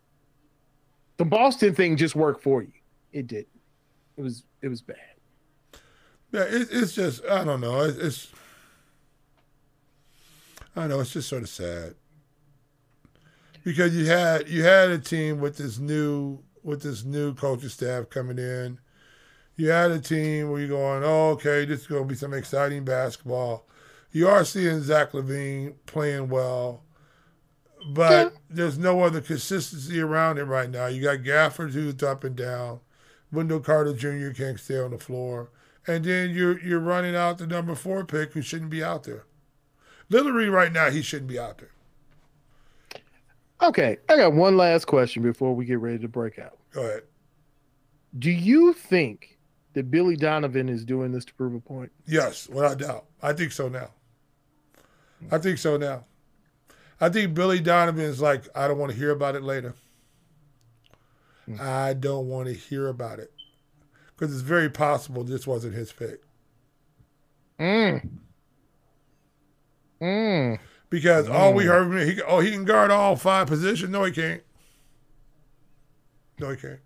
the 1.17 1.25
Boston 1.25 1.73
thing 1.73 1.97
just 1.97 2.15
work 2.15 2.43
for 2.43 2.61
you? 2.61 2.71
It 3.12 3.28
did. 3.28 3.45
It 4.18 4.22
was 4.22 4.43
it 4.62 4.68
was 4.68 4.82
bad. 4.82 4.97
Yeah, 6.32 6.43
it, 6.43 6.68
it's 6.72 6.93
just 6.93 7.26
I 7.26 7.43
don't 7.43 7.62
know. 7.62 7.82
It, 7.82 7.97
it's 7.99 8.32
I 10.76 10.82
don't 10.82 10.89
know. 10.89 10.99
It's 11.01 11.12
just 11.14 11.30
sort 11.30 11.43
of 11.43 11.49
sad 11.49 11.95
because 13.64 13.95
you 13.95 14.05
had 14.05 14.47
you 14.47 14.64
had 14.64 14.89
a 14.89 14.97
team 14.97 15.39
with 15.39 15.57
this 15.57 15.78
new 15.80 16.39
with 16.64 16.82
this 16.84 17.03
new 17.03 17.34
coaching 17.34 17.70
staff 17.70 18.09
coming 18.09 18.38
in. 18.39 18.80
You 19.57 19.70
had 19.70 19.91
a 19.91 19.99
team 19.99 20.49
where 20.49 20.59
you're 20.59 20.70
going, 20.70 21.03
oh, 21.03 21.32
okay, 21.32 21.66
this 21.66 21.82
is 21.82 21.88
going 21.88 22.03
to 22.03 22.07
be 22.07 22.16
some 22.16 22.34
exciting 22.34 22.86
basketball. 22.86 23.68
You 24.12 24.28
are 24.28 24.45
seeing 24.45 24.82
Zach 24.82 25.12
LaVine 25.12 25.76
playing 25.86 26.30
well, 26.30 26.84
but 27.93 28.32
Yeah. 28.34 28.39
there's 28.49 28.78
no 28.78 29.01
other 29.03 29.22
consistency 29.22 29.99
around 29.99 30.38
it 30.39 30.45
right 30.45 30.70
now. 30.70 30.88
You 30.88 31.01
got 31.03 31.20
Gafford 31.20 31.72
who's 31.74 32.01
up 32.01 32.24
and 32.24 32.36
down. 32.36 32.80
Wendell 33.32 33.59
Carter 33.59 33.93
Jr. 33.93 34.32
can't 34.32 34.59
stay 34.59 34.79
on 34.79 34.91
the 34.91 34.97
floor. 34.97 35.49
And 35.88 36.05
then 36.05 36.29
you're 36.32 36.59
you're 36.59 36.79
running 36.79 37.15
out 37.15 37.38
the 37.39 37.47
number 37.47 37.73
four 37.75 38.05
pick 38.05 38.34
who 38.34 38.41
shouldn't 38.41 38.69
be 38.69 38.84
out 38.84 39.03
there. 39.03 39.25
Literally 40.09 40.49
right 40.49 40.71
now, 40.71 40.89
he 40.89 41.01
shouldn't 41.01 41.29
be 41.29 41.39
out 41.39 41.57
there. 41.57 41.71
Okay, 43.61 43.97
I 44.09 44.17
got 44.17 44.34
one 44.34 44.57
last 44.57 44.86
question 44.86 45.23
before 45.23 45.55
we 45.55 45.65
get 45.65 45.79
ready 45.79 45.99
to 45.99 46.07
break 46.07 46.39
out. 46.39 46.57
Go 46.71 46.82
ahead. 46.82 47.03
Do 48.17 48.29
you 48.29 48.73
think 48.73 49.38
that 49.73 49.89
Billy 49.89 50.15
Donovan 50.15 50.67
is 50.67 50.84
doing 50.84 51.11
this 51.11 51.25
to 51.25 51.34
prove 51.34 51.53
a 51.53 51.59
point? 51.59 51.91
Yes, 52.05 52.49
without 52.49 52.79
doubt. 52.79 53.05
I 53.21 53.34
think 53.34 53.51
so 53.51 53.69
now. 53.69 53.91
I 55.32 55.38
think 55.38 55.59
so 55.59 55.77
now. 55.77 56.05
I 56.99 57.09
think 57.09 57.34
Billy 57.34 57.59
Donovan 57.59 58.03
is 58.03 58.21
like, 58.21 58.45
I 58.55 58.67
don't 58.67 58.77
want 58.77 58.91
to 58.91 58.97
hear 58.97 59.11
about 59.11 59.36
it 59.36 59.43
later. 59.43 59.75
I 61.60 61.93
don't 61.93 62.28
want 62.28 62.47
to 62.47 62.54
hear 62.54 62.88
about 62.88 63.20
it. 63.20 63.32
Because 64.16 64.34
it's 64.34 64.43
very 64.43 64.70
possible 64.70 65.24
this 65.24 65.47
wasn't 65.47 65.74
his 65.74 65.91
pick. 65.91 66.22
Mm. 67.60 68.10
Mm. 70.02 70.60
Because 70.89 71.30
all 71.30 71.54
we 71.54 71.66
heard 71.66 71.88
from 71.88 71.97
him, 71.97 72.08
he, 72.08 72.22
oh, 72.22 72.39
he 72.39 72.52
can 72.52 72.66
guard 72.66 72.91
all 72.91 73.16
five 73.16 73.47
positions. 73.47 73.91
No, 73.91 74.04
he 74.04 74.12
can't. 74.12 74.43
No, 76.39 76.49
he 76.49 76.58
can't. 76.58 76.80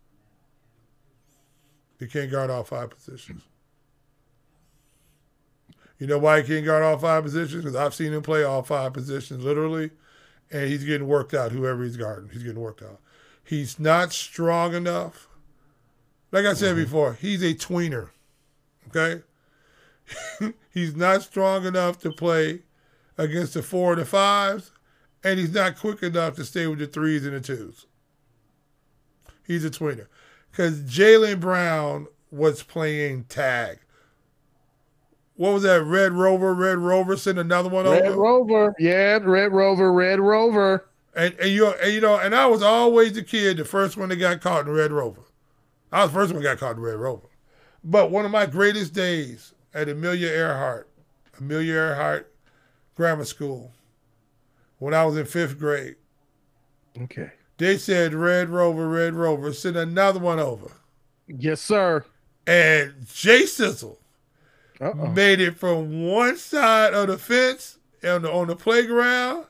He 1.99 2.07
can't 2.07 2.29
guard 2.29 2.49
all 2.49 2.63
five 2.63 2.89
positions. 2.89 3.43
You 5.97 6.07
know 6.07 6.19
why 6.19 6.41
he 6.41 6.47
can't 6.47 6.65
guard 6.65 6.83
all 6.83 6.97
five 6.97 7.23
positions? 7.23 7.63
Because 7.63 7.75
I've 7.75 7.93
seen 7.93 8.13
him 8.13 8.21
play 8.21 8.43
all 8.43 8.63
five 8.63 8.93
positions 8.93 9.43
literally, 9.43 9.91
and 10.51 10.67
he's 10.67 10.83
getting 10.83 11.07
worked 11.07 11.33
out. 11.33 11.51
Whoever 11.51 11.83
he's 11.83 11.97
guarding, 11.97 12.29
he's 12.29 12.43
getting 12.43 12.59
worked 12.59 12.83
out. 12.83 12.99
He's 13.45 13.79
not 13.79 14.11
strong 14.11 14.73
enough. 14.73 15.27
Like 16.31 16.45
I 16.45 16.53
said 16.53 16.75
mm-hmm. 16.75 16.83
before, 16.83 17.13
he's 17.13 17.43
a 17.43 17.53
tweener. 17.53 18.09
Okay, 18.87 19.21
he's 20.73 20.95
not 20.95 21.21
strong 21.21 21.65
enough 21.65 21.99
to 21.99 22.11
play 22.11 22.63
against 23.17 23.53
the 23.53 23.61
four 23.61 23.93
and 23.93 24.01
the 24.01 24.05
fives, 24.05 24.71
and 25.23 25.39
he's 25.39 25.53
not 25.53 25.77
quick 25.77 26.03
enough 26.03 26.35
to 26.35 26.45
stay 26.45 26.67
with 26.67 26.79
the 26.79 26.87
threes 26.87 27.25
and 27.25 27.35
the 27.35 27.39
twos. 27.39 27.85
He's 29.45 29.63
a 29.63 29.69
tweener. 29.69 30.07
Because 30.51 30.81
Jaylen 30.81 31.39
Brown 31.39 32.07
was 32.31 32.63
playing 32.63 33.25
tag. 33.25 33.79
What 35.35 35.53
was 35.53 35.63
that? 35.63 35.83
Red 35.83 36.13
Rover, 36.13 36.53
Red 36.53 36.77
Rover, 36.77 37.17
send 37.17 37.37
another 37.37 37.69
one 37.69 37.85
over. 37.85 37.95
Red 37.95 38.11
over. 38.11 38.21
Rover. 38.21 38.75
Yeah, 38.79 39.19
Red 39.21 39.51
Rover, 39.51 39.91
Red 39.91 40.19
Rover. 40.19 40.87
And, 41.15 41.33
and 41.39 41.49
you 41.49 41.67
and 41.67 41.93
you 41.93 42.01
know, 42.01 42.17
and 42.19 42.35
I 42.35 42.45
was 42.47 42.61
always 42.61 43.13
the 43.13 43.23
kid, 43.23 43.57
the 43.57 43.65
first 43.65 43.95
one 43.97 44.09
that 44.09 44.17
got 44.17 44.41
caught 44.41 44.67
in 44.67 44.71
Red 44.73 44.91
Rover. 44.91 45.21
I 45.91 46.03
was 46.03 46.11
the 46.11 46.15
first 46.19 46.33
one 46.33 46.43
that 46.43 46.49
got 46.49 46.59
caught 46.59 46.75
in 46.75 46.81
Red 46.81 46.97
Rover. 46.97 47.27
But 47.83 48.11
one 48.11 48.25
of 48.25 48.31
my 48.31 48.45
greatest 48.45 48.93
days 48.93 49.53
at 49.73 49.87
Amelia 49.87 50.27
Earhart, 50.27 50.89
Amelia 51.39 51.73
Earhart 51.73 52.33
Grammar 52.95 53.25
School, 53.25 53.71
when 54.79 54.93
I 54.93 55.05
was 55.05 55.15
in 55.17 55.25
fifth 55.25 55.57
grade, 55.57 55.95
Okay. 57.01 57.31
they 57.57 57.77
said 57.77 58.13
Red 58.13 58.49
Rover, 58.49 58.87
Red 58.89 59.13
Rover, 59.13 59.53
send 59.53 59.75
another 59.77 60.19
one 60.19 60.39
over. 60.39 60.71
Yes, 61.27 61.61
sir. 61.61 62.03
And 62.47 62.93
Jay 63.13 63.45
Sizzle 63.45 63.99
Uh-oh. 64.81 65.07
made 65.07 65.39
it 65.39 65.57
from 65.57 66.05
one 66.07 66.37
side 66.37 66.93
of 66.93 67.07
the 67.07 67.17
fence 67.17 67.77
on 68.03 68.21
the, 68.23 68.31
on 68.31 68.47
the 68.47 68.55
playground 68.55 69.45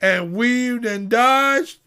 and 0.00 0.32
weaved 0.32 0.84
and 0.84 1.08
dodged 1.08 1.78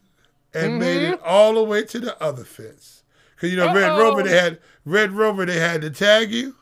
and 0.54 0.72
mm-hmm. 0.72 0.80
made 0.80 1.02
it 1.04 1.22
all 1.22 1.54
the 1.54 1.64
way 1.64 1.84
to 1.84 2.00
the 2.00 2.22
other 2.22 2.44
fence. 2.44 3.04
Because 3.36 3.52
you 3.52 3.58
know, 3.58 3.74
Red 3.74 3.92
Uh-oh. 3.92 4.00
Rover 4.00 4.24
they 4.24 4.38
had 4.38 4.60
Red 4.86 5.12
Rover 5.12 5.46
they 5.46 5.60
had 5.60 5.82
to 5.82 5.90
tag 5.90 6.32
you. 6.32 6.56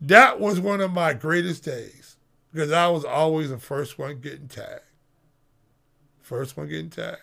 That 0.00 0.40
was 0.40 0.58
one 0.60 0.80
of 0.80 0.92
my 0.92 1.12
greatest 1.14 1.64
days 1.64 2.16
because 2.52 2.72
I 2.72 2.88
was 2.88 3.04
always 3.04 3.50
the 3.50 3.58
first 3.58 3.98
one 3.98 4.20
getting 4.20 4.48
tagged. 4.48 4.80
First 6.20 6.56
one 6.56 6.68
getting 6.68 6.90
tagged. 6.90 7.18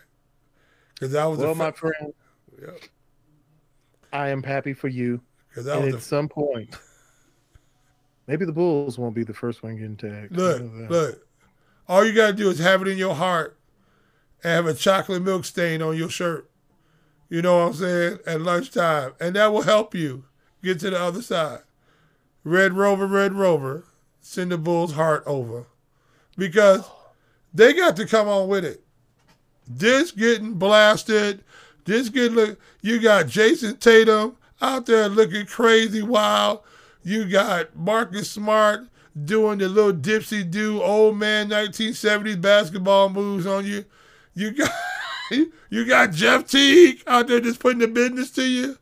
Because 0.94 1.14
I 1.14 1.26
was 1.26 1.38
Well, 1.38 1.54
my 1.54 1.72
fir- 1.72 1.92
friend, 1.92 2.12
yeah, 2.60 2.68
I 4.12 4.28
am 4.28 4.42
happy 4.42 4.72
for 4.72 4.88
you. 4.88 5.20
'cause 5.54 5.64
was 5.64 5.74
at 5.74 5.92
the 5.92 6.00
some 6.00 6.28
point, 6.28 6.76
maybe 8.26 8.44
the 8.44 8.52
Bulls 8.52 8.98
won't 8.98 9.14
be 9.14 9.24
the 9.24 9.34
first 9.34 9.62
one 9.62 9.76
getting 9.76 9.96
tagged. 9.96 10.36
Look, 10.36 10.62
look. 10.88 11.26
All 11.90 12.04
you 12.04 12.12
gotta 12.12 12.32
do 12.34 12.48
is 12.48 12.60
have 12.60 12.82
it 12.82 12.88
in 12.88 12.98
your 12.98 13.16
heart 13.16 13.58
and 14.44 14.52
have 14.52 14.66
a 14.66 14.74
chocolate 14.74 15.22
milk 15.22 15.44
stain 15.44 15.82
on 15.82 15.96
your 15.96 16.08
shirt. 16.08 16.48
You 17.28 17.42
know 17.42 17.58
what 17.58 17.66
I'm 17.66 17.74
saying? 17.74 18.18
At 18.28 18.42
lunchtime. 18.42 19.14
And 19.18 19.34
that 19.34 19.52
will 19.52 19.62
help 19.62 19.92
you 19.92 20.24
get 20.62 20.78
to 20.80 20.90
the 20.90 21.00
other 21.00 21.20
side. 21.20 21.62
Red 22.44 22.74
Rover, 22.74 23.08
Red 23.08 23.32
Rover, 23.32 23.82
send 24.20 24.52
the 24.52 24.58
Bulls' 24.58 24.92
heart 24.92 25.24
over. 25.26 25.66
Because 26.38 26.88
they 27.52 27.72
got 27.72 27.96
to 27.96 28.06
come 28.06 28.28
on 28.28 28.46
with 28.46 28.64
it. 28.64 28.84
This 29.66 30.12
getting 30.12 30.54
blasted. 30.54 31.42
This 31.86 32.08
getting 32.08 32.36
look 32.36 32.60
you 32.82 33.00
got 33.00 33.26
Jayson 33.26 33.78
Tatum 33.78 34.36
out 34.62 34.86
there 34.86 35.08
looking 35.08 35.44
crazy 35.44 36.02
wild. 36.02 36.60
You 37.02 37.24
got 37.24 37.74
Marcus 37.74 38.30
Smart 38.30 38.86
doing 39.24 39.58
the 39.58 39.68
little 39.68 39.92
dipsy 39.92 40.48
do 40.48 40.82
old 40.82 41.16
man 41.16 41.48
1970s 41.48 42.40
basketball 42.40 43.08
moves 43.08 43.46
on 43.46 43.66
you. 43.66 43.84
You 44.34 44.52
got 44.52 44.72
you 45.70 45.84
got 45.86 46.12
Jeff 46.12 46.46
Teague 46.46 47.02
out 47.06 47.28
there 47.28 47.40
just 47.40 47.60
putting 47.60 47.80
the 47.80 47.88
business 47.88 48.30
to 48.32 48.44
you. 48.44 48.76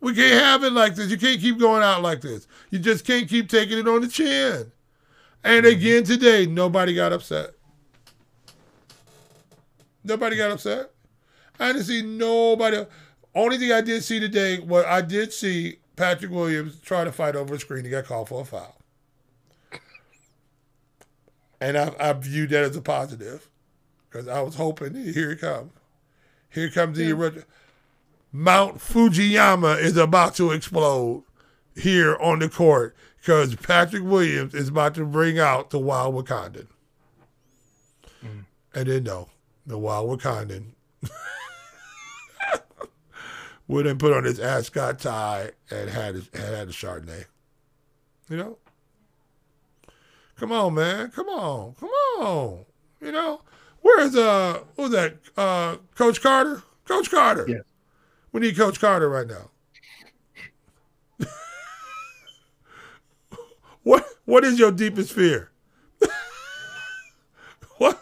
We 0.00 0.14
can't 0.14 0.42
have 0.42 0.64
it 0.64 0.72
like 0.72 0.94
this. 0.94 1.10
You 1.10 1.18
can't 1.18 1.40
keep 1.40 1.58
going 1.58 1.82
out 1.82 2.02
like 2.02 2.22
this. 2.22 2.46
You 2.70 2.78
just 2.78 3.04
can't 3.04 3.28
keep 3.28 3.50
taking 3.50 3.78
it 3.78 3.86
on 3.86 4.00
the 4.00 4.08
chin. 4.08 4.72
And 5.44 5.66
mm-hmm. 5.66 5.76
again 5.76 6.04
today, 6.04 6.46
nobody 6.46 6.94
got 6.94 7.12
upset. 7.12 7.50
Nobody 10.02 10.36
got 10.36 10.52
upset. 10.52 10.90
I 11.58 11.72
didn't 11.72 11.84
see 11.84 12.00
nobody. 12.00 12.84
Only 13.34 13.58
thing 13.58 13.72
I 13.72 13.82
did 13.82 14.02
see 14.02 14.18
today, 14.18 14.58
what 14.58 14.86
I 14.86 15.02
did 15.02 15.32
see 15.32 15.79
Patrick 16.00 16.30
Williams 16.30 16.80
try 16.80 17.04
to 17.04 17.12
fight 17.12 17.36
over 17.36 17.54
a 17.54 17.60
screen. 17.60 17.84
He 17.84 17.90
got 17.90 18.06
called 18.06 18.30
for 18.30 18.40
a 18.40 18.44
foul. 18.46 18.74
And 21.60 21.76
I, 21.76 21.94
I 22.00 22.14
viewed 22.14 22.48
that 22.50 22.64
as 22.64 22.74
a 22.74 22.80
positive 22.80 23.50
because 24.08 24.26
I 24.26 24.40
was 24.40 24.54
hoping 24.54 24.94
here 24.94 25.32
it 25.32 25.40
comes. 25.42 25.72
Here 26.48 26.70
comes 26.70 26.96
the 26.96 27.10
eruption. 27.10 27.44
Mount 28.32 28.78
Fujiyama 28.78 29.78
is 29.78 29.98
about 29.98 30.34
to 30.36 30.52
explode 30.52 31.24
here 31.76 32.16
on 32.16 32.38
the 32.38 32.48
court 32.48 32.96
because 33.18 33.54
Patrick 33.56 34.02
Williams 34.02 34.54
is 34.54 34.68
about 34.68 34.94
to 34.94 35.04
bring 35.04 35.38
out 35.38 35.68
the 35.68 35.78
Wild 35.78 36.14
Wakandan. 36.14 36.68
Mm. 38.24 38.46
And 38.74 38.88
then, 38.88 39.02
no, 39.02 39.28
the 39.66 39.76
Wild 39.76 40.18
Wakandan 40.18 40.68
would 43.70 43.86
then 43.86 43.98
put 43.98 44.12
on 44.12 44.24
his 44.24 44.40
ascot 44.40 44.98
tie 44.98 45.52
and 45.70 45.88
had 45.88 46.16
his, 46.16 46.28
had, 46.34 46.54
had 46.54 46.68
a 46.68 46.72
Chardonnay. 46.72 47.24
You 48.28 48.36
know? 48.36 48.58
Come 50.36 50.50
on, 50.50 50.74
man. 50.74 51.10
Come 51.12 51.28
on. 51.28 51.74
Come 51.78 51.88
on. 51.88 52.64
You 53.00 53.12
know? 53.12 53.42
Where's 53.80 54.16
uh 54.16 54.64
was 54.76 54.90
that? 54.90 55.18
Uh 55.36 55.76
Coach 55.94 56.20
Carter? 56.20 56.64
Coach 56.84 57.10
Carter. 57.10 57.46
Yes. 57.48 57.62
We 58.32 58.40
need 58.40 58.56
Coach 58.56 58.80
Carter 58.80 59.08
right 59.08 59.28
now. 59.28 59.50
what 63.84 64.04
what 64.24 64.42
is 64.44 64.58
your 64.58 64.72
deepest 64.72 65.12
fear? 65.12 65.52
what 67.78 68.00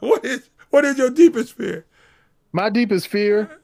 what 0.00 0.24
is 0.24 0.50
what 0.70 0.84
is 0.84 0.98
your 0.98 1.10
deepest 1.10 1.52
fear? 1.52 1.86
My 2.52 2.68
deepest 2.68 3.06
fear 3.06 3.61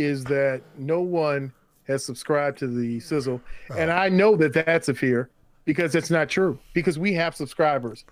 is 0.00 0.24
that 0.24 0.62
no 0.78 1.00
one 1.00 1.52
has 1.86 2.04
subscribed 2.04 2.58
to 2.58 2.66
the 2.66 3.00
sizzle, 3.00 3.40
uh-huh. 3.70 3.78
and 3.78 3.90
I 3.90 4.08
know 4.08 4.36
that 4.36 4.52
that's 4.52 4.88
a 4.88 4.94
fear 4.94 5.28
because 5.64 5.94
it's 5.94 6.10
not 6.10 6.28
true. 6.28 6.58
Because 6.72 6.98
we 6.98 7.12
have 7.14 7.34
subscribers, 7.34 8.04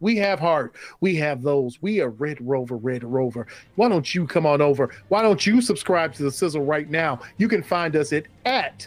we 0.00 0.16
have 0.16 0.40
heart, 0.40 0.74
we 1.00 1.16
have 1.16 1.42
those. 1.42 1.80
We 1.82 2.00
are 2.00 2.10
Red 2.10 2.38
Rover, 2.40 2.76
Red 2.76 3.04
Rover. 3.04 3.46
Why 3.76 3.88
don't 3.88 4.14
you 4.14 4.26
come 4.26 4.46
on 4.46 4.60
over? 4.60 4.90
Why 5.08 5.22
don't 5.22 5.44
you 5.46 5.60
subscribe 5.60 6.14
to 6.14 6.22
the 6.22 6.30
sizzle 6.30 6.64
right 6.64 6.88
now? 6.88 7.20
You 7.36 7.48
can 7.48 7.62
find 7.62 7.94
us 7.96 8.12
at 8.12 8.26
at 8.44 8.86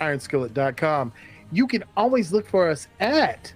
ironskillet.com. 0.00 1.12
You 1.52 1.66
can 1.66 1.84
always 1.96 2.32
look 2.32 2.46
for 2.46 2.68
us 2.68 2.88
at 3.00 3.52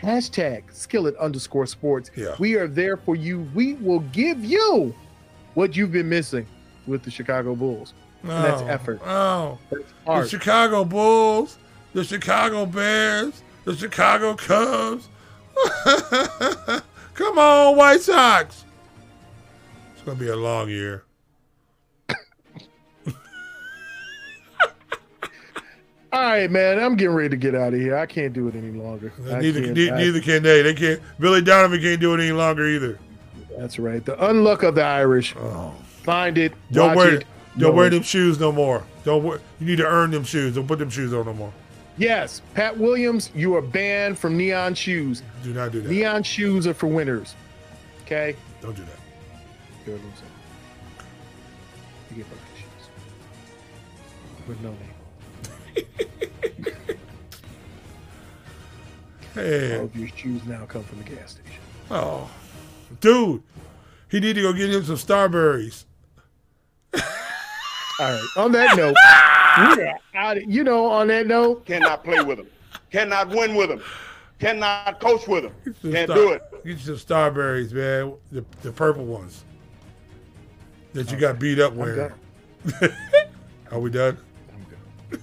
hashtag 0.00 0.64
skillet 0.72 1.16
underscore 1.16 1.66
sports. 1.66 2.10
Yeah. 2.16 2.36
We 2.38 2.54
are 2.54 2.68
there 2.68 2.96
for 2.96 3.16
you. 3.16 3.48
We 3.54 3.74
will 3.74 4.00
give 4.00 4.44
you 4.44 4.94
what 5.54 5.76
you've 5.76 5.92
been 5.92 6.08
missing 6.08 6.46
with 6.88 7.02
the 7.02 7.10
Chicago 7.10 7.54
Bulls. 7.54 7.94
Oh, 8.24 8.28
that's 8.42 8.62
effort. 8.62 9.00
Oh, 9.04 9.58
the. 9.70 10.26
Chicago 10.26 10.84
Bulls, 10.84 11.58
the 11.92 12.02
Chicago 12.02 12.66
Bears, 12.66 13.42
the 13.64 13.76
Chicago 13.76 14.34
Cubs. 14.34 15.08
Come 17.14 17.38
on, 17.38 17.76
White 17.76 18.00
Sox. 18.00 18.64
It's 19.94 20.02
gonna 20.02 20.18
be 20.18 20.28
a 20.28 20.36
long 20.36 20.68
year. 20.68 21.04
All 26.10 26.22
right, 26.22 26.50
man. 26.50 26.78
I'm 26.80 26.96
getting 26.96 27.14
ready 27.14 27.28
to 27.30 27.36
get 27.36 27.54
out 27.54 27.74
of 27.74 27.80
here. 27.80 27.96
I 27.96 28.06
can't 28.06 28.32
do 28.32 28.48
it 28.48 28.54
any 28.56 28.70
longer. 28.72 29.12
Neither, 29.18 29.60
I- 29.92 29.96
neither 29.98 30.20
can 30.20 30.42
they. 30.42 30.62
They 30.62 30.74
can't. 30.74 31.00
Billy 31.20 31.42
Donovan 31.42 31.80
can't 31.80 32.00
do 32.00 32.14
it 32.14 32.20
any 32.20 32.32
longer 32.32 32.66
either. 32.66 32.98
That's 33.58 33.78
right. 33.78 34.04
The 34.04 34.16
unluck 34.16 34.62
of 34.62 34.74
the 34.74 34.82
Irish. 34.84 35.34
Oh. 35.36 35.74
Find 36.08 36.38
it. 36.38 36.54
Don't 36.72 36.96
wear 36.96 37.16
it. 37.16 37.26
don't 37.58 37.76
wear 37.76 37.90
them 37.90 38.02
shoes 38.02 38.40
no 38.40 38.50
more. 38.50 38.82
Don't 39.04 39.22
wear, 39.22 39.42
you 39.60 39.66
need 39.66 39.76
to 39.76 39.86
earn 39.86 40.10
them 40.10 40.24
shoes. 40.24 40.54
Don't 40.54 40.66
put 40.66 40.78
them 40.78 40.88
shoes 40.88 41.12
on 41.12 41.26
no 41.26 41.34
more. 41.34 41.52
Yes, 41.98 42.40
Pat 42.54 42.78
Williams, 42.78 43.30
you 43.34 43.54
are 43.56 43.60
banned 43.60 44.18
from 44.18 44.34
neon 44.34 44.74
shoes. 44.74 45.22
Do 45.42 45.52
not 45.52 45.70
do 45.70 45.82
that. 45.82 45.90
Neon 45.90 46.22
shoes 46.22 46.66
are 46.66 46.72
for 46.72 46.86
winners. 46.86 47.34
Okay? 48.04 48.34
Don't 48.62 48.74
do 48.74 48.84
that. 48.84 48.98
You're 49.84 49.96
a 49.96 49.98
loser. 49.98 50.24
You 52.08 52.16
get 52.16 52.24
fucking 52.24 52.42
shoes. 52.56 52.88
With 54.48 54.60
no 54.62 54.70
name. 54.70 54.94
hey. 59.34 59.76
All 59.76 59.84
of 59.84 59.94
your 59.94 60.08
shoes 60.16 60.42
now 60.46 60.64
come 60.64 60.84
from 60.84 61.00
the 61.00 61.04
gas 61.04 61.32
station. 61.32 61.60
oh, 61.90 62.30
dude, 63.02 63.42
he 64.10 64.20
need 64.20 64.36
to 64.36 64.40
go 64.40 64.54
get 64.54 64.70
him 64.70 64.84
some 64.84 64.96
Starberries. 64.96 65.84
All 68.00 68.10
right. 68.12 68.26
On 68.36 68.52
that 68.52 68.76
note, 68.76 68.94
we 69.76 69.82
are 69.84 69.98
out. 70.14 70.46
You 70.46 70.64
know, 70.64 70.86
on 70.86 71.08
that 71.08 71.26
note, 71.26 71.66
Cannot 71.66 72.04
play 72.04 72.20
with 72.20 72.38
them. 72.38 72.46
Cannot 72.90 73.28
win 73.30 73.54
with 73.54 73.68
them. 73.68 73.82
Cannot 74.38 75.00
coach 75.00 75.26
with 75.26 75.42
them. 75.44 75.74
Some 75.82 75.92
Can't 75.92 76.08
Star- 76.10 76.16
do 76.16 76.32
it. 76.32 76.42
Get 76.64 76.78
you 76.78 76.78
some 76.78 76.94
Starberries, 76.96 77.72
man. 77.72 78.14
The 78.32 78.44
the 78.62 78.70
purple 78.72 79.04
ones 79.04 79.44
that 80.92 81.10
you 81.10 81.18
got 81.18 81.38
beat 81.38 81.58
up 81.58 81.72
I'm 81.72 81.78
wearing. 81.78 82.12
done. 82.80 82.94
Are 83.72 83.78
we 83.80 83.90
done? 83.90 84.16
I'm 84.54 84.66
good. 85.10 85.20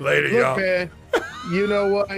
Later, 0.00 0.28
Look, 0.28 0.32
y'all. 0.42 0.56
man. 0.56 0.90
You 1.50 1.66
know 1.66 1.88
what? 1.92 2.10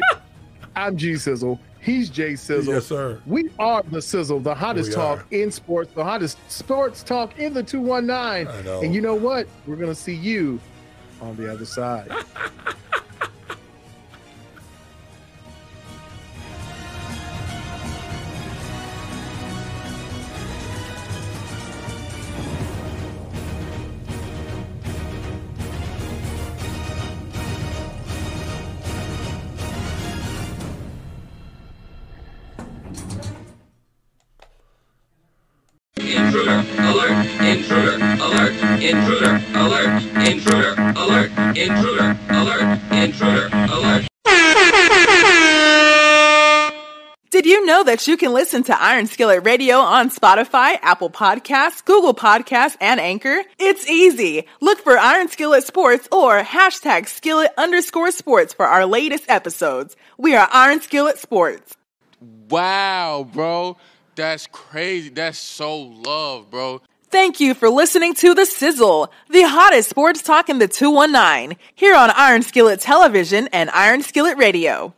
I'm 0.77 0.97
G 0.97 1.17
Sizzle. 1.17 1.59
He's 1.89 2.11
Jay 2.11 2.37
Sizzle. 2.37 2.75
Yes, 2.75 2.87
sir. 2.87 3.19
We 3.25 3.51
are 3.59 3.83
the 3.83 4.03
Sizzle, 4.03 4.41
the 4.41 4.55
hottest 4.55 4.91
We 4.91 4.95
talk 4.95 5.21
are. 5.21 5.27
in 5.31 5.51
sports, 5.51 5.91
the 5.95 6.05
hottest 6.05 6.39
sports 6.51 7.03
talk 7.03 7.39
in 7.39 7.55
the 7.55 7.63
219. 7.63 8.47
I 8.47 8.63
know. 8.63 8.83
And 8.83 8.95
you 8.95 9.01
know 9.01 9.15
what? 9.15 9.47
We're 9.67 9.77
going 9.77 9.89
to 9.89 9.95
see 9.95 10.15
you 10.15 10.61
on 11.23 11.35
the 11.37 11.51
other 11.51 11.65
side. 11.65 12.13
Intruder 41.69 42.17
alert! 42.31 42.79
Intruder 42.93 43.51
alert! 43.53 44.07
Did 47.31 47.45
you 47.45 47.67
know 47.67 47.85
that 47.85 48.07
you 48.07 48.17
can 48.17 48.33
listen 48.33 48.63
to 48.65 48.83
Iron 48.83 49.07
Skillet 49.07 49.45
Radio 49.45 49.77
on 49.77 50.09
Spotify, 50.09 50.79
Apple 50.81 51.11
Podcasts, 51.11 51.85
Google 51.85 52.15
Podcasts, 52.15 52.79
and 52.81 52.99
Anchor? 52.99 53.43
It's 53.59 53.87
easy. 53.87 54.47
Look 54.63 54.79
for 54.79 54.97
Iron 54.97 55.29
Skillet 55.29 55.63
Sports 55.63 56.09
or 56.11 56.41
hashtag 56.41 57.07
skillet 57.07 57.51
underscore 57.59 58.13
sports 58.13 58.55
for 58.55 58.65
our 58.65 58.87
latest 58.87 59.25
episodes. 59.29 59.95
We 60.17 60.35
are 60.35 60.49
Iron 60.51 60.81
Skillet 60.81 61.19
Sports. 61.19 61.77
Wow, 62.49 63.29
bro. 63.31 63.77
That's 64.15 64.47
crazy. 64.47 65.11
That's 65.11 65.39
so 65.39 65.77
love, 65.77 66.51
bro. 66.51 66.81
Thank 67.11 67.41
you 67.41 67.55
for 67.55 67.71
listening 67.71 68.13
to 68.17 68.35
The 68.35 68.45
Sizzle, 68.45 69.11
the 69.31 69.43
hottest 69.49 69.89
sports 69.89 70.21
talk 70.21 70.51
in 70.51 70.59
the 70.59 70.69
219, 70.69 71.57
here 71.75 71.95
on 71.95 72.11
Iron 72.11 72.43
Skillet 72.43 72.81
Television 72.81 73.49
and 73.51 73.71
Iron 73.71 74.03
Skillet 74.03 74.37
Radio. 74.37 74.93